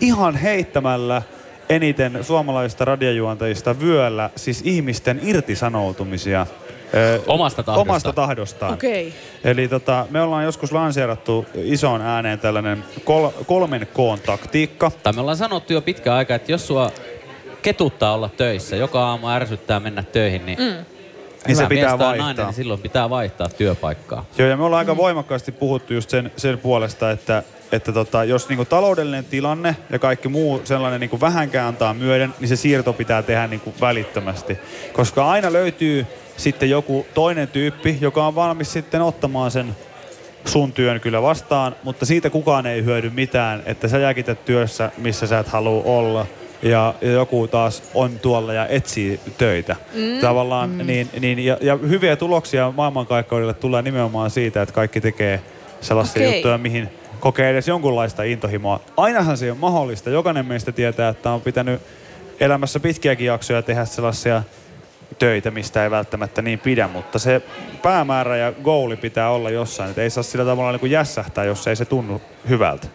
ihan 0.00 0.36
heittämällä 0.36 1.22
eniten 1.68 2.24
suomalaisista 2.24 2.84
radiojuontajista 2.84 3.80
vyöllä 3.80 4.30
siis 4.36 4.62
ihmisten 4.64 5.20
irtisanoutumisia. 5.22 6.46
Ö, 6.96 7.20
Omasta 7.26 7.62
tahdosta. 7.62 7.90
Omasta 7.90 8.12
tahdostaan. 8.12 8.74
Okei. 8.74 9.14
Eli 9.44 9.68
tota, 9.68 10.06
me 10.10 10.20
ollaan 10.22 10.44
joskus 10.44 10.72
lanseerattu 10.72 11.46
isoon 11.54 12.00
ääneen 12.02 12.38
tällainen 12.38 12.84
kol- 13.04 13.30
kolmen 13.46 13.88
koon 13.92 14.18
taktiikka. 14.20 14.90
Tai 15.02 15.12
me 15.12 15.20
ollaan 15.20 15.36
sanottu 15.36 15.72
jo 15.72 15.80
pitkään 15.80 16.16
aikaa, 16.16 16.34
että 16.36 16.52
jos 16.52 16.66
sua 16.66 16.90
ketuttaa 17.62 18.14
olla 18.14 18.28
töissä, 18.28 18.76
joka 18.76 19.06
aamu 19.08 19.28
ärsyttää 19.28 19.80
mennä 19.80 20.02
töihin, 20.02 20.46
niin 20.46 20.58
mm. 20.58 20.84
Niin 21.46 21.56
se 21.56 21.62
Hyvä 21.62 21.68
pitää 21.68 21.88
mies 21.88 21.98
tai 21.98 22.08
vaihtaa. 22.08 22.26
nainen, 22.26 22.46
niin 22.46 22.54
silloin 22.54 22.80
pitää 22.80 23.10
vaihtaa 23.10 23.48
työpaikkaa. 23.48 24.24
Joo, 24.38 24.48
ja 24.48 24.56
me 24.56 24.64
ollaan 24.64 24.78
aika 24.78 24.96
voimakkaasti 24.96 25.52
puhuttu 25.52 25.94
just 25.94 26.10
sen, 26.10 26.32
sen 26.36 26.58
puolesta, 26.58 27.10
että, 27.10 27.42
että 27.72 27.92
tota, 27.92 28.24
jos 28.24 28.48
niinku 28.48 28.64
taloudellinen 28.64 29.24
tilanne 29.24 29.76
ja 29.90 29.98
kaikki 29.98 30.28
muu 30.28 30.60
sellainen 30.64 31.00
niinku 31.00 31.20
vähänkään 31.20 31.68
antaa 31.68 31.94
myöden, 31.94 32.34
niin 32.40 32.48
se 32.48 32.56
siirto 32.56 32.92
pitää 32.92 33.22
tehdä 33.22 33.46
niinku 33.46 33.74
välittömästi. 33.80 34.58
Koska 34.92 35.30
aina 35.30 35.52
löytyy 35.52 36.06
sitten 36.36 36.70
joku 36.70 37.06
toinen 37.14 37.48
tyyppi, 37.48 37.98
joka 38.00 38.26
on 38.26 38.34
valmis 38.34 38.72
sitten 38.72 39.02
ottamaan 39.02 39.50
sen 39.50 39.76
sun 40.44 40.72
työn 40.72 41.00
kyllä 41.00 41.22
vastaan, 41.22 41.76
mutta 41.82 42.06
siitä 42.06 42.30
kukaan 42.30 42.66
ei 42.66 42.84
hyödy 42.84 43.10
mitään, 43.10 43.62
että 43.66 43.88
sä 43.88 43.98
jäkität 43.98 44.44
työssä, 44.44 44.90
missä 44.98 45.26
sä 45.26 45.38
et 45.38 45.48
halua 45.48 45.82
olla. 45.84 46.26
Ja, 46.62 46.94
ja 47.00 47.10
joku 47.10 47.48
taas 47.48 47.82
on 47.94 48.18
tuolla 48.18 48.52
ja 48.52 48.66
etsii 48.66 49.20
töitä. 49.38 49.76
Mm. 49.94 50.20
Tavallaan, 50.20 50.70
mm. 50.70 50.86
Niin, 50.86 51.08
niin, 51.20 51.38
ja, 51.38 51.58
ja 51.60 51.76
hyviä 51.76 52.16
tuloksia 52.16 52.72
maailmankaikkeudelle 52.76 53.54
tulee 53.54 53.82
nimenomaan 53.82 54.30
siitä, 54.30 54.62
että 54.62 54.74
kaikki 54.74 55.00
tekee 55.00 55.40
sellaisia 55.80 56.22
Okei. 56.22 56.34
juttuja, 56.34 56.58
mihin 56.58 56.88
kokee 57.20 57.50
edes 57.50 57.68
jonkunlaista 57.68 58.22
intohimoa. 58.22 58.80
Ainahan 58.96 59.36
se 59.36 59.52
on 59.52 59.58
mahdollista. 59.58 60.10
Jokainen 60.10 60.46
meistä 60.46 60.72
tietää, 60.72 61.08
että 61.08 61.30
on 61.30 61.40
pitänyt 61.40 61.82
elämässä 62.40 62.80
pitkiäkin 62.80 63.26
jaksoja 63.26 63.62
tehdä 63.62 63.84
sellaisia 63.84 64.42
töitä, 65.18 65.50
mistä 65.50 65.84
ei 65.84 65.90
välttämättä 65.90 66.42
niin 66.42 66.58
pidä, 66.58 66.88
mutta 66.88 67.18
se 67.18 67.42
päämäärä 67.82 68.36
ja 68.36 68.52
goali 68.52 68.96
pitää 68.96 69.30
olla 69.30 69.50
jossain. 69.50 69.90
Että 69.90 70.02
ei 70.02 70.10
saa 70.10 70.22
sillä 70.22 70.44
tavalla 70.44 70.72
niin 70.72 70.80
kuin 70.80 70.92
jässähtää, 70.92 71.44
jos 71.44 71.66
ei 71.66 71.76
se 71.76 71.84
tunnu 71.84 72.20
hyvältä. 72.48 72.86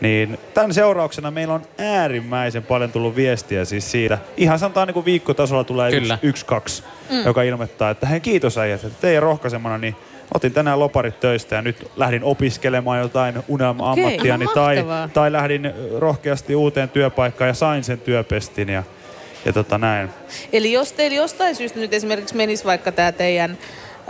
Niin 0.00 0.38
tämän 0.54 0.74
seurauksena 0.74 1.30
meillä 1.30 1.54
on 1.54 1.62
äärimmäisen 1.78 2.62
paljon 2.62 2.92
tullut 2.92 3.16
viestiä 3.16 3.64
siis 3.64 3.90
siitä. 3.90 4.18
Ihan 4.36 4.58
sanotaan 4.58 4.88
niin 4.88 4.94
kuin 4.94 5.04
viikkotasolla 5.04 5.64
tulee 5.64 5.90
Kyllä. 5.90 6.14
yksi, 6.14 6.26
yksi, 6.26 6.46
kaksi, 6.46 6.84
mm. 7.10 7.24
joka 7.24 7.42
ilmoittaa, 7.42 7.90
että 7.90 8.06
hei 8.06 8.20
kiitos 8.20 8.58
äijät, 8.58 8.84
että 8.84 9.00
teidän 9.00 9.22
rohkaisemana 9.22 9.78
niin 9.78 9.96
otin 10.34 10.52
tänään 10.52 10.80
loparit 10.80 11.20
töistä 11.20 11.56
ja 11.56 11.62
nyt 11.62 11.90
lähdin 11.96 12.24
opiskelemaan 12.24 12.98
jotain 12.98 13.34
unelma-ammattiani 13.48 14.44
no 14.44 14.52
tai, 14.54 14.84
tai 15.14 15.32
lähdin 15.32 15.72
rohkeasti 15.98 16.54
uuteen 16.54 16.88
työpaikkaan 16.88 17.48
ja 17.48 17.54
sain 17.54 17.84
sen 17.84 17.98
työpestin 17.98 18.68
ja, 18.68 18.82
ja 19.44 19.52
tota 19.52 19.78
näin. 19.78 20.10
Eli 20.52 20.72
jos 20.72 20.92
teillä 20.92 21.16
jostain 21.16 21.54
syystä 21.56 21.78
nyt 21.80 21.94
esimerkiksi 21.94 22.36
menisi 22.36 22.64
vaikka 22.64 22.92
tämä 22.92 23.12
teidän 23.12 23.58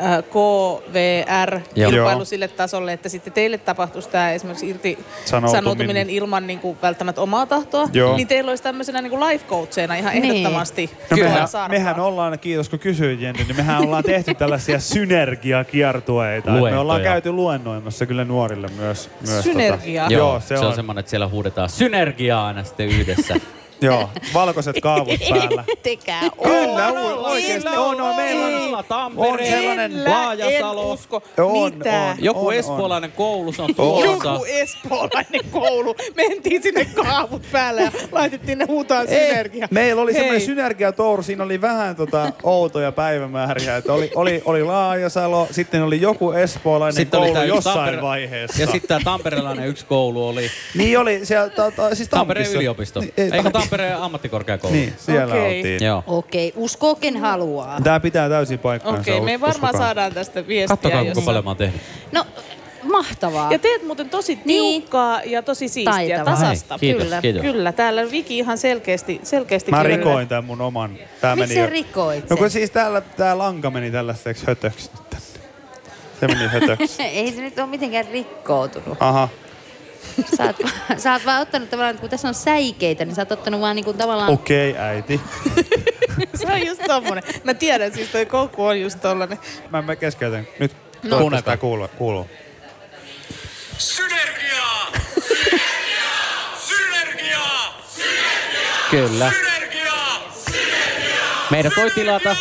äh, 0.02 0.18
KVR-kilpailu 0.24 2.18
Joo. 2.18 2.24
sille 2.24 2.48
tasolle, 2.48 2.92
että 2.92 3.08
sitten 3.08 3.32
teille 3.32 3.58
tapahtuisi 3.58 4.08
tämä 4.08 4.32
esimerkiksi 4.32 4.68
irti 4.68 4.98
Sanoutuminen. 5.24 6.10
ilman 6.10 6.46
niin 6.46 6.58
kuin 6.58 6.78
välttämättä 6.82 7.20
omaa 7.20 7.46
tahtoa, 7.46 7.88
Joo. 7.92 8.16
niin 8.16 8.28
teillä 8.28 8.48
olisi 8.48 8.62
tämmöisenä 8.62 9.02
niin 9.02 9.10
kuin 9.10 9.26
life 9.28 9.46
coacheina 9.48 9.94
ihan 9.94 10.12
Niin. 10.14 10.24
ehdottomasti 10.24 10.90
No 11.10 11.16
mehän, 11.16 11.48
mehän 11.68 12.00
ollaan, 12.00 12.38
kiitos 12.38 12.68
kun 12.68 12.78
kysyit 12.78 13.20
Jenni, 13.20 13.44
niin 13.44 13.56
mehän 13.56 13.80
ollaan 13.82 14.04
tehty 14.04 14.34
tällaisia 14.34 14.80
synergiakiertueita. 14.80 16.50
Me 16.50 16.78
ollaan 16.78 17.02
käyty 17.02 17.32
luennoimassa 17.32 18.06
kyllä 18.06 18.24
nuorille 18.24 18.68
myös. 18.76 19.10
myös 19.28 19.44
Synergia. 19.44 20.02
Tota. 20.02 20.14
Joo, 20.14 20.28
Joo, 20.30 20.40
se, 20.40 20.46
se 20.46 20.58
on, 20.58 20.66
on. 20.66 20.74
semmoinen, 20.74 21.00
että 21.00 21.10
siellä 21.10 21.28
huudetaan 21.28 21.68
synergiaa 21.68 22.46
aina 22.46 22.64
sitten 22.64 22.88
yhdessä. 22.88 23.34
Joo, 23.82 24.10
valkoiset 24.34 24.76
kaavut 24.82 25.20
päällä. 25.30 25.64
Tekää 25.82 26.20
Kyllä, 26.42 26.86
on, 26.88 26.96
o- 26.98 27.22
oikeesti 27.24 27.68
on, 27.76 28.00
on. 28.00 28.16
Meillä 28.16 28.76
on, 28.78 28.84
Tampere, 28.84 29.28
on 29.30 29.38
sellainen... 29.38 30.04
Laajasalo. 30.04 30.92
usko. 30.92 31.22
On, 31.38 31.74
Mitä? 31.74 32.00
on. 32.02 32.16
Joku 32.18 32.46
on. 32.46 32.54
espoolainen 32.54 33.12
koulu, 33.12 33.52
se 33.52 33.62
on 33.62 33.74
tulossa. 33.74 34.28
Joku 34.32 34.44
espoolainen 34.48 35.40
koulu. 35.50 35.94
Mentiin 36.16 36.62
sinne 36.62 36.84
kaavut 36.84 37.42
päälle 37.52 37.80
ja 37.82 37.90
laitettiin 38.12 38.58
ne 38.58 38.64
huutaan 38.68 39.08
synergia. 39.08 39.68
Meillä 39.70 40.02
oli 40.02 40.12
semmoinen 40.12 40.40
synergiatour, 40.40 41.22
siinä 41.24 41.44
oli 41.44 41.60
vähän 41.60 41.96
tota 41.96 42.32
outoja 42.42 42.92
päivämääriä. 42.92 43.76
Että 43.76 43.92
oli, 43.92 44.10
oli, 44.14 44.42
oli 44.44 44.62
Laajasalo, 44.64 45.48
sitten 45.50 45.82
oli 45.82 46.00
joku 46.00 46.32
espoolainen 46.32 46.96
Sitten 46.96 47.20
oli 47.20 47.26
koulu 47.28 47.40
yksi 47.42 47.56
jossain 47.56 47.94
Tampere- 47.94 48.02
vaiheessa. 48.02 48.60
Ja 48.62 48.66
sitten 48.66 48.88
tämä 48.88 49.00
tamperelainen 49.04 49.66
yksi 49.68 49.86
koulu 49.86 50.28
oli 50.28 50.50
Niin 50.74 50.98
oli 50.98 51.26
siellä, 51.26 51.48
ta, 51.48 51.70
ta, 51.70 51.94
siis 51.94 52.08
Tampereen 52.08 52.52
yliopisto. 52.52 53.00
Niin, 53.00 53.14
ei, 53.16 53.24
Eikö 53.24 53.36
Tampi- 53.36 53.52
Tampereen 53.72 54.02
ammattikorkeakoulu? 54.02 54.76
Niin, 54.76 54.92
siellä 54.98 55.34
Okei. 55.34 55.56
oltiin. 55.58 55.84
Joo. 55.84 56.04
Okei, 56.06 56.52
uskoo 56.56 56.94
ken 56.94 57.16
haluaa. 57.16 57.80
Tää 57.80 58.00
pitää 58.00 58.28
täysin 58.28 58.58
paikkaansa. 58.58 59.00
Okei, 59.00 59.20
me 59.20 59.40
varmaan 59.40 59.70
uskokaa. 59.70 59.86
saadaan 59.86 60.12
tästä 60.14 60.46
viestiä. 60.46 60.76
Kattokaa, 60.76 61.00
kuinka 61.02 61.18
jos- 61.20 61.24
paljon 61.24 61.44
mä 61.44 61.50
oon 61.50 61.56
tehnyt. 61.56 61.80
No, 62.12 62.24
mahtavaa. 62.82 63.52
Ja 63.52 63.58
teet 63.58 63.86
muuten 63.86 64.10
tosi 64.10 64.38
Niin. 64.44 64.80
tiukkaa 64.82 65.22
ja 65.22 65.42
tosi 65.42 65.68
siistiä, 65.68 65.92
Taitavaa. 65.92 66.24
tasasta. 66.34 66.74
Hei, 66.74 66.78
kiitos, 66.80 67.02
kyllä, 67.02 67.20
kiitos. 67.20 67.42
kyllä. 67.42 67.72
Täällä 67.72 68.10
Viki 68.10 68.38
ihan 68.38 68.58
selkeästi, 68.58 69.20
selkeästi 69.22 69.70
Mä 69.70 69.76
kirjoittaa. 69.82 70.10
rikoin 70.10 70.28
tämän 70.28 70.44
mun 70.44 70.60
oman. 70.60 70.96
Tää 71.20 71.36
Miksi 71.36 71.54
meni 71.54 71.70
rikoit 71.70 72.30
No 72.30 72.36
kun 72.36 72.50
siis 72.50 72.70
täällä 72.70 73.00
tää 73.00 73.38
lanka 73.38 73.70
meni 73.70 73.90
tällaiseksi 73.90 74.46
hötöksi 74.46 74.90
nyt 74.98 75.10
tänne. 75.10 75.26
Se 76.20 76.26
meni 76.28 76.46
hötöksi. 76.60 77.02
Ei 77.02 77.32
se 77.32 77.40
nyt 77.40 77.58
ole 77.58 77.66
mitenkään 77.66 78.06
rikkoutunut. 78.12 78.96
Aha. 79.00 79.28
Sä 80.36 80.44
oot, 80.44 80.56
sä 80.98 81.12
oot 81.12 81.26
vaan 81.26 81.42
ottanut 81.42 81.70
tavallaan, 81.70 81.98
kun 81.98 82.10
tässä 82.10 82.28
on 82.28 82.34
säikeitä, 82.34 83.04
niin 83.04 83.14
sä 83.14 83.22
oot 83.22 83.32
ottanut 83.32 83.60
vaan 83.60 83.76
niinku 83.76 83.92
tavallaan... 83.92 84.30
Okei, 84.32 84.70
okay, 84.70 84.82
äiti. 84.82 85.20
Se 86.40 86.46
on 86.52 86.66
just 86.66 86.82
tommonen. 86.86 87.24
Mä 87.44 87.54
tiedän, 87.54 87.92
siis 87.92 88.08
toi 88.08 88.26
koukku 88.26 88.64
on 88.64 88.80
just 88.80 89.00
tollanen. 89.00 89.38
Mä, 89.70 89.82
mä 89.82 89.96
keskeytän. 89.96 90.46
Nyt 90.58 90.72
No. 91.02 91.08
toivottavasti 91.10 91.44
tää 91.44 91.56
kuuluu. 91.56 91.88
kuuluu. 91.98 92.30
Synergiaa! 93.78 94.92
Synergiaa! 96.66 97.82
Kyllä. 98.90 99.32
Synergiaa! 99.32 100.32
Meidät 101.50 101.72
voi 101.76 101.90
tilata 101.90 102.36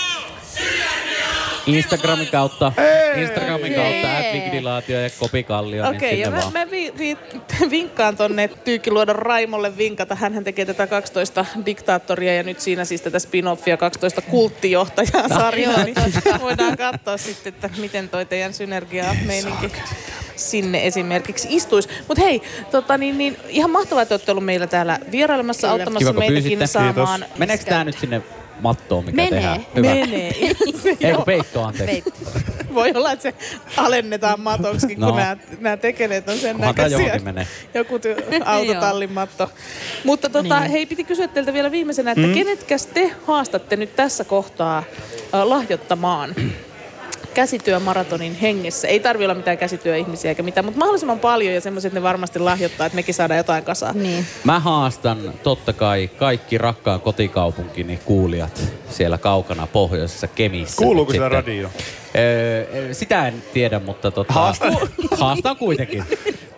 Instagramin 1.65 2.27
kautta. 2.27 2.71
Instagramin 3.15 3.73
kautta 3.73 4.17
Advigidilaatio 4.17 4.99
ja 4.99 5.09
Kopi 5.19 5.43
Kallio. 5.43 5.89
Okei, 5.89 6.11
niin 6.11 6.19
ja 6.19 6.25
sinne 6.25 6.37
mä, 6.37 6.41
vaan. 6.41 6.53
mä 6.53 6.71
vi, 6.71 6.93
vi, 6.97 7.17
vinkkaan 7.69 8.17
tonne 8.17 8.47
Tyykkiluodon 8.47 9.15
Raimolle 9.15 9.77
vinkata. 9.77 10.15
Hänhän 10.15 10.43
tekee 10.43 10.65
tätä 10.65 10.87
12 10.87 11.45
diktaattoria 11.65 12.35
ja 12.35 12.43
nyt 12.43 12.59
siinä 12.59 12.85
siis 12.85 13.01
tätä 13.01 13.17
spin-offia 13.17 13.77
12 13.77 14.21
kulttijohtajaa 14.21 15.27
sarjaa. 15.27 15.83
Niin 15.83 15.95
voidaan 16.41 16.77
katsoa 16.77 17.17
sitten, 17.17 17.53
että 17.53 17.69
miten 17.77 18.09
toi 18.09 18.25
teidän 18.25 18.53
synergia 18.53 19.15
meininki 19.25 19.71
sinne 20.35 20.87
esimerkiksi 20.87 21.47
istuisi. 21.51 21.89
Mutta 22.07 22.23
hei, 22.23 22.41
tota, 22.71 22.97
niin, 22.97 23.17
niin, 23.17 23.37
ihan 23.47 23.71
mahtavaa, 23.71 24.01
että 24.01 24.13
olette 24.13 24.31
ollut 24.31 24.45
meillä 24.45 24.67
täällä 24.67 24.99
vierailemassa 25.11 25.67
Kyllä. 25.67 25.71
auttamassa 25.71 26.09
Kiva, 26.09 26.19
meitäkin 26.19 26.43
pyysitte. 26.43 26.67
saamaan. 26.67 27.25
Meneekö 27.37 27.63
tää 27.63 27.83
nyt 27.83 27.99
sinne 27.99 28.21
mattoon, 28.61 29.05
mikä 29.05 29.15
Menee. 29.15 29.29
tehdään? 29.29 29.65
Hyvä. 29.75 29.87
Menee. 29.95 30.35
Ei 31.01 31.13
kun 31.15 31.23
peitto, 31.25 31.63
anteeksi. 31.63 32.13
Voi 32.73 32.91
olla, 32.95 33.11
että 33.11 33.23
se 33.23 33.33
alennetaan 33.77 34.39
matoksi, 34.39 34.87
kun 34.87 34.99
No. 34.99 35.15
nämä, 35.15 35.37
nämä 35.59 35.77
tekeleet 35.77 36.29
on 36.29 36.37
sen 36.37 36.55
Kunhan 36.55 36.75
tää 36.75 36.89
näköisiä. 36.89 37.19
menee. 37.23 37.47
Joku 37.73 37.97
ty- 37.97 38.43
autotallin 38.45 39.11
matto. 39.11 39.51
Mutta 40.03 40.29
tota, 40.29 40.59
Niin. 40.59 40.71
hei, 40.71 40.85
piti 40.85 41.03
kysyä 41.03 41.27
teiltä 41.27 41.53
vielä 41.53 41.71
viimeisenä, 41.71 42.11
että 42.11 42.27
mm. 42.27 42.33
kenetkäs 42.33 42.85
te 42.85 43.11
haastatte 43.27 43.75
nyt 43.75 43.95
tässä 43.95 44.23
kohtaa 44.23 44.77
äh, 44.77 45.43
lahjoittamaan 45.43 46.35
käsityömaratonin 47.33 48.35
hengessä? 48.35 48.87
Ei 48.87 48.99
tarvi 48.99 49.23
olla 49.23 49.33
mitään 49.35 49.57
käsityöihmisiä 49.57 50.31
eikä 50.31 50.43
mitään, 50.43 50.65
mutta 50.65 50.79
mahdollisimman 50.79 51.19
paljon 51.19 51.53
ja 51.53 51.61
semmoiset 51.61 51.93
ne 51.93 52.03
varmasti 52.03 52.39
lahjoittaa, 52.39 52.85
että 52.85 52.95
mekin 52.95 53.13
saadaan 53.13 53.37
jotain 53.37 53.63
kasaan. 53.63 54.03
Niin. 54.03 54.25
Mä 54.43 54.59
haastan 54.59 55.33
totta 55.43 55.73
kai 55.73 56.09
kaikki 56.17 56.57
rakkaan 56.57 57.01
kotikaupunkini 57.01 57.99
kuulijat 58.05 58.61
siellä 58.89 59.17
kaukana 59.17 59.67
pohjoisessa 59.67 60.27
Kemissä. 60.27 60.83
Kuuluuko 60.83 61.11
siellä 61.11 61.29
radio? 61.29 61.69
Öö, 62.17 62.93
sitä 62.93 63.27
en 63.27 63.43
tiedä, 63.53 63.79
mutta 63.79 64.11
tota, 64.11 64.33
Haastan. 64.33 64.77
haastan 65.19 65.55
kuitenkin. 65.57 66.03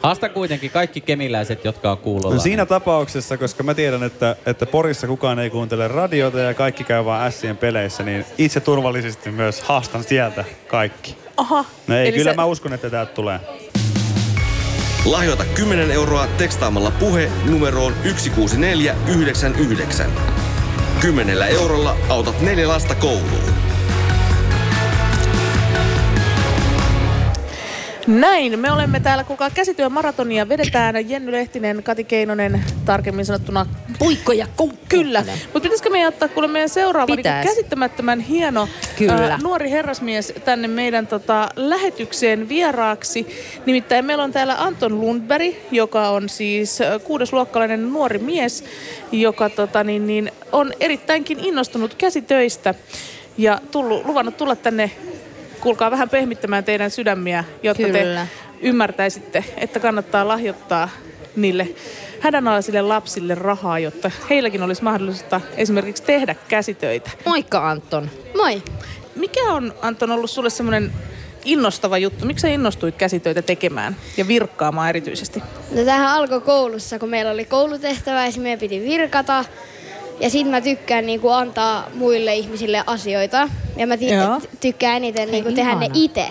Haastan 0.03 0.29
kuitenkin 0.29 0.71
kaikki 0.71 1.01
kemiläiset, 1.01 1.65
jotka 1.65 1.91
on 1.91 1.97
kuulolla. 1.97 2.35
No 2.35 2.41
siinä 2.41 2.65
tapauksessa, 2.65 3.37
koska 3.37 3.63
mä 3.63 3.73
tiedän, 3.73 4.03
että, 4.03 4.35
että 4.45 4.65
Porissa 4.65 5.07
kukaan 5.07 5.39
ei 5.39 5.49
kuuntele 5.49 5.87
radiota 5.87 6.39
ja 6.39 6.53
kaikki 6.53 6.83
käy 6.83 7.05
vaan 7.05 7.31
Sien 7.31 7.57
peleissä, 7.57 8.03
niin 8.03 8.25
itse 8.37 8.59
turvallisesti 8.59 9.31
myös 9.31 9.61
haastan 9.61 10.03
sieltä 10.03 10.45
kaikki. 10.67 11.17
Aha. 11.37 11.65
No 11.87 11.97
ei, 11.97 12.07
eli 12.07 12.17
kyllä 12.17 12.31
se- 12.31 12.35
mä 12.35 12.45
uskon, 12.45 12.73
että 12.73 12.89
täältä 12.89 13.13
tulee. 13.13 13.39
Lahjoita 15.05 15.45
10 15.45 15.91
euroa 15.91 16.27
tekstaamalla 16.37 16.91
puhe 16.91 17.29
numeroon 17.45 17.93
16499. 18.03 20.11
10 21.01 21.41
eurolla 21.41 21.95
autat 22.09 22.41
neljä 22.41 22.67
lasta 22.67 22.95
kouluun. 22.95 23.53
Näin, 28.07 28.59
me 28.59 28.71
olemme 28.71 28.99
täällä, 28.99 29.23
kuulkaa 29.23 29.49
käsityömaratonia 29.49 30.49
vedetään 30.49 31.09
Jenny 31.09 31.31
Lehtinen, 31.31 31.83
Kati 31.83 32.03
Keinonen, 32.03 32.63
tarkemmin 32.85 33.25
sanottuna 33.25 33.65
Puikko 33.99 34.31
ja 34.31 34.47
kuukku. 34.57 34.83
Kyllä, 34.89 35.23
mutta 35.43 35.59
pitäisikö 35.59 35.89
meidän 35.89 36.07
ottaa 36.07 36.27
kuule 36.27 36.47
meidän 36.47 36.69
seuraava 36.69 37.15
niin 37.15 37.23
käsittämättömän 37.43 38.19
hieno 38.19 38.67
Kyllä. 38.97 39.39
nuori 39.43 39.71
herrasmies 39.71 40.33
tänne 40.45 40.67
meidän 40.67 41.07
tota, 41.07 41.49
lähetykseen 41.55 42.49
vieraaksi. 42.49 43.27
Nimittäin 43.65 44.05
meillä 44.05 44.23
on 44.23 44.31
täällä 44.31 44.55
Anton 44.63 45.01
Lundberg, 45.01 45.53
joka 45.71 46.09
on 46.09 46.29
siis 46.29 46.81
ä, 46.81 46.99
kuudesluokkalainen 46.99 47.93
nuori 47.93 48.19
mies, 48.19 48.63
joka 49.11 49.49
tota, 49.49 49.83
niin, 49.83 50.07
niin, 50.07 50.31
on 50.51 50.73
erittäinkin 50.79 51.39
innostunut 51.39 51.93
käsitöistä. 51.93 52.75
ja 53.37 53.61
tullut, 53.71 54.05
luvannut 54.05 54.37
tulla 54.37 54.55
tänne, 54.55 54.91
kuulkaa 55.63 55.91
vähän 55.91 56.09
pehmittämään 56.09 56.63
teidän 56.63 56.91
sydämiä, 56.91 57.43
jotta 57.63 57.83
Kyllä. 57.83 58.25
te 58.25 58.27
ymmärtäisitte, 58.61 59.45
että 59.57 59.79
kannattaa 59.79 60.27
lahjoittaa 60.27 60.89
niille 61.35 61.67
hädänalaisille 62.19 62.81
lapsille 62.81 63.35
rahaa, 63.35 63.79
jotta 63.79 64.11
heilläkin 64.29 64.63
olisi 64.63 64.83
mahdollista 64.83 65.41
esimerkiksi 65.57 66.03
tehdä 66.03 66.35
käsitöitä. 66.47 67.11
Moikka 67.25 67.69
Anton. 67.69 68.09
Moi. 68.35 68.63
Mikä 69.15 69.43
on, 69.43 69.73
Anton, 69.81 70.11
ollut 70.11 70.31
sulle 70.31 70.49
semmoinen 70.49 70.91
innostava 71.45 71.97
juttu? 71.97 72.25
Miksi 72.25 72.41
sä 72.41 72.47
innostuit 72.47 72.95
käsitöitä 72.95 73.41
tekemään 73.41 73.95
ja 74.17 74.27
virkkaamaan 74.27 74.89
erityisesti? 74.89 75.39
No 75.71 75.85
tämähän 75.85 76.09
alkoi 76.09 76.41
koulussa, 76.41 76.99
kun 76.99 77.09
meillä 77.09 77.31
oli 77.31 77.45
koulutehtävä 77.45 78.25
ja 78.25 78.31
meidän 78.37 78.59
piti 78.59 78.81
virkata. 78.81 79.45
Ja 80.19 80.29
sit 80.29 80.49
mä 80.49 80.61
tykkään 80.61 81.05
niinku 81.05 81.29
antaa 81.29 81.89
muille 81.95 82.35
ihmisille 82.35 82.83
asioita. 82.87 83.49
Ja 83.77 83.87
mä 83.87 83.97
ti- 83.97 84.07
tykkään 84.59 84.97
eniten 84.97 85.31
niinku 85.31 85.49
Hei, 85.49 85.55
tehdä 85.55 85.75
ne 85.75 85.85
ihana. 85.85 85.93
itse. 86.03 86.25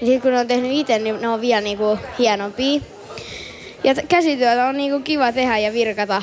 Ja 0.00 0.06
sit 0.06 0.22
kun 0.22 0.30
ne 0.32 0.40
on 0.40 0.46
tehnyt 0.46 0.70
itse, 0.72 0.98
niin 0.98 1.20
ne 1.20 1.28
on 1.28 1.40
vielä 1.40 1.60
niinku 1.60 1.98
hienompia. 2.18 2.80
Ja 3.84 3.94
t- 3.94 4.06
käsityötä 4.08 4.66
on 4.66 4.76
niinku 4.76 5.00
kiva 5.00 5.32
tehdä 5.32 5.58
ja 5.58 5.72
virkata. 5.72 6.22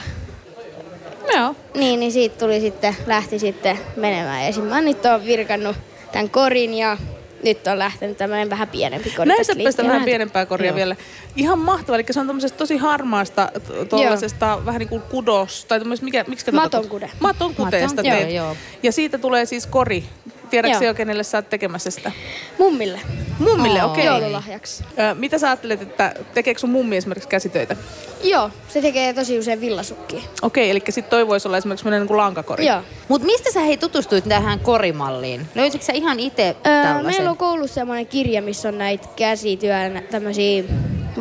Joo. 1.35 1.55
Niin, 1.75 1.99
niin 1.99 2.11
siitä 2.11 2.37
tuli 2.37 2.59
sitten, 2.59 2.95
lähti 3.07 3.39
sitten 3.39 3.79
menemään. 3.95 4.45
Ja 4.45 4.53
sitten 4.53 4.69
mä 4.73 4.81
nyt 4.81 5.05
oon 5.05 5.25
virkannut 5.25 5.75
tämän 6.11 6.29
korin 6.29 6.73
ja 6.73 6.97
nyt 7.43 7.67
on 7.67 7.79
lähtenyt 7.79 8.17
tämmöinen 8.17 8.49
vähän 8.49 8.67
pienempi 8.67 9.09
kori. 9.09 9.27
Näin 9.27 9.37
tästä 9.37 9.53
sä 9.53 9.59
päästä 9.63 9.83
vähän 9.83 10.03
pienempää 10.03 10.45
koria 10.45 10.67
Joo. 10.67 10.75
vielä. 10.75 10.95
Ihan 11.35 11.59
mahtavaa, 11.59 11.95
eli 11.95 12.05
se 12.11 12.19
on 12.19 12.27
tämmöisestä 12.27 12.57
tosi 12.57 12.77
harmaasta, 12.77 13.51
tuollaisesta 13.89 14.61
vähän 14.65 14.79
niin 14.79 14.89
kuin 14.89 15.01
kudos, 15.01 15.65
tai 15.65 15.79
tämmöistä, 15.79 16.05
mikä, 16.05 16.25
miksi 16.27 16.45
tätä 16.45 16.57
Maton 16.57 16.85
kut- 16.85 16.87
kude. 16.87 17.09
Maton 17.19 17.55
teet. 17.69 17.91
joo, 18.03 18.29
joo. 18.29 18.57
Ja 18.83 18.91
siitä 18.91 19.17
tulee 19.17 19.45
siis 19.45 19.67
kori. 19.67 20.03
Tiedätkö 20.49 20.85
jo, 20.85 20.93
kenelle 20.93 21.23
sä 21.23 21.37
oot 21.37 21.49
tekemässä 21.49 21.91
sitä? 21.91 22.11
Mummille. 22.59 22.99
Mummille, 23.39 23.83
Oo. 23.83 23.91
okei. 23.91 24.07
Okay. 24.09 24.19
Joululahjaksi. 24.19 24.83
Mitä 25.13 25.37
sä 25.37 25.47
ajattelet, 25.47 25.81
että 25.81 26.13
tekeekö 26.33 26.59
sun 26.59 26.69
mummi 26.69 26.97
esimerkiksi 26.97 27.29
käsitöitä? 27.29 27.75
Joo, 28.23 28.49
se 28.67 28.81
tekee 28.81 29.13
tosi 29.13 29.39
usein 29.39 29.61
villasukkia. 29.61 30.21
Okei, 30.41 30.69
eli 30.69 30.81
sitten 30.89 31.09
toi 31.09 31.27
voisi 31.27 31.47
olla 31.47 31.57
esimerkiksi 31.57 31.89
niin 31.89 32.07
kuin 32.07 32.17
lankakori. 32.17 32.65
Joo. 32.65 32.81
Mut 33.07 33.23
mistä 33.23 33.51
sä 33.51 33.59
hei 33.59 33.77
tutustuit 33.77 34.23
tähän 34.29 34.59
korimalliin? 34.59 35.47
Löysitkö 35.55 35.85
sä 35.85 35.93
ihan 35.93 36.19
itse 36.19 36.47
Öö, 36.47 36.83
tällaisen? 36.83 37.05
meillä 37.05 37.31
on 37.31 37.37
koulussa 37.37 37.73
semmoinen 37.75 38.07
kirja, 38.07 38.41
missä 38.41 38.69
on 38.69 38.77
näitä 38.77 39.07
käsityön 39.15 40.03
tämmöisiä 40.11 40.63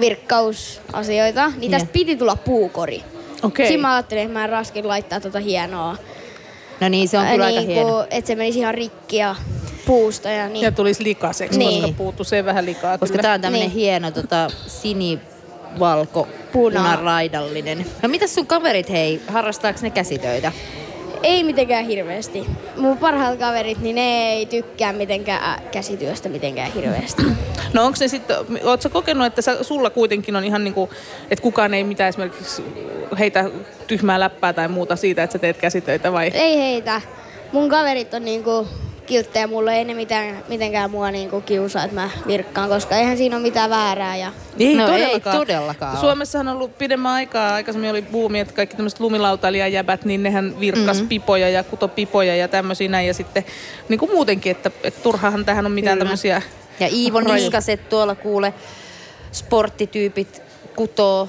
virkkausasioita. 0.00 1.52
Niin 1.56 1.70
tästä 1.70 1.86
Joo. 1.88 1.92
piti 1.92 2.16
tulla 2.16 2.36
puukori. 2.36 3.02
Okei. 3.42 3.66
Siinä 3.66 3.80
mä 3.80 3.94
ajattelin, 3.94 4.22
että 4.22 4.38
mä 4.38 4.44
en 4.44 4.50
raskin 4.50 4.88
laittaa 4.88 5.20
tota 5.20 5.40
hienoa. 5.40 5.96
No 6.80 6.88
niin, 6.88 7.08
se 7.08 7.18
on 7.18 7.26
kyllä 7.26 7.44
aika 7.44 7.60
niinku, 7.60 7.74
hieno. 7.74 8.06
Että 8.10 8.28
se 8.28 8.34
menisi 8.34 8.58
ihan 8.58 8.74
rikki 8.74 9.16
ja 9.16 9.36
puusta 9.86 10.28
ja 10.30 10.48
niin. 10.48 10.64
Ja 10.64 10.72
tulisi 10.72 11.04
likaiseksi, 11.04 11.58
Niin. 11.58 11.82
koska 11.82 11.96
puuttuu 11.96 12.24
sen 12.24 12.44
vähän 12.44 12.66
likaa. 12.66 12.98
Koska 12.98 13.12
kyllä. 13.12 13.22
tää 13.22 13.34
on 13.34 13.40
tämmönen 13.40 13.68
Niin. 13.68 13.78
hieno 13.78 14.10
tota, 14.10 14.48
sinivalko 14.66 16.28
Puna. 16.52 16.80
punaraidallinen. 16.80 17.86
No 18.02 18.08
mitäs 18.08 18.34
sun 18.34 18.46
kaverit 18.46 18.90
hei, 18.90 19.20
harrastaako 19.28 19.78
ne 19.82 19.90
käsitöitä? 19.90 20.52
Ei 21.26 21.44
mitenkään 21.44 21.84
hirveästi. 21.84 22.46
Mun 22.76 22.98
parhaat 22.98 23.38
kaverit, 23.38 23.78
niin 23.78 23.94
ne 23.94 24.32
ei 24.32 24.46
tykkää 24.46 24.92
mitenkään 24.92 25.62
käsityöstä 25.72 26.28
mitenkään 26.28 26.72
hirveästi. 26.72 27.22
No 27.72 27.84
onko 27.84 27.96
se 27.96 28.08
sitten, 28.08 28.36
ootko 28.64 28.88
kokenut, 28.88 29.26
että 29.26 29.42
sä, 29.42 29.64
sulla 29.64 29.90
kuitenkin 29.90 30.36
on 30.36 30.44
ihan 30.44 30.64
niinku, 30.64 30.90
että 31.30 31.42
kukaan 31.42 31.74
ei 31.74 31.84
mitään 31.84 32.08
esimerkiksi 32.08 32.62
heitä 33.18 33.50
tyhmää 33.86 34.20
läppää 34.20 34.52
tai 34.52 34.68
muuta 34.68 34.96
siitä, 34.96 35.22
että 35.22 35.32
sä 35.32 35.38
teet 35.38 35.56
käsitöitä 35.56 36.12
vai? 36.12 36.30
ei 36.34 36.58
heitä. 36.58 37.00
Mun 37.52 37.68
kaverit 37.68 38.14
on 38.14 38.24
niinku 38.24 38.68
kilttejä, 39.06 39.46
mulle 39.46 39.76
ei 39.76 39.84
ne 39.84 39.94
mitään, 39.94 40.44
mitenkään 40.48 40.90
mua 40.90 41.10
niinku 41.10 41.40
kiusaa, 41.40 41.84
että 41.84 41.94
mä 41.94 42.10
virkkaan, 42.26 42.68
koska 42.68 42.96
eihän 42.96 43.16
siinä 43.16 43.36
ole 43.36 43.42
mitään 43.42 43.70
väärää. 43.70 44.16
Ja... 44.16 44.32
Ei 44.58 44.74
No 44.74 44.86
ei 44.86 44.92
todellakaan. 44.92 45.36
todellakaan 45.36 45.92
ole. 45.92 46.00
Suomessahan 46.00 46.48
on 46.48 46.56
ollut 46.56 46.78
pidemmän 46.78 47.12
aikaa, 47.12 47.54
aikaisemmin 47.54 47.90
oli 47.90 48.02
buumi, 48.02 48.40
että 48.40 48.54
kaikki 48.54 48.76
tämmöiset 48.76 49.00
lumilautailijajäbät, 49.00 50.04
niin 50.04 50.22
nehän 50.22 50.60
virkkas 50.60 51.00
mm. 51.02 51.08
pipoja 51.08 51.48
ja 51.48 51.64
kutopipoja 51.64 52.36
ja 52.36 52.48
tämmöisiä 52.48 52.88
näin. 52.88 53.06
Ja 53.06 53.14
sitten 53.14 53.44
niin 53.88 53.98
kuin 53.98 54.10
muutenkin, 54.10 54.50
että, 54.50 54.70
että 54.84 55.02
turhahan 55.02 55.44
tähän 55.44 55.66
on 55.66 55.72
mitään 55.72 55.98
Kyllä. 55.98 56.04
tämmöisiä 56.04 56.42
Ja 56.80 56.88
Iivo. 56.92 57.20
Niskaset 57.20 57.88
tuolla 57.88 58.14
kuule, 58.14 58.54
sporttityypit 59.32 60.42
kutoo 60.76 61.28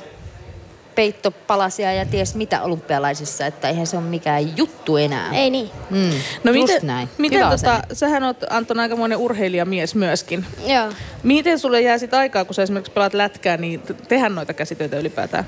peittopalasia 0.98 1.94
ja 1.94 2.06
ties 2.06 2.36
mitä 2.36 2.62
olympialaisissa, 2.62 3.46
että 3.46 3.70
eihän 3.70 3.88
se 3.88 3.98
ole 3.98 4.06
mikään 4.06 4.58
juttu 4.58 4.98
enää. 4.98 5.34
Ei 5.34 5.50
niin. 5.50 5.70
Mm, 5.90 6.10
No 6.44 6.52
just 6.52 6.68
miten, 6.74 6.88
näin. 6.88 7.10
miten 7.18 7.40
Hyvä 7.40 7.50
tota, 7.50 7.72
asenne. 7.74 7.96
sähän 7.96 8.24
oot 8.24 8.38
Anton 8.50 8.80
aikamoinen 8.80 9.18
urheilijamies 9.18 9.96
myöskin. 9.96 10.46
Joo. 10.68 10.88
Miten 11.24 11.60
sulle 11.60 11.82
jää 11.82 11.98
sit 11.98 12.14
aikaa, 12.14 12.46
kun 12.46 12.56
sä 12.56 12.64
esimerkiksi 12.64 12.92
pelaat 12.92 13.14
lätkää, 13.14 13.58
niin 13.58 13.80
t- 13.82 14.08
tehdä 14.08 14.30
noita 14.30 14.54
käsitöitä 14.54 15.00
ylipäätään? 15.00 15.46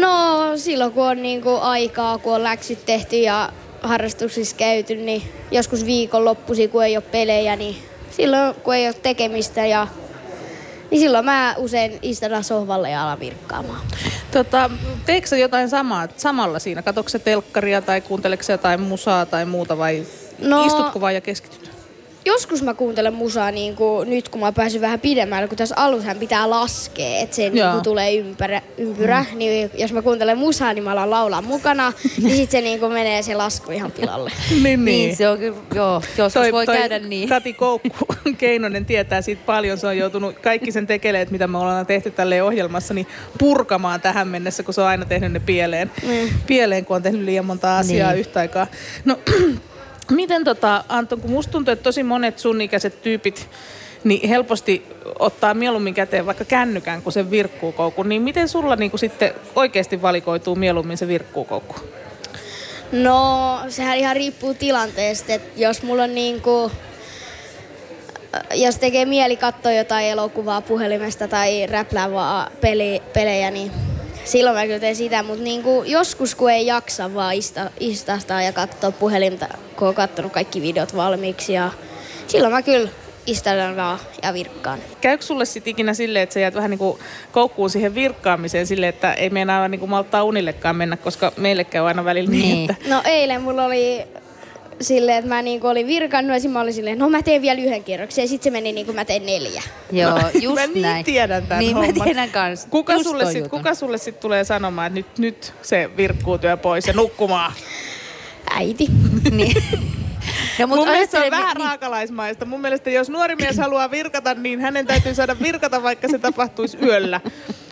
No 0.00 0.52
silloin 0.56 0.92
kun 0.92 1.04
on 1.06 1.22
niinku 1.22 1.56
aikaa, 1.60 2.18
kun 2.18 2.34
on 2.34 2.42
läksyt 2.44 2.86
tehty 2.86 3.16
ja 3.16 3.52
harrastuksissa 3.82 4.56
käyty, 4.56 4.96
niin 4.96 5.22
joskus 5.50 5.86
viikonloppuisin, 5.86 6.70
kun 6.70 6.84
ei 6.84 6.96
ole 6.96 7.04
pelejä, 7.12 7.56
niin 7.56 7.76
silloin 8.10 8.54
kun 8.54 8.74
ei 8.74 8.86
ole 8.86 8.94
tekemistä 9.02 9.66
ja 9.66 9.86
niin 10.90 11.00
silloin 11.00 11.24
mä 11.24 11.54
usein 11.58 11.98
istun 12.02 12.44
sohvalle 12.44 12.90
ja 12.90 13.02
alan 13.02 13.20
virkkaamaan. 13.20 13.80
Tota, 14.34 14.70
teekö 15.06 15.26
sä 15.26 15.36
jotain 15.36 15.68
samaa, 15.68 16.08
samalla 16.16 16.58
siinä? 16.58 16.82
Katokse 16.82 17.18
telkkaria 17.18 17.82
tai 17.82 18.00
kuunteleeko 18.00 18.42
sä 18.42 18.52
jotain 18.52 18.80
musaa 18.80 19.26
tai 19.26 19.44
muuta 19.46 19.78
vai 19.78 20.02
No- 20.38 20.66
istutko 20.66 21.00
vaan 21.00 21.14
ja 21.14 21.20
keskityt? 21.20 21.63
Joskus 22.26 22.62
mä 22.62 22.74
kuuntelen 22.74 23.14
musaa 23.14 23.50
niin 23.50 23.76
kuin 23.76 24.10
nyt, 24.10 24.28
kun 24.28 24.40
mä 24.40 24.52
päässyt 24.52 24.80
vähän 24.80 25.00
pidemmälle, 25.00 25.48
kun 25.48 25.58
tässä 25.58 25.74
alushan 25.78 26.16
pitää 26.16 26.50
laskea, 26.50 27.18
että 27.20 27.36
se 27.36 27.50
niin 27.50 27.70
kuin 27.72 27.82
tulee 27.82 28.14
ympärä, 28.14 28.62
ympyrä. 28.78 29.24
Mm. 29.32 29.38
Niin 29.38 29.70
jos 29.74 29.92
mä 29.92 30.02
kuuntelen 30.02 30.38
musaa, 30.38 30.72
niin 30.74 30.84
mä 30.84 30.92
alan 30.92 31.10
laulaa 31.10 31.42
mukana, 31.42 31.92
niin 32.22 32.36
sit 32.36 32.50
se 32.50 32.60
niin 32.60 32.80
kuin 32.80 32.92
menee 32.92 33.22
se 33.22 33.34
lasku 33.34 33.72
ihan 33.72 33.92
pilalle. 33.92 34.30
Niin, 34.62 34.84
Niin, 34.84 35.16
se 35.16 35.28
on 35.28 35.38
kyllä, 35.38 35.56
joo, 35.74 36.02
joskus 36.18 36.52
voi 36.52 36.66
käydä 36.66 36.98
niin. 36.98 37.28
Kati 37.28 37.52
Koukku 37.52 38.06
Keinonen 38.38 38.84
tietää 38.86 39.22
siitä 39.22 39.42
paljon. 39.46 39.78
Se 39.78 39.86
on 39.86 39.98
joutunut 39.98 40.38
kaikki 40.38 40.72
sen 40.72 40.86
tekeleet, 40.86 41.30
mitä 41.30 41.46
me 41.46 41.58
ollaan 41.58 41.86
tehty 41.86 42.10
tälle 42.10 42.42
ohjelmassa, 42.42 42.94
niin 42.94 43.06
purkamaan 43.38 44.00
tähän 44.00 44.28
mennessä, 44.28 44.62
kun 44.62 44.74
se 44.74 44.80
on 44.80 44.86
aina 44.86 45.04
tehnyt 45.04 45.32
ne 45.32 45.40
pieleen. 45.40 45.90
Mm. 46.02 46.28
Pieleen, 46.46 46.84
kun 46.84 46.96
on 46.96 47.02
tehnyt 47.02 47.22
liian 47.22 47.44
monta 47.44 47.78
asiaa 47.78 48.10
Niin. 48.10 48.20
yhtä 48.20 48.40
aikaa. 48.40 48.66
No, 49.04 49.18
miten 50.10 50.44
tota, 50.44 50.84
Anton, 50.88 51.20
kun 51.20 51.30
musta 51.30 51.52
tuntuu, 51.52 51.72
että 51.72 51.82
tosi 51.82 52.02
monet 52.02 52.38
sun 52.38 52.60
ikäiset 52.60 53.02
tyypit 53.02 53.48
niin 54.04 54.28
helposti 54.28 54.86
ottaa 55.18 55.54
mieluummin 55.54 55.94
käteen 55.94 56.26
vaikka 56.26 56.44
kännykän 56.44 57.02
kuin 57.02 57.12
sen 57.12 57.30
virkkuukoukku, 57.30 58.02
niin 58.02 58.22
miten 58.22 58.48
sulla 58.48 58.76
niin 58.76 58.98
sitten 58.98 59.34
oikeasti 59.56 60.02
valikoituu 60.02 60.56
mieluummin 60.56 60.96
se 60.96 61.08
virkkuukoukku? 61.08 61.74
No, 62.92 63.60
sehän 63.68 63.98
ihan 63.98 64.16
riippuu 64.16 64.54
tilanteesta, 64.54 65.32
että 65.32 65.60
jos 65.60 65.82
mulla 65.82 66.02
on 66.02 66.14
niinku, 66.14 66.70
äh, 68.34 68.42
jos 68.54 68.78
tekee 68.78 69.04
mieli 69.04 69.36
katsoa 69.36 69.72
jotain 69.72 70.06
elokuvaa 70.06 70.60
puhelimesta 70.60 71.28
tai 71.28 71.66
räplää 71.66 72.12
vaan 72.12 72.52
peli, 72.60 73.02
pelejä, 73.12 73.50
niin 73.50 73.72
silloin 74.24 74.56
mä 74.56 74.66
kyllä 74.66 74.80
teen 74.80 74.96
sitä, 74.96 75.22
mutta 75.22 75.42
niinku 75.44 75.82
joskus 75.86 76.34
kun 76.34 76.50
ei 76.50 76.66
jaksa 76.66 77.14
vaan 77.14 77.34
ista, 77.34 77.70
istastaa 77.80 78.42
ja 78.42 78.52
katsoa 78.52 78.90
puhelinta, 78.90 79.48
kun 79.76 79.88
on 79.88 79.94
katsonut 79.94 80.32
kaikki 80.32 80.62
videot 80.62 80.96
valmiiksi 80.96 81.52
ja 81.52 81.70
silloin 82.26 82.52
mä 82.52 82.62
kyllä 82.62 82.88
istelen 83.26 83.76
vaan 83.76 83.98
ja 84.22 84.34
virkkaan. 84.34 84.78
Käykö 85.00 85.24
sulle 85.24 85.44
sitten 85.44 85.70
ikinä 85.70 85.94
silleen, 85.94 86.22
että 86.22 86.32
sä 86.34 86.40
jäät 86.40 86.54
vähän 86.54 86.70
niin 86.70 86.78
kuin 86.78 86.98
koukkuun 87.32 87.70
siihen 87.70 87.94
virkkaamiseen 87.94 88.66
silleen, 88.66 88.88
että 88.88 89.12
ei 89.14 89.30
meinaa 89.30 89.68
niin 89.68 89.78
kuin 89.80 89.90
malttaa 89.90 90.24
unillekaan 90.24 90.76
mennä, 90.76 90.96
koska 90.96 91.32
meille 91.36 91.64
käy 91.64 91.86
aina 91.86 92.04
välillä 92.04 92.30
niin, 92.30 92.42
Niin. 92.42 92.70
että 92.70 92.88
No 92.88 93.02
eilen 93.04 93.42
mulla 93.42 93.64
oli 93.64 94.02
silleen, 94.80 95.18
että 95.18 95.28
mä 95.28 95.42
niinku 95.42 95.66
olin 95.66 95.86
virkannut 95.86 96.32
ja 96.34 96.40
sit 96.40 96.50
mä 96.52 96.60
olin 96.60 96.74
silleen, 96.74 96.98
no 96.98 97.08
mä 97.10 97.22
teen 97.22 97.42
vielä 97.42 97.60
yhden 97.60 97.84
kierroksen 97.84 98.22
ja 98.22 98.28
sitten 98.28 98.44
se 98.44 98.50
meni 98.50 98.72
niin 98.72 98.86
kuin 98.86 98.96
mä 98.96 99.04
tein 99.04 99.26
neljä. 99.26 99.62
Joo, 99.92 100.18
just 100.40 100.54
mä 100.54 100.66
niin 100.66 100.82
näin. 100.82 101.04
tiedän 101.04 101.42
tämän 101.46 101.58
Niin 101.58 101.76
homman. 101.76 101.98
mä 101.98 102.04
tiedän 102.04 102.30
kans. 102.30 102.66
Kuka 102.70 102.92
Just 102.92 103.04
sulle, 103.04 103.26
sit, 103.26 103.34
jutun. 103.44 103.50
kuka 103.58 103.74
sulle 103.74 103.98
sit 103.98 104.20
tulee 104.20 104.44
sanomaan, 104.44 104.86
että 104.86 104.98
nyt, 104.98 105.18
nyt 105.18 105.52
se 105.62 105.90
virkkuu 105.96 106.38
työ 106.38 106.56
pois 106.56 106.86
ja 106.86 106.92
nukkumaan? 106.92 107.52
Äiti. 108.54 108.86
Niin. 109.30 109.62
No, 110.58 110.66
Mun 110.66 110.88
mielestä 110.88 111.18
se 111.18 111.24
on 111.24 111.30
vähän 111.30 111.56
niin- 111.56 111.66
raakalaismaista. 111.66 112.44
Mun 112.44 112.60
mielestä 112.60 112.90
jos 112.90 113.08
nuori 113.10 113.36
mies 113.36 113.56
haluaa 113.58 113.90
virkata, 113.90 114.34
niin 114.34 114.60
hänen 114.60 114.86
täytyy 114.86 115.14
saada 115.14 115.36
virkata, 115.42 115.82
vaikka 115.82 116.08
se 116.08 116.18
tapahtuisi 116.18 116.78
yöllä. 116.82 117.20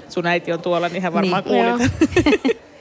Sun 0.08 0.26
äiti 0.26 0.52
on 0.52 0.62
tuolla, 0.62 0.88
niin 0.88 1.02
hän 1.02 1.12
varmaan 1.12 1.44
Niin. 1.44 1.64
kuulit. 1.78 1.92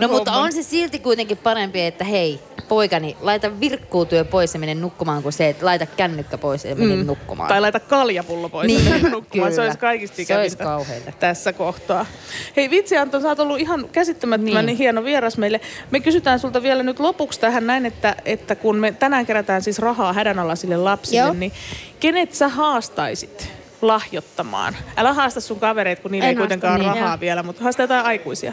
No 0.00 0.08
mutta 0.08 0.30
homman. 0.30 0.46
on 0.46 0.52
se 0.52 0.62
silti 0.62 0.98
kuitenkin 0.98 1.36
parempi, 1.36 1.80
että 1.80 2.04
hei, 2.04 2.40
poikani, 2.68 3.16
laita 3.20 3.60
virkkuutyö 3.60 4.24
pois 4.24 4.54
ja 4.54 4.60
mene 4.60 4.74
nukkumaan, 4.74 5.22
kuin 5.22 5.32
se, 5.32 5.48
että 5.48 5.66
laita 5.66 5.86
kännykkä 5.86 6.38
pois 6.38 6.64
ja 6.64 6.74
mene 6.76 6.96
mm. 6.96 7.06
nukkumaan. 7.06 7.48
Tai 7.48 7.60
laita 7.60 7.80
kaljapullo 7.80 8.48
pois 8.48 8.66
Niin, 8.66 8.84
ja 8.84 8.90
mene 8.90 9.08
nukkumaan. 9.10 9.52
Se 9.52 9.56
kyllä. 9.56 9.64
olisi 9.66 9.78
kaikista 9.78 10.16
Se 10.16 10.20
olisi 10.20 10.54
ikävintä 10.54 10.64
kauheita. 10.64 11.12
tässä 11.20 11.52
kohtaa. 11.52 12.06
Hei 12.56 12.70
vitsi 12.70 12.96
Anton, 12.96 13.22
sä 13.22 13.28
oot 13.28 13.40
ollut 13.40 13.60
ihan 13.60 13.88
käsittämättömän 13.92 14.66
niin. 14.66 14.78
hieno 14.78 15.04
vieras 15.04 15.38
meille. 15.38 15.60
Me 15.90 16.00
kysytään 16.00 16.38
sulta 16.38 16.62
vielä 16.62 16.82
nyt 16.82 17.00
lopuksi 17.00 17.40
tähän 17.40 17.66
näin, 17.66 17.86
että, 17.86 18.16
että 18.24 18.54
kun 18.54 18.76
me 18.76 18.92
tänään 18.92 19.26
kerätään 19.26 19.62
siis 19.62 19.78
rahaa 19.78 20.12
hädänalaisille 20.12 20.76
lapsille, 20.76 21.20
Joo. 21.20 21.32
niin 21.32 21.52
kenet 22.00 22.34
sä 22.34 22.48
haastaisit 22.48 23.48
lahjoittamaan? 23.82 24.76
Älä 24.96 25.12
haasta 25.12 25.40
sun 25.40 25.60
kavereita, 25.60 26.02
kun 26.02 26.10
niillä 26.10 26.28
En 26.28 26.30
ei 26.30 26.36
kuitenkaan 26.36 26.74
ole 26.74 26.82
niin, 26.84 26.94
rahaa 26.94 27.14
joo. 27.14 27.20
vielä, 27.20 27.42
mutta 27.42 27.62
haasta 27.62 27.82
jotain 27.82 28.04
aikuisia. 28.04 28.52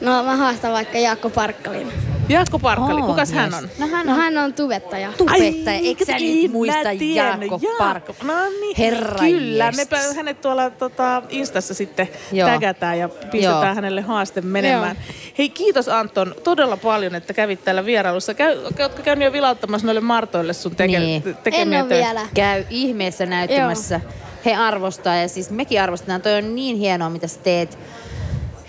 No 0.00 0.22
mä 0.22 0.36
haastan 0.36 0.72
vaikka 0.72 0.98
Jaakko 0.98 1.30
Parkkalin. 1.30 1.92
Jaakko 2.28 2.58
Parkkali, 2.58 3.00
Oo, 3.00 3.06
kukas 3.06 3.32
hän 3.32 3.50
mies. 3.50 3.62
on? 3.62 3.68
No 3.78 3.86
hän 3.86 4.06
No 4.06 4.12
on 4.12 4.18
hän 4.18 4.38
on 4.38 4.52
tubettaja. 4.54 5.12
tubettaja. 5.18 5.78
Eikö 5.78 6.04
sä 6.04 6.12
nyt 6.18 6.52
muista. 6.52 6.92
Jaakko 7.14 7.60
Park? 7.78 8.04
No 8.22 8.34
niin, 8.60 8.76
Herra 8.78 9.18
Kyllä, 9.18 9.72
me 9.72 9.82
jestas. 9.82 10.12
pä- 10.12 10.16
hänet 10.16 10.40
tuolla 10.40 10.70
tota, 10.70 11.22
Instassa 11.28 11.74
sitten 11.74 12.08
Joo. 12.32 12.48
tägätään 12.48 12.98
ja 12.98 13.08
pistetään 13.08 13.66
Joo. 13.66 13.74
hänelle 13.74 14.00
haaste 14.00 14.40
menemään. 14.40 14.96
Hei, 15.38 15.48
kiitos 15.48 15.88
Anton 15.88 16.34
todella 16.44 16.76
paljon, 16.76 17.14
että 17.14 17.32
kävit 17.34 17.64
täällä 17.64 17.84
vierailussa. 17.84 18.34
Käy, 18.34 18.58
ootko 18.80 19.02
käynyt 19.02 19.24
jo 19.24 19.32
vilauttamassa 19.32 19.86
noille 19.86 20.00
Martoille 20.00 20.52
sun 20.52 20.76
teke, 20.76 20.98
Niin. 20.98 21.36
tekemiä 21.42 21.80
En 21.80 21.86
töitä? 21.86 22.06
vielä. 22.06 22.26
Käy 22.34 22.64
ihmeessä 22.70 23.26
näyttämässä. 23.26 24.00
He 24.44 24.54
arvostaa 24.54 25.16
ja 25.16 25.28
siis 25.28 25.50
mekin 25.50 25.82
arvostetaan. 25.82 26.22
Toi 26.22 26.34
on 26.38 26.54
niin 26.54 26.76
hienoa, 26.76 27.10
mitä 27.10 27.26
sä 27.28 27.40
teet. 27.40 27.78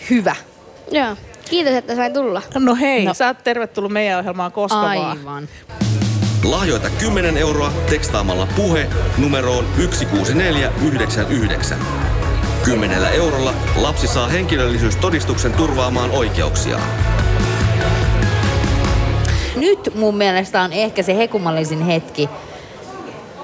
Hyvä. 0.10 0.36
Joo. 0.92 1.16
Kiitos, 1.50 1.74
että 1.74 1.96
sain 1.96 2.14
tulla. 2.14 2.42
No 2.60 2.76
hei, 2.76 3.06
no. 3.06 3.14
Sä 3.14 3.28
oot 3.28 3.44
tervetullut 3.44 3.92
meidän 3.92 4.20
ohjelmaan 4.20 4.52
koska 4.52 4.82
vaan. 4.82 5.18
Aivan. 5.18 5.48
Lahjoita 6.44 6.90
10 6.90 7.38
euroa 7.38 7.72
tekstaamalla 7.90 8.48
puhe 8.56 8.88
numeroon 9.18 9.66
16499. 9.76 11.78
10 12.64 13.04
eurolla 13.14 13.54
lapsi 13.76 14.08
saa 14.08 14.28
henkilöllisyystodistuksen 14.28 15.54
turvaamaan 15.54 16.12
oikeuksiaan. 16.12 16.84
Nyt 19.56 19.96
mun 19.96 20.18
mielestä 20.18 20.62
on 20.62 20.74
ehkä 20.74 21.04
se 21.04 21.18
hekumallisin 21.18 21.86
hetki 21.86 22.30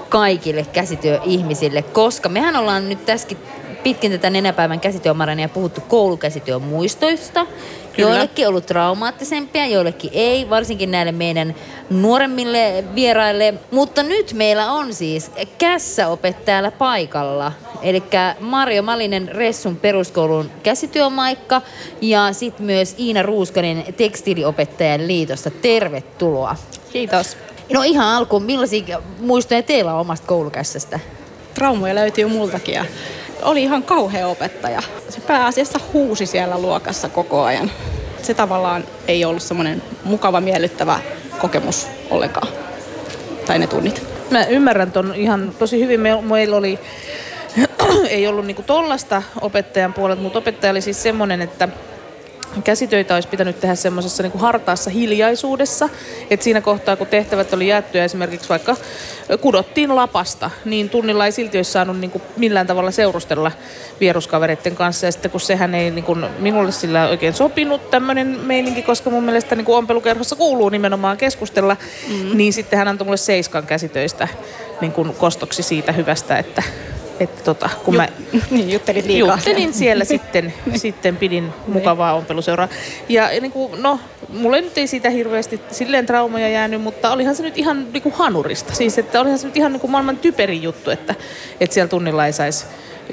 kaikille 0.08 0.66
käsityöihmisille, 0.72 1.82
koska 1.82 2.28
mehän 2.28 2.56
ollaan 2.56 2.88
nyt 2.88 3.06
tässäkin 3.06 3.38
pitkin 3.82 4.12
tätä 4.12 4.30
nenäpäivän 4.30 4.80
käsityömarania 4.80 5.48
puhuttu 5.48 5.80
koulukäsityön 5.88 6.62
muistoista. 6.62 7.46
Kyllä. 7.92 8.08
Joillekin 8.08 8.48
ollut 8.48 8.66
traumaattisempia, 8.66 9.66
joillekin 9.66 10.10
ei, 10.12 10.50
varsinkin 10.50 10.90
näille 10.90 11.12
meidän 11.12 11.54
nuoremmille 11.90 12.84
vieraille. 12.94 13.54
Mutta 13.70 14.02
nyt 14.02 14.32
meillä 14.32 14.72
on 14.72 14.94
siis 14.94 15.30
kässäopettajalla 15.58 16.70
paikalla. 16.70 17.52
Eli 17.82 18.02
Mario 18.40 18.82
Malinen 18.82 19.28
Ressun 19.28 19.76
peruskoulun 19.76 20.50
käsityömaikka 20.62 21.62
ja 22.00 22.32
sitten 22.32 22.66
myös 22.66 22.94
Iina 22.98 23.22
Ruuskanen 23.22 23.84
tekstiiliopettajan 23.96 25.06
liitosta. 25.06 25.50
Tervetuloa. 25.50 26.56
Kiitos. 26.92 27.36
No 27.72 27.82
ihan 27.82 28.16
alkuun, 28.16 28.42
millaisia 28.42 29.02
muistoja 29.20 29.62
teillä 29.62 29.94
on 29.94 30.00
omasta 30.00 30.26
koulukässästä? 30.26 31.00
Traumoja 31.54 31.94
löytyy 31.94 32.26
multakin 32.26 32.74
ja 32.74 32.84
oli 33.42 33.62
ihan 33.62 33.82
kauhea 33.82 34.28
opettaja. 34.28 34.82
Se 35.08 35.20
pääasiassa 35.20 35.80
huusi 35.92 36.26
siellä 36.26 36.58
luokassa 36.58 37.08
koko 37.08 37.42
ajan. 37.42 37.70
Se 38.22 38.34
tavallaan 38.34 38.84
ei 39.08 39.24
ollut 39.24 39.42
semmoinen 39.42 39.82
mukava, 40.04 40.40
miellyttävä 40.40 41.00
kokemus 41.38 41.88
ollenkaan. 42.10 42.48
Tai 43.46 43.58
ne 43.58 43.66
tunnit. 43.66 44.02
Mä 44.30 44.44
ymmärrän 44.44 44.92
ton 44.92 45.14
ihan 45.14 45.54
tosi 45.58 45.80
hyvin. 45.80 46.00
Me, 46.00 46.22
meillä 46.22 46.56
oli, 46.56 46.78
ei 48.08 48.26
ollut 48.26 48.46
niinku 48.46 48.62
tollasta 48.62 49.22
opettajan 49.40 49.92
puolelta, 49.92 50.22
mutta 50.22 50.38
opettaja 50.38 50.70
oli 50.70 50.80
siis 50.80 51.02
semmoinen, 51.02 51.42
että 51.42 51.68
käsitöitä 52.64 53.14
olisi 53.14 53.28
pitänyt 53.28 53.60
tehdä 53.60 53.74
semmoisessa 53.74 54.22
niin 54.22 54.32
hartaassa 54.34 54.90
hiljaisuudessa, 54.90 55.88
että 56.30 56.44
siinä 56.44 56.60
kohtaa, 56.60 56.96
kun 56.96 57.06
tehtävät 57.06 57.52
oli 57.52 57.68
ja 57.68 57.82
esimerkiksi 57.94 58.48
vaikka 58.48 58.76
kudottiin 59.40 59.96
lapasta, 59.96 60.50
niin 60.64 60.90
tunnilla 60.90 61.26
ei 61.26 61.32
silti 61.32 61.58
olisi 61.58 61.72
saanut 61.72 61.98
niin 61.98 62.10
kuin 62.10 62.22
millään 62.36 62.66
tavalla 62.66 62.90
seurustella 62.90 63.52
vieruskavereiden 64.00 64.76
kanssa. 64.76 65.06
Ja 65.06 65.12
sitten 65.12 65.30
kun 65.30 65.40
sehän 65.40 65.74
ei 65.74 65.90
niin 65.90 66.04
kuin 66.04 66.26
minulle 66.38 66.72
sillä 66.72 67.08
oikein 67.08 67.34
sopinut 67.34 67.90
tämmöinen 67.90 68.26
meininki, 68.26 68.82
koska 68.82 69.10
mun 69.10 69.24
mielestä 69.24 69.56
niin 69.56 69.64
kuin 69.64 69.76
ompelukerhossa 69.76 70.36
kuuluu 70.36 70.68
nimenomaan 70.68 71.16
keskustella, 71.16 71.76
mm-hmm. 72.08 72.36
niin 72.36 72.52
sitten 72.52 72.78
hän 72.78 72.88
antoi 72.88 73.04
mulle 73.04 73.16
seiskan 73.16 73.66
käsitöistä 73.66 74.28
niin 74.80 74.92
kuin 74.92 75.14
kostoksi 75.14 75.62
siitä 75.62 75.92
hyvästä, 75.92 76.38
että 76.38 76.62
että 77.20 77.44
tota, 77.44 77.70
kun 77.84 77.96
mä 77.96 78.08
niin, 78.50 78.70
juttelit 78.72 79.06
liikaa. 79.06 79.34
juttelin 79.36 79.72
siellä 79.82 80.04
sitten, 80.04 80.54
sitten 80.76 81.16
pidin 81.16 81.48
mukavaa 81.66 82.14
ompeluseuraa. 82.14 82.68
Ja 83.08 83.28
niin 83.40 83.52
kuin, 83.52 83.82
no, 83.82 84.00
mulle 84.28 84.60
nyt 84.60 84.78
ei 84.78 84.86
siitä 84.86 85.10
hirveästi 85.10 85.60
silleen 85.70 86.06
traumoja 86.06 86.48
jäänyt, 86.48 86.80
mutta 86.82 87.12
olihan 87.12 87.34
se 87.36 87.42
nyt 87.42 87.58
ihan 87.58 87.92
niin 87.92 88.02
kuin 88.02 88.14
hanurista. 88.14 88.74
Siis, 88.74 88.98
että 88.98 89.20
olihan 89.20 89.38
se 89.38 89.46
nyt 89.46 89.56
ihan 89.56 89.72
niin 89.72 89.80
kuin 89.80 89.90
maailman 89.90 90.16
typerin 90.16 90.62
juttu, 90.62 90.90
että, 90.90 91.14
että 91.60 91.74
siellä 91.74 91.88
tunnilla 91.88 92.26
ei 92.26 92.32
saisi 92.32 92.64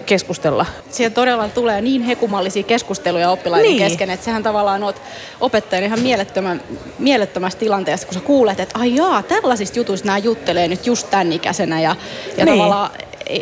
keskustella. 0.05 0.65
Siellä 0.89 1.13
todella 1.15 1.47
tulee 1.47 1.81
niin 1.81 2.01
hekumallisia 2.01 2.63
keskusteluja 2.63 3.29
oppilaiden 3.31 3.63
Niin. 3.69 3.77
niin. 3.79 3.89
kesken, 3.89 4.09
että 4.09 4.25
sehän 4.25 4.43
tavallaan 4.43 4.83
oot 4.83 5.01
opettajan 5.41 5.83
ihan 5.85 5.99
mielettömän, 5.99 6.61
mielettömässä 6.99 7.59
tilanteessa, 7.59 8.07
kun 8.07 8.13
sä 8.13 8.19
kuulet, 8.19 8.59
että 8.59 8.79
ai 8.79 8.95
jaa, 8.95 9.23
tällaisista 9.23 9.79
jutuista 9.79 10.05
nämä 10.05 10.17
juttelee 10.17 10.67
nyt 10.67 10.87
just 10.87 11.09
tämän 11.09 11.33
ikäisenä 11.33 11.81
ja, 11.81 11.95
ja 12.37 12.45
Niin. 12.45 12.57
tavallaan 12.57 12.91
e- 13.27 13.39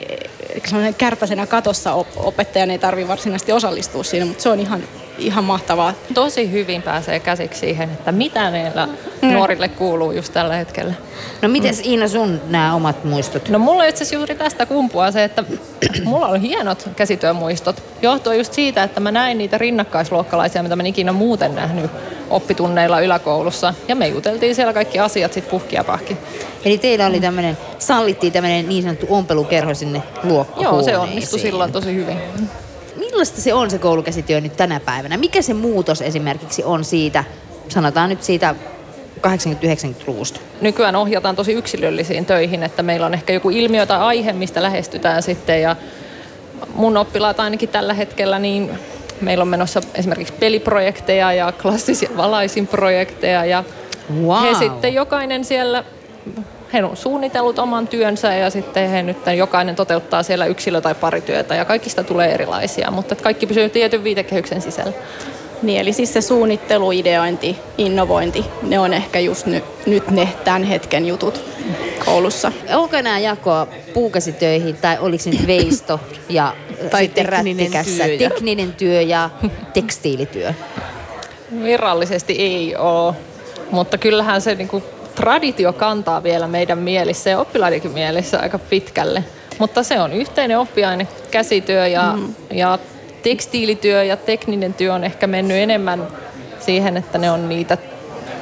kärpäsenä 0.97 1.47
katossa 1.47 1.93
op- 1.93 2.07
opettajan 2.17 2.71
ei 2.71 2.79
tarvi 2.79 3.07
varsinaisesti 3.07 3.51
osallistua 3.51 4.03
siinä, 4.03 4.25
mutta 4.25 4.43
se 4.43 4.49
on 4.49 4.59
ihan, 4.59 4.83
ihan 5.17 5.43
mahtavaa. 5.43 5.93
tosi 6.13 6.51
hyvin 6.51 6.81
pääsee 6.81 7.19
käsiksi 7.19 7.59
siihen, 7.59 7.89
että 7.91 8.11
mitä 8.11 8.51
niillä 8.51 8.87
nuorille 9.21 9.67
kuuluu 9.67 10.11
just 10.11 10.33
tällä 10.33 10.55
hetkellä. 10.55 10.93
No 11.41 11.49
mites 11.49 11.79
Iina 11.79 12.07
sun 12.07 12.41
nämä 12.47 12.73
omat 12.73 13.03
muistot? 13.03 13.49
No 13.49 13.59
mulla 13.59 13.85
itse 13.85 14.03
asiassa 14.03 14.15
juuri 14.15 14.35
tästä 14.35 14.65
kumpuaa 14.65 15.11
se, 15.11 15.23
että 15.23 15.43
mulla 16.05 16.27
on 16.27 16.41
hienot 16.41 16.89
käsityömuistot. 16.95 17.83
Johtuu 18.01 18.33
just 18.33 18.53
siitä, 18.53 18.83
että 18.83 18.99
mä 18.99 19.11
näin 19.11 19.37
niitä 19.37 19.57
rinnakkaisluokkalaisia, 19.57 20.63
mitä 20.63 20.75
mä 20.75 20.83
en 20.83 20.87
ikinä 20.87 21.11
muuten 21.11 21.55
nähnyt 21.55 21.91
oppitunneilla 22.29 22.99
yläkoulussa. 22.99 23.73
Ja 23.87 23.95
me 23.95 24.07
juteltiin 24.07 24.55
siellä 24.55 24.73
kaikki 24.73 24.99
asiat 24.99 25.33
sit 25.33 25.49
puhki 25.49 25.75
ja 25.75 25.83
pahki. 25.83 26.17
Eli 26.65 26.77
teillä 26.77 27.05
oli 27.05 27.19
tämmöinen, 27.19 27.57
sallittiin 27.79 28.33
tämmöinen 28.33 28.69
niin 28.69 28.83
sanottu 28.83 29.05
ompelukerho 29.09 29.73
sinne 29.73 30.03
luokkahuoneeseen. 30.23 30.93
Joo, 30.93 31.05
se 31.05 31.09
onnistui 31.11 31.39
silloin 31.39 31.71
tosi 31.71 31.93
hyvin. 31.93 32.17
Millaista 32.95 33.41
se 33.41 33.53
on 33.53 33.71
se 33.71 33.77
koulukäsityö 33.77 34.41
nyt 34.41 34.57
tänä 34.57 34.79
päivänä? 34.79 35.17
Mikä 35.17 35.41
se 35.41 35.53
muutos 35.53 36.01
esimerkiksi 36.01 36.63
on 36.63 36.83
siitä, 36.83 37.23
sanotaan 37.69 38.09
nyt 38.09 38.23
siitä 38.23 38.55
80-90-luvusta? 39.27 40.39
Nykyään 40.61 40.95
ohjataan 40.95 41.35
tosi 41.35 41.53
yksilöllisiin 41.53 42.25
töihin, 42.25 42.63
että 42.63 42.83
meillä 42.83 43.05
on 43.05 43.13
ehkä 43.13 43.33
joku 43.33 43.49
ilmiö 43.49 43.85
tai 43.85 43.99
aihe, 43.99 44.33
mistä 44.33 44.63
lähestytään 44.63 45.23
sitten. 45.23 45.61
Ja 45.61 45.75
mun 46.75 46.97
oppilaat 46.97 47.39
ainakin 47.39 47.69
tällä 47.69 47.93
hetkellä, 47.93 48.39
niin 48.39 48.71
meillä 49.21 49.41
on 49.41 49.47
menossa 49.47 49.81
esimerkiksi 49.95 50.33
peliprojekteja 50.33 51.33
ja 51.33 51.51
klassisia 51.61 52.09
valaisinprojekteja 52.17 53.45
ja 53.45 53.63
Wow. 54.25 54.43
he 54.43 54.53
sitten 54.53 54.93
jokainen 54.93 55.45
siellä, 55.45 55.83
he 56.73 56.83
on 56.83 56.97
suunnitellut 56.97 57.59
oman 57.59 57.87
työnsä 57.87 58.33
ja 58.33 58.49
sitten 58.49 58.89
he 58.89 59.03
nyt 59.03 59.17
jokainen 59.37 59.75
toteuttaa 59.75 60.23
siellä 60.23 60.45
yksilö- 60.45 60.81
tai 60.81 60.95
parityötä 60.95 61.55
ja 61.55 61.65
kaikista 61.65 62.03
tulee 62.03 62.33
erilaisia, 62.33 62.91
mutta 62.91 63.15
kaikki 63.15 63.47
pysyy 63.47 63.69
tietyn 63.69 64.03
viitekehyksen 64.03 64.61
sisällä. 64.61 64.93
Niin, 65.61 65.81
eli 65.81 65.93
siis 65.93 66.13
se 66.13 66.21
suunnittelu, 66.21 66.91
ideointi, 66.91 67.57
innovointi, 67.77 68.45
ne 68.61 68.79
on 68.79 68.93
ehkä 68.93 69.19
just 69.19 69.45
ny, 69.45 69.63
nyt 69.85 70.11
ne 70.11 70.29
tämän 70.43 70.63
hetken 70.63 71.05
jutut 71.05 71.43
koulussa. 72.05 72.51
Onko 72.75 73.01
nämä 73.01 73.19
jakoa 73.19 73.67
puukäsitöihin 73.93 74.75
tai 74.75 74.97
oliko 74.99 75.23
se 75.23 75.29
nyt 75.29 75.47
veisto 75.47 75.99
ja 76.29 76.53
Tai 76.91 77.03
sitten 77.03 77.25
tekninen 77.25 77.71
työ 77.71 78.13
ja- 78.13 78.29
tekninen 78.29 78.73
työ 78.73 79.01
ja 79.01 79.29
tekstiilityö? 79.73 80.53
Virallisesti 81.63 82.33
ei 82.33 82.75
ole, 82.75 83.13
mutta 83.71 83.97
kyllähän 83.97 84.41
se 84.41 84.55
niinku, 84.55 84.83
traditio 85.15 85.73
kantaa 85.73 86.23
vielä 86.23 86.47
meidän 86.47 86.77
mielissä 86.77 87.29
ja 87.29 87.39
oppilaidenkin 87.39 87.91
mielissä 87.91 88.39
aika 88.39 88.59
pitkälle. 88.59 89.23
Mutta 89.59 89.83
se 89.83 89.99
on 89.99 90.13
yhteinen 90.13 90.59
oppiaine, 90.59 91.07
käsityö 91.31 91.87
ja, 91.87 92.13
mm. 92.17 92.35
ja 92.51 92.79
tekstiilityö 93.23 94.03
ja 94.03 94.17
tekninen 94.17 94.73
työ 94.73 94.93
on 94.93 95.03
ehkä 95.03 95.27
mennyt 95.27 95.57
enemmän 95.57 96.07
siihen, 96.59 96.97
että 96.97 97.17
ne 97.17 97.31
on 97.31 97.49
niitä 97.49 97.77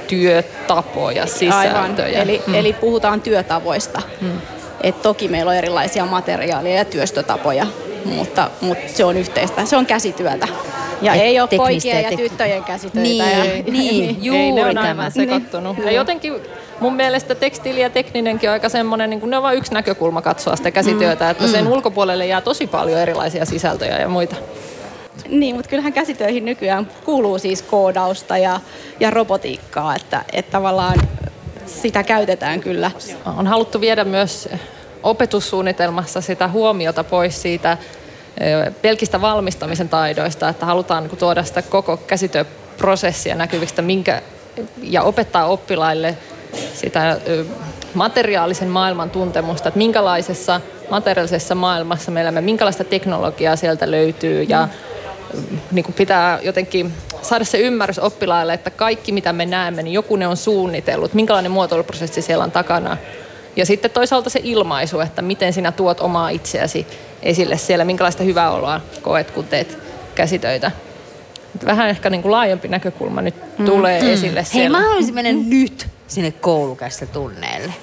työtapoja, 0.08 1.26
sisältöjä. 1.26 1.82
Aivan, 1.82 2.30
eli, 2.30 2.42
mm. 2.48 2.56
eli 2.56 2.74
puhutaan 2.74 3.22
työtavoista. 3.22 4.02
Mm. 4.22 4.42
Et 4.82 5.02
toki 5.02 5.28
meillä 5.28 5.50
on 5.50 5.58
erilaisia 5.58 6.06
materiaaleja 6.06 6.76
ja 6.76 6.86
työstötapoja, 6.86 7.68
mutta, 8.06 8.50
mutta 8.62 8.94
se 8.94 9.06
on 9.06 9.18
yhteistä, 9.18 9.66
se 9.66 9.78
on 9.78 9.86
käsityötä. 9.86 10.48
Ja 11.02 11.14
Et 11.14 11.22
ei 11.22 11.40
ole 11.40 11.50
poikien 11.58 12.04
ja 12.04 12.18
tyttöjen 12.18 12.64
käsitöitä. 12.64 13.00
Niin, 13.00 13.18
ja, 13.18 13.64
niin, 13.72 14.04
ei, 14.10 14.18
juuri 14.22 14.52
ne 14.52 14.66
on 14.66 14.76
tämä. 14.76 14.88
aivan 14.88 15.12
sekoittunut. 15.12 15.78
Ja 15.78 15.92
jotenkin 15.92 16.34
mun 16.80 16.96
mielestä 16.96 17.36
tekstiili 17.36 17.82
ja 17.82 17.90
tekninenkin 17.90 18.50
on 18.50 18.54
aika 18.54 18.70
semmoinen, 18.70 19.10
niin 19.10 19.30
ne 19.30 19.38
on 19.38 19.44
vain 19.44 19.58
yksi 19.58 19.74
näkökulma 19.74 20.22
katsoa 20.22 20.56
sitä 20.56 20.72
käsityötä, 20.72 21.30
että 21.30 21.48
sen 21.48 21.68
ulkopuolelle 21.68 22.28
jää 22.28 22.42
tosi 22.42 22.68
paljon 22.68 23.00
erilaisia 23.00 23.46
sisältöjä 23.46 24.00
ja 24.00 24.08
muita. 24.10 24.36
Niin, 25.30 25.56
mutta 25.56 25.70
kyllähän 25.70 25.94
käsitöihin 25.94 26.46
nykyään 26.46 26.88
kuuluu 27.06 27.40
siis 27.40 27.62
koodausta 27.62 28.38
ja, 28.38 28.60
ja 29.00 29.12
robotiikkaa, 29.12 29.96
että, 29.96 30.24
että 30.34 30.52
tavallaan 30.52 31.00
sitä 31.66 32.04
käytetään 32.04 32.60
kyllä. 32.60 32.92
On 33.38 33.48
haluttu 33.48 33.82
viedä 33.82 34.04
myös 34.04 34.50
opetussuunnitelmassa 35.06 36.22
sitä 36.22 36.48
huomiota 36.48 37.04
pois 37.04 37.42
siitä 37.42 37.78
pelkistä 38.82 39.22
valmistamisen 39.22 39.90
taidoista, 39.90 40.50
että 40.50 40.66
halutaan 40.66 41.04
niin 41.04 41.10
kuin 41.10 41.20
tuoda 41.20 41.44
sitä 41.44 41.62
koko 41.62 41.98
käsityöprosessia 41.98 43.36
näkyviksi, 43.36 43.74
että 43.74 43.82
minkä, 43.82 44.22
ja 44.84 45.04
opettaa 45.04 45.46
oppilaille 45.46 46.18
sitä 46.74 47.18
materiaalisen 47.94 48.68
maailman 48.68 49.10
tuntemusta, 49.10 49.68
että 49.68 49.78
minkälaisessa 49.78 50.62
materiaalisessa 50.90 51.56
maailmassa 51.56 52.12
me 52.12 52.22
elämme, 52.22 52.42
minkälaista 52.42 52.84
teknologiaa 52.84 53.56
sieltä 53.56 53.92
löytyy 53.92 54.44
ja 54.44 54.68
niin 55.72 55.86
kuin 55.86 55.96
pitää 55.96 56.40
jotenkin 56.42 56.94
saada 57.22 57.46
se 57.46 57.58
ymmärrys 57.58 58.00
oppilaille, 58.00 58.54
että 58.54 58.70
kaikki 58.70 59.12
mitä 59.12 59.34
me 59.34 59.46
näemme, 59.46 59.84
niin 59.84 59.94
joku 59.94 60.16
ne 60.16 60.28
on 60.28 60.38
suunnitellut, 60.38 61.14
minkälainen 61.14 61.52
muotoiluprosessi 61.52 62.22
siellä 62.22 62.44
on 62.44 62.52
takana. 62.52 62.98
Ja 63.56 63.66
sitten 63.66 63.92
toisaalta 63.92 64.30
se 64.30 64.40
ilmaisu, 64.44 65.00
että 65.00 65.22
miten 65.22 65.54
sinä 65.54 65.72
tuot 65.72 66.00
omaa 66.00 66.30
itseäsi 66.30 66.88
esille 67.24 67.58
siellä, 67.58 67.86
minkälaista 67.86 68.24
hyvää 68.24 68.52
oloa 68.52 68.82
koet, 69.02 69.32
kun 69.32 69.46
teet 69.46 69.78
käsitöitä. 70.16 70.72
Vähän 71.66 71.90
ehkä 71.90 72.10
niin 72.10 72.22
kuin 72.22 72.32
laajempi 72.32 72.68
näkökulma 72.68 73.22
nyt 73.22 73.36
tulee 73.66 74.14
esille 74.14 74.40
Hei, 74.40 74.46
siellä. 74.46 74.78
mä 74.78 74.84
haluaisin 74.84 75.14
mennä 75.16 75.32
nyt 75.48 75.88
sinne 76.08 76.32
koulukästä 76.32 77.06
tunneille. 77.06 77.74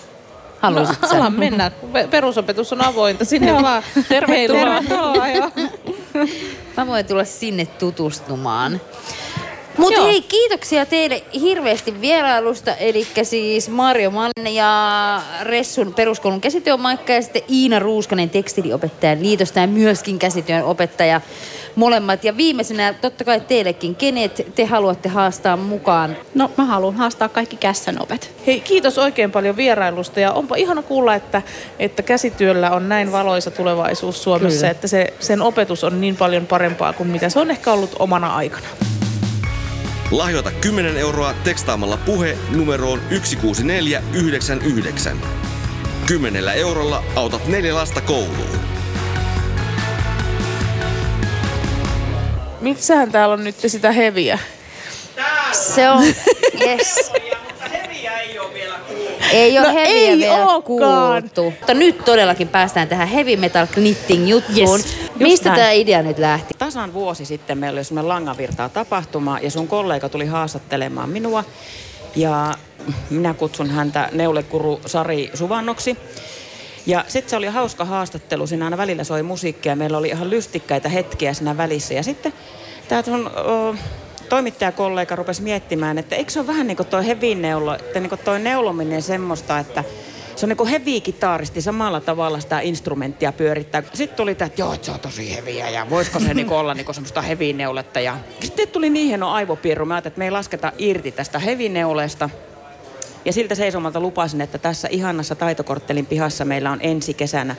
Haluaisit 0.61 1.03
no, 1.03 1.09
ala 1.11 1.31
mennä. 1.31 1.71
Pe- 1.93 2.09
Perusopetus 2.11 2.73
on 2.73 2.85
avointa. 2.85 3.25
Sinne 3.25 3.53
vaan. 3.63 3.83
Tervetuloa. 4.09 4.65
Hei, 4.71 4.83
tervetuloa 4.89 5.29
joo. 5.29 5.51
Mä 6.77 6.87
voin 6.87 7.07
tulla 7.07 7.25
sinne 7.25 7.67
tutustumaan. 7.67 8.81
Mutta 9.77 10.03
hei, 10.03 10.23
kiitoksia 10.23 10.87
teille 10.87 11.23
hirveästi 11.41 12.01
vierailusta. 12.01 12.75
Eli 12.75 13.07
siis 13.23 13.69
Mario 13.69 14.11
Manne 14.11 14.51
ja 14.51 15.23
Ressun 15.43 15.95
peruskoulun 15.95 16.41
käsityömaikka 16.41 17.13
ja 17.13 17.23
sitten 17.23 17.43
Iina 17.51 17.79
Ruuskanen 17.79 18.31
tekstiiliopettajan 18.31 19.23
liitosta 19.23 19.61
ja 19.61 19.67
myöskin 19.67 20.19
käsityön 20.19 20.65
opettaja 20.65 21.21
molemmat. 21.75 22.25
Ja 22.25 22.37
viimeisenä 22.37 22.93
totta 22.93 23.25
kai 23.25 23.41
teillekin, 23.41 23.95
kenet 23.95 24.47
te 24.55 24.65
haluatte 24.65 25.09
haastaa 25.09 25.57
mukaan? 25.57 26.17
No 26.35 26.51
mä 26.57 26.65
haluan 26.65 26.95
haastaa 26.95 27.29
kaikki 27.29 27.57
kässänopet. 27.57 28.31
Hei, 28.47 28.61
kiitos 28.61 28.99
oikein 28.99 29.31
paljon 29.31 29.57
vierailusta 29.57 30.21
ja 30.21 30.33
onpa 30.33 30.57
ihana 30.57 30.83
kuulla, 30.83 31.15
että, 31.15 31.43
että 31.79 32.03
käsityöllä 32.03 32.71
on 32.71 32.89
näin 32.89 33.13
valoisa 33.13 33.51
tulevaisuus 33.51 34.23
Suomessa, 34.23 34.59
Kyllä. 34.59 34.71
että 34.71 34.87
se, 34.87 35.15
sen 35.21 35.43
opetus 35.43 35.85
on 35.85 36.01
niin 36.01 36.17
paljon 36.17 36.47
parempaa 36.47 36.93
kuin 36.93 37.09
mitä 37.09 37.29
se 37.29 37.39
on 37.39 37.51
ehkä 37.51 37.73
ollut 37.73 37.97
omana 37.99 38.35
aikana. 38.35 38.67
Lahjoita 40.13 40.51
10 40.51 40.97
euroa 40.97 41.35
tekstaamalla 41.45 41.97
puhe 41.97 42.39
numeroon 42.51 43.01
16499. 43.11 45.21
Kymmenellä 46.07 46.53
eurolla 46.53 47.05
autat 47.17 47.47
neljä 47.47 47.75
lasta 47.75 48.01
kouluun. 48.01 48.61
Missähän 52.61 53.13
täällä 53.13 53.33
on 53.33 53.45
nyt 53.45 53.57
sitä 53.67 53.93
heviä? 53.93 54.39
Se 55.53 55.91
on, 55.91 56.05
yes. 56.61 57.13
Ei 59.33 59.59
ole 59.59 59.67
No 59.69 59.75
heviä 59.75 59.93
ei 59.93 60.19
vielä 60.19 60.47
ookaan. 60.47 60.63
kuultu. 61.23 61.43
Mutta 61.45 61.75
nyt 61.75 62.05
todellakin 62.05 62.49
päästään 62.49 62.89
tähän 62.89 63.09
heavy 63.09 63.37
metal 63.37 63.67
knitting 63.67 64.29
juttuun. 64.29 64.81
Yes, 64.81 64.97
Mistä 65.15 65.49
näin. 65.49 65.59
tämä 65.61 65.71
idea 65.71 66.03
nyt 66.03 66.19
lähti? 66.19 66.55
Tasan 66.59 66.95
vuosi 66.95 67.25
sitten 67.25 67.59
meillä 67.59 67.79
oli 67.79 67.85
semmoinen 67.85 68.09
Langavirtaa 68.09 68.69
tapahtuma 68.69 69.39
ja 69.39 69.51
sun 69.51 69.69
kollega 69.69 70.09
tuli 70.09 70.27
haastattelemaan 70.27 71.09
minua. 71.11 71.45
Ja 72.17 72.55
minä 73.11 73.35
kutsun 73.35 73.71
häntä 73.71 74.09
neulekuru 74.13 74.81
Sari 74.87 75.31
Suvannoksi. 75.35 75.97
Ja 76.87 77.05
sitten 77.09 77.31
se 77.31 77.37
oli 77.37 77.47
hauska 77.47 77.85
haastattelu, 77.85 78.47
siinä 78.47 78.65
aina 78.65 78.77
välillä 78.77 79.05
soi 79.05 79.23
musiikkia, 79.23 79.77
meillä 79.77 79.99
oli 79.99 80.09
ihan 80.09 80.31
lystikkäitä 80.31 80.89
hetkiä 80.89 81.35
siinä 81.35 81.57
välissä. 81.57 81.95
Ja 81.95 82.03
sitten 82.03 82.33
tämä 82.89 83.03
sun 83.03 83.31
ö, 83.37 83.77
toimittajakollega 84.33 85.17
rupesi 85.17 85.43
miettimään, 85.43 85.99
että 85.99 86.17
eikö 86.17 86.31
se 86.31 86.41
ole 86.41 86.47
vähän 86.47 86.67
niin 86.67 86.77
kuin 86.77 86.87
toi 86.87 87.07
heavy 87.07 87.35
neulo, 87.35 87.75
että 87.75 88.01
niin 88.01 88.09
kuin 88.09 88.21
toi 88.25 88.41
neulominen 88.41 89.03
semmoista, 89.03 89.59
että 89.59 89.85
se 90.37 90.47
on 90.47 90.49
niin 90.49 90.57
kuin 90.57 90.69
heavy 90.69 91.01
kitaristi 91.01 91.63
samalla 91.63 92.01
tavalla 92.01 92.41
sitä 92.41 92.61
instrumenttia 92.61 93.33
pyörittää. 93.33 93.83
Sitten 93.93 94.17
tuli 94.17 94.35
tämä, 94.35 94.47
että 94.47 94.63
joo, 94.63 94.77
se 94.83 94.91
on 94.91 95.01
tosi 95.01 95.37
heviä 95.37 95.69
ja 95.69 95.91
voisiko 95.91 96.21
se 96.21 96.35
niin 96.35 96.51
olla 96.51 96.75
niin 96.75 96.95
semmoista 96.95 97.23
heavy 97.23 97.53
neuletta. 97.53 98.01
Ja 98.01 98.19
sitten 98.41 98.69
tuli 98.69 98.91
niin 98.91 99.07
hieno 99.07 99.31
aivopiirru, 99.31 99.87
mä 99.87 99.99
että 99.99 100.13
me 100.17 100.25
ei 100.25 100.31
lasketa 100.31 100.73
irti 100.79 101.13
tästä 101.13 101.39
heavy 101.39 101.69
neulesta. 101.69 102.31
Ja 103.25 103.33
siltä 103.33 103.55
seisomalta 103.55 104.01
lupasin, 104.01 104.41
että 104.41 104.59
tässä 104.59 104.89
ihanassa 104.91 105.35
taitokorttelin 105.35 106.07
pihassa 106.07 106.45
meillä 106.45 106.71
on 106.71 106.79
ensi 106.83 107.15
kesänä 107.15 107.57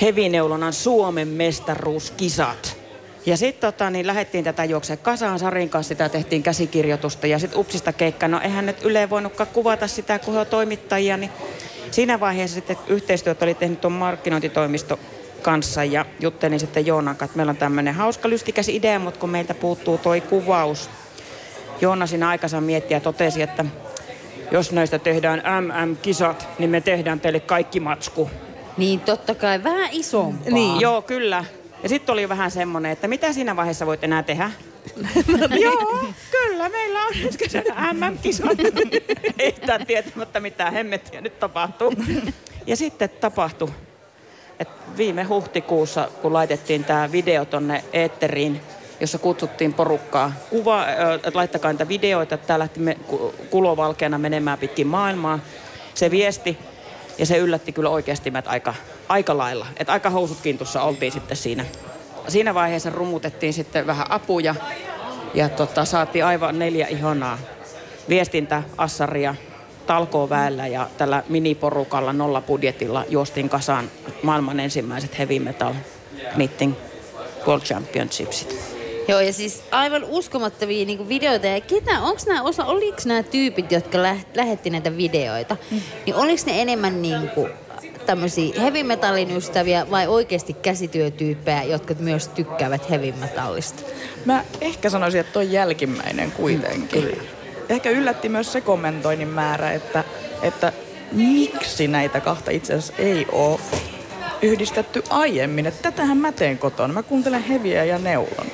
hevineulonan 0.00 0.72
Suomen 0.72 1.28
mestaruuskisat. 1.28 2.81
Ja 3.26 3.36
sitten 3.36 3.72
tota, 3.72 3.90
niin 3.90 4.06
lähdettiin 4.06 4.44
tätä 4.44 4.64
juokseen 4.64 4.98
kasaan 4.98 5.38
Sarin 5.38 5.68
kanssa, 5.68 5.88
sitä 5.88 6.08
tehtiin 6.08 6.42
käsikirjoitusta 6.42 7.26
ja 7.26 7.38
sitten 7.38 7.58
Upsista 7.58 7.92
keikka. 7.92 8.28
No 8.28 8.40
eihän 8.40 8.66
nyt 8.66 8.84
Yle 8.84 9.10
voinutkaan 9.10 9.50
kuvata 9.52 9.86
sitä, 9.86 10.18
kun 10.18 10.34
he 10.34 10.40
on 10.40 10.46
toimittajia, 10.46 11.16
niin 11.16 11.30
siinä 11.90 12.20
vaiheessa 12.20 12.54
sitten 12.54 12.76
yhteistyötä 12.86 13.44
oli 13.44 13.54
tehnyt 13.54 13.80
tuon 13.80 13.92
markkinointitoimisto 13.92 14.98
kanssa 15.42 15.84
ja 15.84 16.06
juttelin 16.20 16.60
sitten 16.60 16.86
Joonan 16.86 17.16
kanssa, 17.16 17.24
että 17.24 17.36
meillä 17.36 17.50
on 17.50 17.56
tämmöinen 17.56 17.94
hauska 17.94 18.28
lystikäs 18.28 18.68
idea, 18.68 18.98
mutta 18.98 19.20
kun 19.20 19.30
meiltä 19.30 19.54
puuttuu 19.54 19.98
toi 19.98 20.20
kuvaus. 20.20 20.90
Joona 21.80 22.06
siinä 22.06 22.28
aikansa 22.28 22.60
mietti 22.60 22.94
ja 22.94 23.00
totesi, 23.00 23.42
että 23.42 23.64
jos 24.50 24.72
näistä 24.72 24.98
tehdään 24.98 25.42
MM-kisat, 25.60 26.48
niin 26.58 26.70
me 26.70 26.80
tehdään 26.80 27.20
teille 27.20 27.40
kaikki 27.40 27.80
matsku. 27.80 28.30
Niin 28.76 29.00
totta 29.00 29.34
kai 29.34 29.64
vähän 29.64 29.88
isompaa. 29.92 30.52
Niin. 30.52 30.80
Joo, 30.80 31.02
kyllä. 31.02 31.44
Ja 31.82 31.88
sitten 31.88 32.12
oli 32.12 32.28
vähän 32.28 32.50
semmoinen, 32.50 32.92
että 32.92 33.08
mitä 33.08 33.32
siinä 33.32 33.56
vaiheessa 33.56 33.86
voit 33.86 34.04
enää 34.04 34.22
tehdä? 34.22 34.50
Joo, 35.64 36.04
kyllä, 36.30 36.68
meillä 36.68 37.06
on 37.06 37.12
ensi 37.24 37.38
kesänä 37.38 37.92
MM-kisat. 37.92 38.58
Ei 39.38 39.54
sitä 39.54 39.78
tietämättä 39.78 40.40
mitään 40.40 40.72
hemmettiä 40.72 41.20
nyt 41.20 41.38
tapahtuu. 41.40 41.94
Ja 42.66 42.76
sitten 42.76 43.10
tapahtui, 43.10 43.68
että 44.60 44.74
viime 44.96 45.22
huhtikuussa, 45.22 46.08
kun 46.22 46.32
laitettiin 46.32 46.84
tämä 46.84 47.12
video 47.12 47.44
tonne 47.44 47.84
eetteriin, 47.92 48.60
jossa 49.00 49.18
kutsuttiin 49.18 49.74
porukkaa. 49.74 50.32
Kuva, 50.50 50.86
että 51.14 51.30
laittakaa 51.34 51.72
niitä 51.72 51.88
videoita, 51.88 52.34
että 52.34 52.46
tämä 52.46 52.58
lähti 52.58 52.80
me, 52.80 52.94
ku- 52.94 53.34
kulovalkeana 53.50 54.18
menemään 54.18 54.58
pitkin 54.58 54.86
maailmaa. 54.86 55.38
Se 55.94 56.10
viesti, 56.10 56.58
ja 57.22 57.26
se 57.26 57.38
yllätti 57.38 57.72
kyllä 57.72 57.90
oikeasti 57.90 58.30
meitä 58.30 58.50
aika, 58.50 58.74
aika 59.08 59.38
lailla. 59.38 59.66
Että 59.76 59.92
aika 59.92 60.10
housut 60.10 60.38
kintussa 60.42 60.82
oltiin 60.82 61.12
sitten 61.12 61.36
siinä. 61.36 61.64
Siinä 62.28 62.54
vaiheessa 62.54 62.90
rumutettiin 62.90 63.52
sitten 63.52 63.86
vähän 63.86 64.10
apuja 64.10 64.54
ja 65.34 65.48
tota, 65.48 65.84
saatiin 65.84 66.24
aivan 66.24 66.58
neljä 66.58 66.86
ihanaa 66.86 67.38
viestintäassaria 68.08 69.34
talkooväellä 69.86 70.66
ja 70.66 70.88
tällä 70.98 71.22
miniporukalla 71.28 72.12
nolla 72.12 72.40
budjetilla 72.40 73.04
juostiin 73.08 73.48
kasaan 73.48 73.90
maailman 74.22 74.60
ensimmäiset 74.60 75.18
heavy 75.18 75.38
metal 75.38 75.74
knitting 76.34 76.74
World 77.46 77.62
Championshipsit. 77.62 78.71
Joo, 79.08 79.20
ja 79.20 79.32
siis 79.32 79.62
aivan 79.70 80.04
uskomattomia 80.04 80.86
niin 80.86 81.08
videoita. 81.08 81.46
Ja 81.46 81.60
ketä, 81.60 82.00
onks 82.00 82.26
nää 82.26 82.42
osa, 82.42 82.64
oliko 82.64 82.96
nämä 83.04 83.22
tyypit, 83.22 83.72
jotka 83.72 84.02
läht, 84.02 84.36
lähetti 84.36 84.70
näitä 84.70 84.96
videoita, 84.96 85.56
niin 86.06 86.16
oliko 86.16 86.42
ne 86.46 86.62
enemmän 86.62 87.02
niin 87.02 87.28
kuin 87.28 87.50
tämmöisiä 88.06 88.60
heavy 88.60 88.82
metallin 88.82 89.36
ystäviä 89.36 89.86
vai 89.90 90.06
oikeasti 90.06 90.52
käsityötyyppejä, 90.52 91.62
jotka 91.62 91.94
myös 91.98 92.28
tykkäävät 92.28 92.90
heavy 92.90 93.12
metallista? 93.12 93.82
Mä 94.24 94.44
ehkä 94.60 94.90
sanoisin, 94.90 95.20
että 95.20 95.32
toi 95.32 95.52
jälkimmäinen 95.52 96.32
kuitenkin. 96.32 97.18
Ehkä 97.68 97.90
yllätti 97.90 98.28
myös 98.28 98.52
se 98.52 98.60
kommentoinnin 98.60 99.28
määrä, 99.28 99.72
että, 99.72 100.04
että 100.42 100.72
miksi 101.12 101.88
näitä 101.88 102.20
kahta 102.20 102.50
itse 102.50 102.74
asiassa 102.74 102.94
ei 102.98 103.26
ole 103.32 103.60
yhdistetty 104.42 105.02
aiemmin. 105.10 105.66
Että 105.66 105.82
tätähän 105.82 106.18
mä 106.18 106.32
teen 106.32 106.58
kotona. 106.58 106.94
Mä 106.94 107.02
kuuntelen 107.02 107.42
heviä 107.42 107.84
ja 107.84 107.98
neulon. 107.98 108.46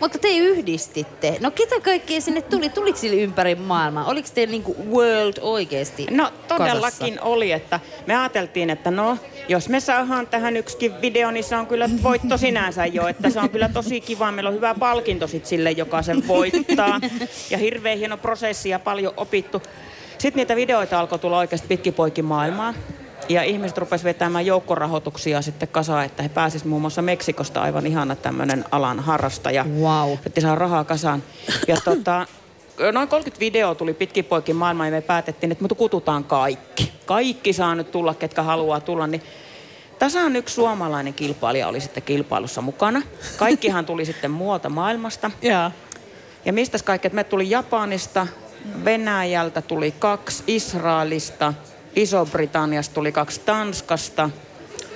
Mutta 0.00 0.18
te 0.18 0.28
yhdistitte. 0.36 1.36
No 1.40 1.50
ketä 1.50 1.80
kaikkea 1.80 2.20
sinne 2.20 2.42
tuli? 2.42 2.68
Tuliko 2.68 2.98
sille 2.98 3.22
ympäri 3.22 3.54
maailmaa? 3.54 4.04
Oliko 4.04 4.28
teillä 4.34 4.50
niinku 4.50 4.76
world 4.90 5.34
oikeasti 5.40 6.06
No 6.10 6.32
todellakin 6.48 7.14
kasassa? 7.14 7.22
oli, 7.22 7.52
että 7.52 7.80
me 8.06 8.16
ajateltiin, 8.16 8.70
että 8.70 8.90
no, 8.90 9.18
jos 9.48 9.68
me 9.68 9.80
saadaan 9.80 10.26
tähän 10.26 10.56
yksikin 10.56 11.00
video, 11.02 11.30
niin 11.30 11.44
se 11.44 11.56
on 11.56 11.66
kyllä 11.66 11.88
voitto 12.02 12.36
sinänsä 12.38 12.86
jo, 12.86 13.06
että 13.08 13.30
se 13.30 13.40
on 13.40 13.50
kyllä 13.50 13.68
tosi 13.68 14.00
kiva. 14.00 14.32
Meillä 14.32 14.48
on 14.48 14.54
hyvä 14.56 14.74
palkinto 14.74 15.26
sit 15.26 15.46
sille, 15.46 15.70
joka 15.70 16.02
sen 16.02 16.28
voittaa. 16.28 17.00
Ja 17.50 17.58
hirveän 17.58 17.98
hieno 17.98 18.16
prosessi 18.16 18.68
ja 18.68 18.78
paljon 18.78 19.14
opittu. 19.16 19.62
Sitten 20.18 20.36
niitä 20.36 20.56
videoita 20.56 21.00
alkoi 21.00 21.18
tulla 21.18 21.38
oikeasti 21.38 21.68
pitkin 21.68 21.94
poikin 21.94 22.24
maailmaa. 22.24 22.74
Ja 23.28 23.42
ihmiset 23.42 23.78
rupes 23.78 24.04
vetämään 24.04 24.46
joukkorahoituksia 24.46 25.42
sitten 25.42 25.68
kasaan, 25.68 26.04
että 26.04 26.22
he 26.22 26.28
pääsisivät 26.28 26.70
muun 26.70 26.82
muassa 26.82 27.02
Meksikosta 27.02 27.62
aivan 27.62 27.86
ihana 27.86 28.16
tämmöinen 28.16 28.64
alan 28.70 29.00
harrastaja. 29.00 29.64
Wow. 29.80 30.12
Että 30.26 30.40
saa 30.40 30.54
rahaa 30.54 30.84
kasaan. 30.84 31.22
Ja 31.68 31.76
tota, 31.84 32.26
noin 32.92 33.08
30 33.08 33.40
videoa 33.40 33.74
tuli 33.74 33.94
pitkin 33.94 34.24
poikin 34.24 34.56
maailmaan 34.56 34.88
ja 34.88 34.92
me 34.92 35.00
päätettiin, 35.00 35.52
että 35.52 35.64
me 35.64 35.68
kututaan 35.76 36.24
kaikki. 36.24 36.92
Kaikki 37.06 37.52
saa 37.52 37.74
nyt 37.74 37.90
tulla, 37.90 38.14
ketkä 38.14 38.42
haluaa 38.42 38.80
tulla. 38.80 39.06
Niin 39.06 39.22
Tasan 39.98 40.36
yksi 40.36 40.54
suomalainen 40.54 41.14
kilpailija 41.14 41.68
oli 41.68 41.80
sitten 41.80 42.02
kilpailussa 42.02 42.62
mukana. 42.62 43.02
Kaikkihan 43.36 43.86
tuli 43.86 44.04
sitten 44.04 44.30
muualta 44.30 44.68
maailmasta. 44.68 45.30
Ja. 45.42 45.70
Ja 46.44 46.52
mistä 46.52 46.78
kaikki? 46.84 47.08
Me 47.08 47.24
tuli 47.24 47.50
Japanista, 47.50 48.26
Venäjältä 48.84 49.62
tuli 49.62 49.90
kaksi, 49.90 50.44
Israelista, 50.46 51.54
Iso-Britanniasta 51.96 52.94
tuli 52.94 53.12
kaksi, 53.12 53.40
Tanskasta, 53.40 54.30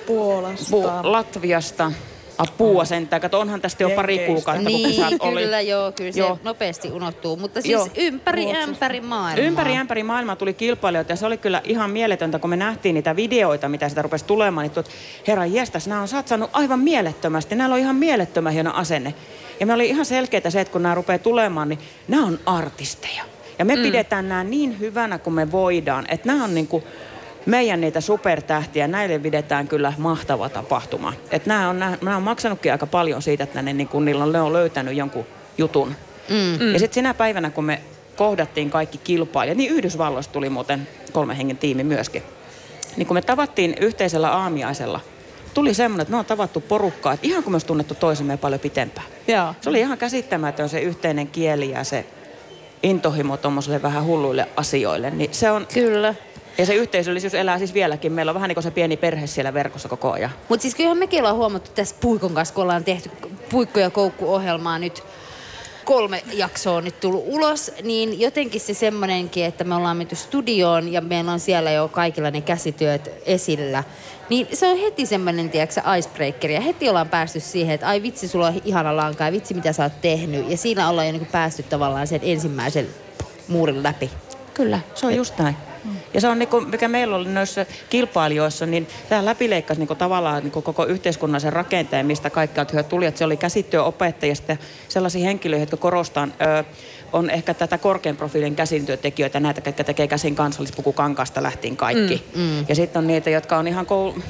Puolasta. 0.07 0.71
Pu- 0.77 0.99
Latviasta. 1.03 1.91
Apua 2.37 2.85
sentään. 2.85 3.21
Kato, 3.21 3.39
onhan 3.39 3.61
tästä 3.61 3.83
jo 3.83 3.89
pari 3.89 4.19
kuukautta, 4.19 4.63
kun 4.63 4.65
Niin, 4.65 4.89
kisat 4.89 5.13
oli. 5.19 5.41
kyllä 5.41 5.61
joo, 5.61 5.91
kyllä 5.91 6.11
se 6.11 6.19
Joo. 6.19 6.39
nopeasti 6.43 6.91
unohtuu. 6.91 7.35
Mutta 7.37 7.61
siis 7.61 7.71
Joo. 7.71 7.87
ympäri 7.97 8.55
ämpäri 8.55 9.01
maailmaa. 9.01 9.45
Ympäri 9.47 9.75
ämpäri 9.75 10.03
maailmaa 10.03 10.35
tuli 10.35 10.53
kilpailijoita 10.53 11.11
ja 11.11 11.15
se 11.15 11.25
oli 11.25 11.37
kyllä 11.37 11.61
ihan 11.63 11.89
mieletöntä, 11.91 12.39
kun 12.39 12.49
me 12.49 12.57
nähtiin 12.57 12.93
niitä 12.95 13.15
videoita, 13.15 13.69
mitä 13.69 13.89
sitä 13.89 14.01
rupesi 14.01 14.25
tulemaan. 14.25 14.63
Niin 14.63 14.71
tuot, 14.73 14.89
herra 15.27 15.45
jestas, 15.45 15.87
nämä 15.87 16.01
on 16.01 16.07
satsannut 16.07 16.49
aivan 16.53 16.79
mielettömästi. 16.79 17.55
Näillä 17.55 17.73
on 17.73 17.79
ihan 17.81 17.95
mielettömän 17.95 18.53
hieno 18.53 18.73
asenne. 18.73 19.13
Ja 19.59 19.65
me 19.65 19.73
oli 19.73 19.89
ihan 19.89 20.05
selkeää 20.05 20.49
se, 20.49 20.61
että 20.61 20.71
kun 20.71 20.83
nämä 20.83 20.95
rupeaa 20.95 21.19
tulemaan, 21.19 21.69
niin 21.69 21.79
nämä 22.07 22.25
on 22.25 22.39
artisteja. 22.45 23.23
Ja 23.61 23.65
me 23.65 23.75
mm. 23.75 23.81
pidetään 23.81 24.29
nämä 24.29 24.43
niin 24.43 24.79
hyvänä 24.79 25.17
kuin 25.17 25.33
me 25.33 25.51
voidaan, 25.51 26.05
että 26.09 26.27
nämä 26.27 26.43
on 26.43 26.53
niinku 26.53 26.83
meidän 27.45 27.81
niitä 27.81 28.01
supertähtiä. 28.01 28.87
Näille 28.87 29.19
pidetään 29.19 29.67
kyllä 29.67 29.93
mahtava 29.97 30.49
tapahtuma. 30.49 31.13
Että 31.31 31.49
nämä 31.49 31.69
on, 31.69 31.79
nämä, 31.79 31.97
nämä 32.01 32.17
on 32.17 32.23
maksanutkin 32.23 32.71
aika 32.71 32.87
paljon 32.87 33.21
siitä, 33.21 33.43
että 33.43 33.61
ne, 33.61 33.73
niinku, 33.73 33.99
niillä 33.99 34.23
on, 34.23 34.31
ne 34.31 34.41
on 34.41 34.53
löytänyt 34.53 34.95
jonkun 34.95 35.25
jutun. 35.57 35.95
Mm. 36.29 36.73
Ja 36.73 36.79
sitten 36.79 36.93
sinä 36.93 37.13
päivänä, 37.13 37.49
kun 37.49 37.63
me 37.63 37.81
kohdattiin 38.15 38.69
kaikki 38.69 38.97
kilpailijat, 38.97 39.57
niin 39.57 39.71
Yhdysvalloista 39.71 40.33
tuli 40.33 40.49
muuten 40.49 40.87
kolmen 41.11 41.37
hengen 41.37 41.57
tiimi 41.57 41.83
myöskin. 41.83 42.23
Niin 42.97 43.07
kun 43.07 43.15
me 43.15 43.21
tavattiin 43.21 43.75
yhteisellä 43.79 44.29
aamiaisella, 44.29 44.99
tuli 45.53 45.73
semmoinen, 45.73 46.01
että 46.01 46.11
me 46.11 46.17
on 46.17 46.25
tavattu 46.25 46.61
porukkaa, 46.61 47.13
että 47.13 47.27
ihan 47.27 47.43
kuin 47.43 47.51
me 47.51 47.55
olisi 47.55 47.67
tunnettu 47.67 47.95
toisemme 47.95 48.37
paljon 48.37 48.59
pitempään. 48.59 49.07
Joo. 49.27 49.55
Se 49.61 49.69
oli 49.69 49.79
ihan 49.79 49.97
käsittämätön 49.97 50.69
se 50.69 50.79
yhteinen 50.79 51.27
kieli 51.27 51.69
ja 51.71 51.83
se 51.83 52.05
intohimo 52.83 53.37
tuommoiselle 53.37 53.81
vähän 53.81 54.05
hulluille 54.05 54.47
asioille. 54.57 55.09
Niin 55.11 55.33
se 55.33 55.51
on, 55.51 55.67
Kyllä. 55.73 56.15
ja 56.57 56.65
se 56.65 56.75
yhteisöllisyys 56.75 57.33
elää 57.33 57.57
siis 57.57 57.73
vieläkin. 57.73 58.11
Meillä 58.11 58.29
on 58.29 58.35
vähän 58.35 58.47
niin 58.47 58.55
kuin 58.55 58.63
se 58.63 58.71
pieni 58.71 58.97
perhe 58.97 59.27
siellä 59.27 59.53
verkossa 59.53 59.89
koko 59.89 60.11
ajan. 60.11 60.31
Mutta 60.49 60.61
siis 60.61 60.75
kyllähän 60.75 60.97
mekin 60.97 61.19
ollaan 61.19 61.35
huomattu 61.35 61.71
tässä 61.75 61.95
Puikon 62.01 62.33
kanssa, 62.33 62.55
kun 62.55 62.63
ollaan 62.63 62.83
tehty 62.83 63.11
Puikko 63.49 63.79
ja 63.79 63.89
Koukku-ohjelmaa 63.89 64.79
nyt 64.79 65.03
kolme 65.85 66.23
jaksoa 66.33 66.81
nyt 66.81 66.99
tullut 66.99 67.23
ulos, 67.27 67.71
niin 67.83 68.19
jotenkin 68.19 68.61
se 68.61 68.73
semmoinenkin, 68.73 69.45
että 69.45 69.63
me 69.63 69.75
ollaan 69.75 69.97
menty 69.97 70.15
studioon 70.15 70.91
ja 70.91 71.01
meillä 71.01 71.31
on 71.31 71.39
siellä 71.39 71.71
jo 71.71 71.87
kaikilla 71.87 72.31
ne 72.31 72.41
käsityöt 72.41 73.11
esillä. 73.25 73.83
Niin 74.29 74.47
se 74.53 74.67
on 74.67 74.77
heti 74.77 75.05
semmoinen, 75.05 75.49
tiedätkö, 75.49 75.81
icebreaker. 75.97 76.51
Ja 76.51 76.61
heti 76.61 76.89
ollaan 76.89 77.09
päästy 77.09 77.39
siihen, 77.39 77.73
että 77.73 77.87
ai 77.87 78.01
vitsi, 78.01 78.27
sulla 78.27 78.47
on 78.47 78.61
ihana 78.65 78.95
lanka 78.95 79.23
ja 79.23 79.31
vitsi, 79.31 79.53
mitä 79.53 79.73
sä 79.73 79.83
oot 79.83 80.01
tehnyt. 80.01 80.49
Ja 80.49 80.57
siinä 80.57 80.89
ollaan 80.89 81.07
jo 81.07 81.13
niin 81.13 81.25
päästy 81.25 81.63
tavallaan 81.63 82.07
sen 82.07 82.19
ensimmäisen 82.23 82.87
muurin 83.47 83.83
läpi. 83.83 84.09
Kyllä, 84.61 84.79
se 84.95 85.05
on 85.05 85.15
just 85.15 85.37
näin. 85.37 85.55
Ja 86.13 86.21
se 86.21 86.27
on 86.27 86.39
niinku, 86.39 86.61
mikä 86.61 86.87
meillä 86.87 87.15
oli 87.15 87.29
noissa 87.29 87.65
kilpailijoissa, 87.89 88.65
niin 88.65 88.87
tämä 89.09 89.25
läpileikkasi 89.25 89.79
niinku 89.79 89.95
tavallaan 89.95 90.43
niinku 90.43 90.61
koko 90.61 90.85
yhteiskunnallisen 90.85 91.53
rakenteen, 91.53 92.05
mistä 92.05 92.29
kaikkialta 92.29 92.73
hyöt 92.73 92.89
tuli. 92.89 93.05
Että 93.05 93.17
se 93.17 93.25
oli 93.25 93.37
käsityöopettajista 93.37 94.57
sellaisia 94.87 95.25
henkilöitä, 95.25 95.61
jotka 95.61 95.77
korostan, 95.77 96.33
ö, 96.59 96.63
on 97.13 97.29
ehkä 97.29 97.53
tätä 97.53 97.77
korkean 97.77 98.17
profiilin 98.17 98.55
käsintyötekijöitä, 98.55 99.39
näitä, 99.39 99.61
jotka 99.65 99.83
tekee 99.83 100.07
käsin 100.07 100.35
kansallispukukankasta 100.35 101.43
lähtien 101.43 101.77
kaikki. 101.77 102.23
Mm, 102.35 102.41
mm. 102.41 102.65
Ja 102.69 102.75
sitten 102.75 102.99
on 102.99 103.07
niitä, 103.07 103.29
jotka 103.29 103.57
on 103.57 103.67
ihan, 103.67 103.85
koul- 103.85 104.21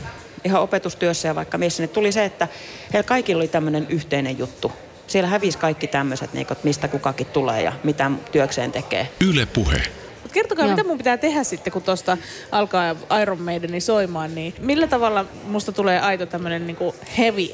ihan 0.43 0.61
opetustyössä 0.61 1.27
ja 1.27 1.35
vaikka 1.35 1.57
missä. 1.57 1.83
Niin 1.83 1.89
tuli 1.89 2.11
se, 2.11 2.25
että 2.25 2.47
heillä 2.93 3.07
kaikilla 3.07 3.39
oli 3.39 3.47
tämmöinen 3.47 3.85
yhteinen 3.89 4.37
juttu. 4.37 4.71
Siellä 5.07 5.29
hävisi 5.29 5.57
kaikki 5.57 5.87
tämmöiset, 5.87 6.33
niin 6.33 6.47
mistä 6.63 6.87
kukakin 6.87 7.27
tulee 7.27 7.61
ja 7.61 7.73
mitä 7.83 8.11
työkseen 8.31 8.71
tekee. 8.71 9.07
Yle 9.21 9.45
Puhe. 9.45 10.00
Kertokaa, 10.33 10.65
Joo. 10.65 10.75
mitä 10.75 10.87
mun 10.87 10.97
pitää 10.97 11.17
tehdä 11.17 11.43
sitten, 11.43 11.73
kun 11.73 11.81
tuosta 11.81 12.17
alkaa 12.51 12.95
Iron 13.21 13.41
Maideni 13.41 13.79
soimaan, 13.81 14.35
niin 14.35 14.53
millä 14.59 14.87
tavalla 14.87 15.25
musta 15.43 15.71
tulee 15.71 15.99
aito 15.99 16.25
tämmönen 16.25 16.67
niinku 16.67 16.95
heavy 17.17 17.47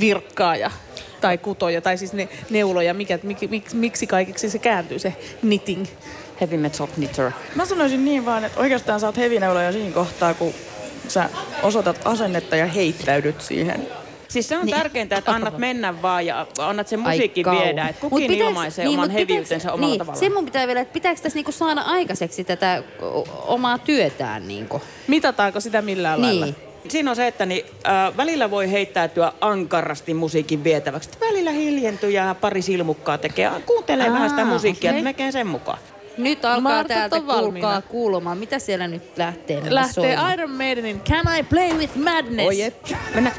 virkkaaja 0.00 0.70
tai 1.20 1.38
kutoja, 1.38 1.80
tai 1.80 1.98
siis 1.98 2.12
ne, 2.12 2.28
neuloja, 2.50 2.94
mikä, 2.94 3.18
mik, 3.22 3.50
mik, 3.50 3.72
miksi 3.72 4.06
kaikiksi 4.06 4.50
se 4.50 4.58
kääntyy 4.58 4.98
se 4.98 5.16
knitting? 5.40 5.86
Heavy 6.40 6.56
metal 6.56 6.86
knitter. 6.86 7.30
Mä 7.54 7.66
sanoisin 7.66 8.04
niin 8.04 8.26
vaan, 8.26 8.44
että 8.44 8.60
oikeastaan 8.60 9.00
sä 9.00 9.06
oot 9.06 9.16
hevineuloja 9.16 9.72
siinä 9.72 9.94
kohtaa, 9.94 10.34
kun 10.34 10.54
sä 11.08 11.30
osoitat 11.62 12.00
asennetta 12.04 12.56
ja 12.56 12.66
heittäydyt 12.66 13.40
siihen. 13.40 13.86
Siis 14.30 14.48
se 14.48 14.54
on 14.56 14.60
Niin. 14.60 14.66
niin. 14.66 14.76
tärkeintä, 14.82 15.16
että 15.16 15.32
annat 15.32 15.58
mennä 15.58 16.02
vaan 16.02 16.26
ja 16.26 16.46
annat 16.58 16.88
sen 16.88 17.06
Ai 17.06 17.14
musiikin 17.16 17.44
kauhu. 17.44 17.60
viedä. 17.64 17.88
Että 17.88 18.02
Mut 18.02 18.10
kukin 18.10 18.30
pitääks- 18.30 18.48
ilmaisee 18.48 18.88
oman 18.88 18.98
mut 19.00 19.08
pitääks- 19.16 19.18
heviytensä 19.30 19.72
omalla 19.72 19.88
niin, 19.88 19.98
tavallaan. 19.98 20.20
Se 20.20 20.28
mun 20.30 20.44
pitää 20.44 20.66
vielä, 20.66 20.80
että 20.80 20.92
pitääkö 20.92 21.20
tässä 21.20 21.36
niinku 21.36 21.52
saada 21.52 21.80
aikaiseksi 21.80 22.44
tätä 22.44 22.82
omaa 23.46 23.78
työtään? 23.78 24.48
Niinku? 24.48 24.82
Mitataanko 25.08 25.60
sitä 25.60 25.82
millään 25.82 26.22
lailla? 26.22 26.44
Niin. 26.44 26.56
Siinä 26.88 27.10
on 27.10 27.16
se, 27.16 27.26
että 27.26 27.46
niin, 27.46 27.64
äh, 27.88 28.16
välillä 28.16 28.50
voi 28.50 28.70
heittäytyä 28.70 29.32
ankarasti 29.40 30.14
musiikin 30.14 30.64
vietäväksi. 30.64 31.10
Välillä 31.20 31.50
hiljentyy 31.50 32.10
ja 32.10 32.36
pari 32.40 32.62
silmukkaa 32.62 33.18
tekee. 33.18 33.50
Kuuntelee 33.66 34.06
Aa, 34.08 34.12
vähän 34.14 34.30
sitä 34.30 34.44
musiikkia, 34.44 34.90
okay. 34.90 35.02
tekee 35.02 35.32
sen 35.32 35.46
mukaan. 35.46 35.78
Nyt 36.18 36.44
alkaa 36.44 36.60
Martat 36.60 36.86
täältä 36.88 37.20
kuulkaa 37.20 37.82
kuulumaan. 37.82 38.38
Mitä 38.38 38.58
siellä 38.58 38.88
nyt 38.88 39.02
lähtee? 39.18 39.62
Lähtee 39.68 39.92
soimaan? 39.92 40.32
Iron 40.34 40.50
Maidenin 40.50 41.00
Can 41.00 41.38
I 41.38 41.42
Play 41.42 41.72
With 41.74 41.96
Madness? 41.96 42.46
Oh, 42.46 42.52
jep. 42.52 42.74
Mennään. 43.14 43.36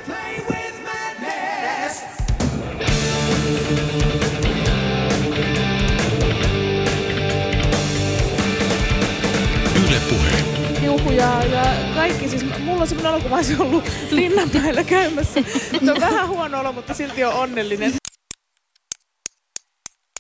Yle 9.92 10.00
Puhe. 10.10 10.44
Juhu 10.86 11.12
ja, 11.12 11.44
ja 11.44 11.94
kaikki, 11.96 12.30
siis 12.30 12.46
mulla 12.60 12.82
on 12.82 12.88
semmoinen 12.88 13.14
olo, 13.14 13.22
kun 13.22 13.34
olisin 13.34 13.62
ollut 13.62 13.84
Linnanmäellä 14.12 14.84
käymässä. 14.84 15.44
Se 15.86 15.92
on 15.92 16.02
vähän 16.02 16.28
huono 16.28 16.60
olo, 16.60 16.74
mutta 16.74 16.94
silti 16.94 17.24
on 17.24 17.34
onnellinen. 17.34 17.94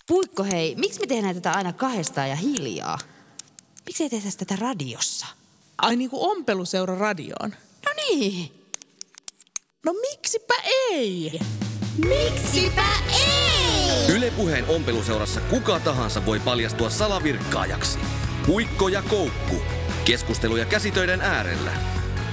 Puikko 0.07 0.43
hei, 0.43 0.75
miksi 0.75 0.99
me 0.99 1.07
tehdään 1.07 1.35
tätä 1.35 1.51
aina 1.51 1.73
kahdestaan 1.73 2.29
ja 2.29 2.35
hiljaa? 2.35 2.97
Miksi 3.85 4.03
ei 4.03 4.09
tehdä 4.09 4.29
tätä 4.37 4.55
radiossa? 4.55 5.25
Ai 5.77 5.95
niinku 5.95 6.29
ompeluseura 6.29 6.95
radioon. 6.95 7.55
No 7.85 7.91
niin. 7.97 8.51
No 9.85 9.93
miksipä 9.93 10.53
ei? 10.91 11.39
Miksipä 12.07 12.87
ei? 13.13 14.15
Yle 14.15 14.31
Puheen 14.31 14.65
ompeluseurassa 14.67 15.41
kuka 15.41 15.79
tahansa 15.79 16.25
voi 16.25 16.39
paljastua 16.39 16.89
salavirkkaajaksi. 16.89 17.99
Puikko 18.47 18.87
ja 18.87 19.01
koukku. 19.09 19.55
Keskusteluja 20.05 20.65
käsitöiden 20.65 21.21
äärellä. 21.21 21.71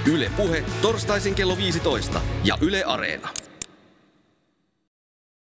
Yle 0.05 0.31
Puhe 0.37 0.63
torstaisin 0.81 1.35
kello 1.35 1.57
15 1.57 2.21
ja 2.43 2.57
Yle 2.61 2.83
Areena. 2.83 3.29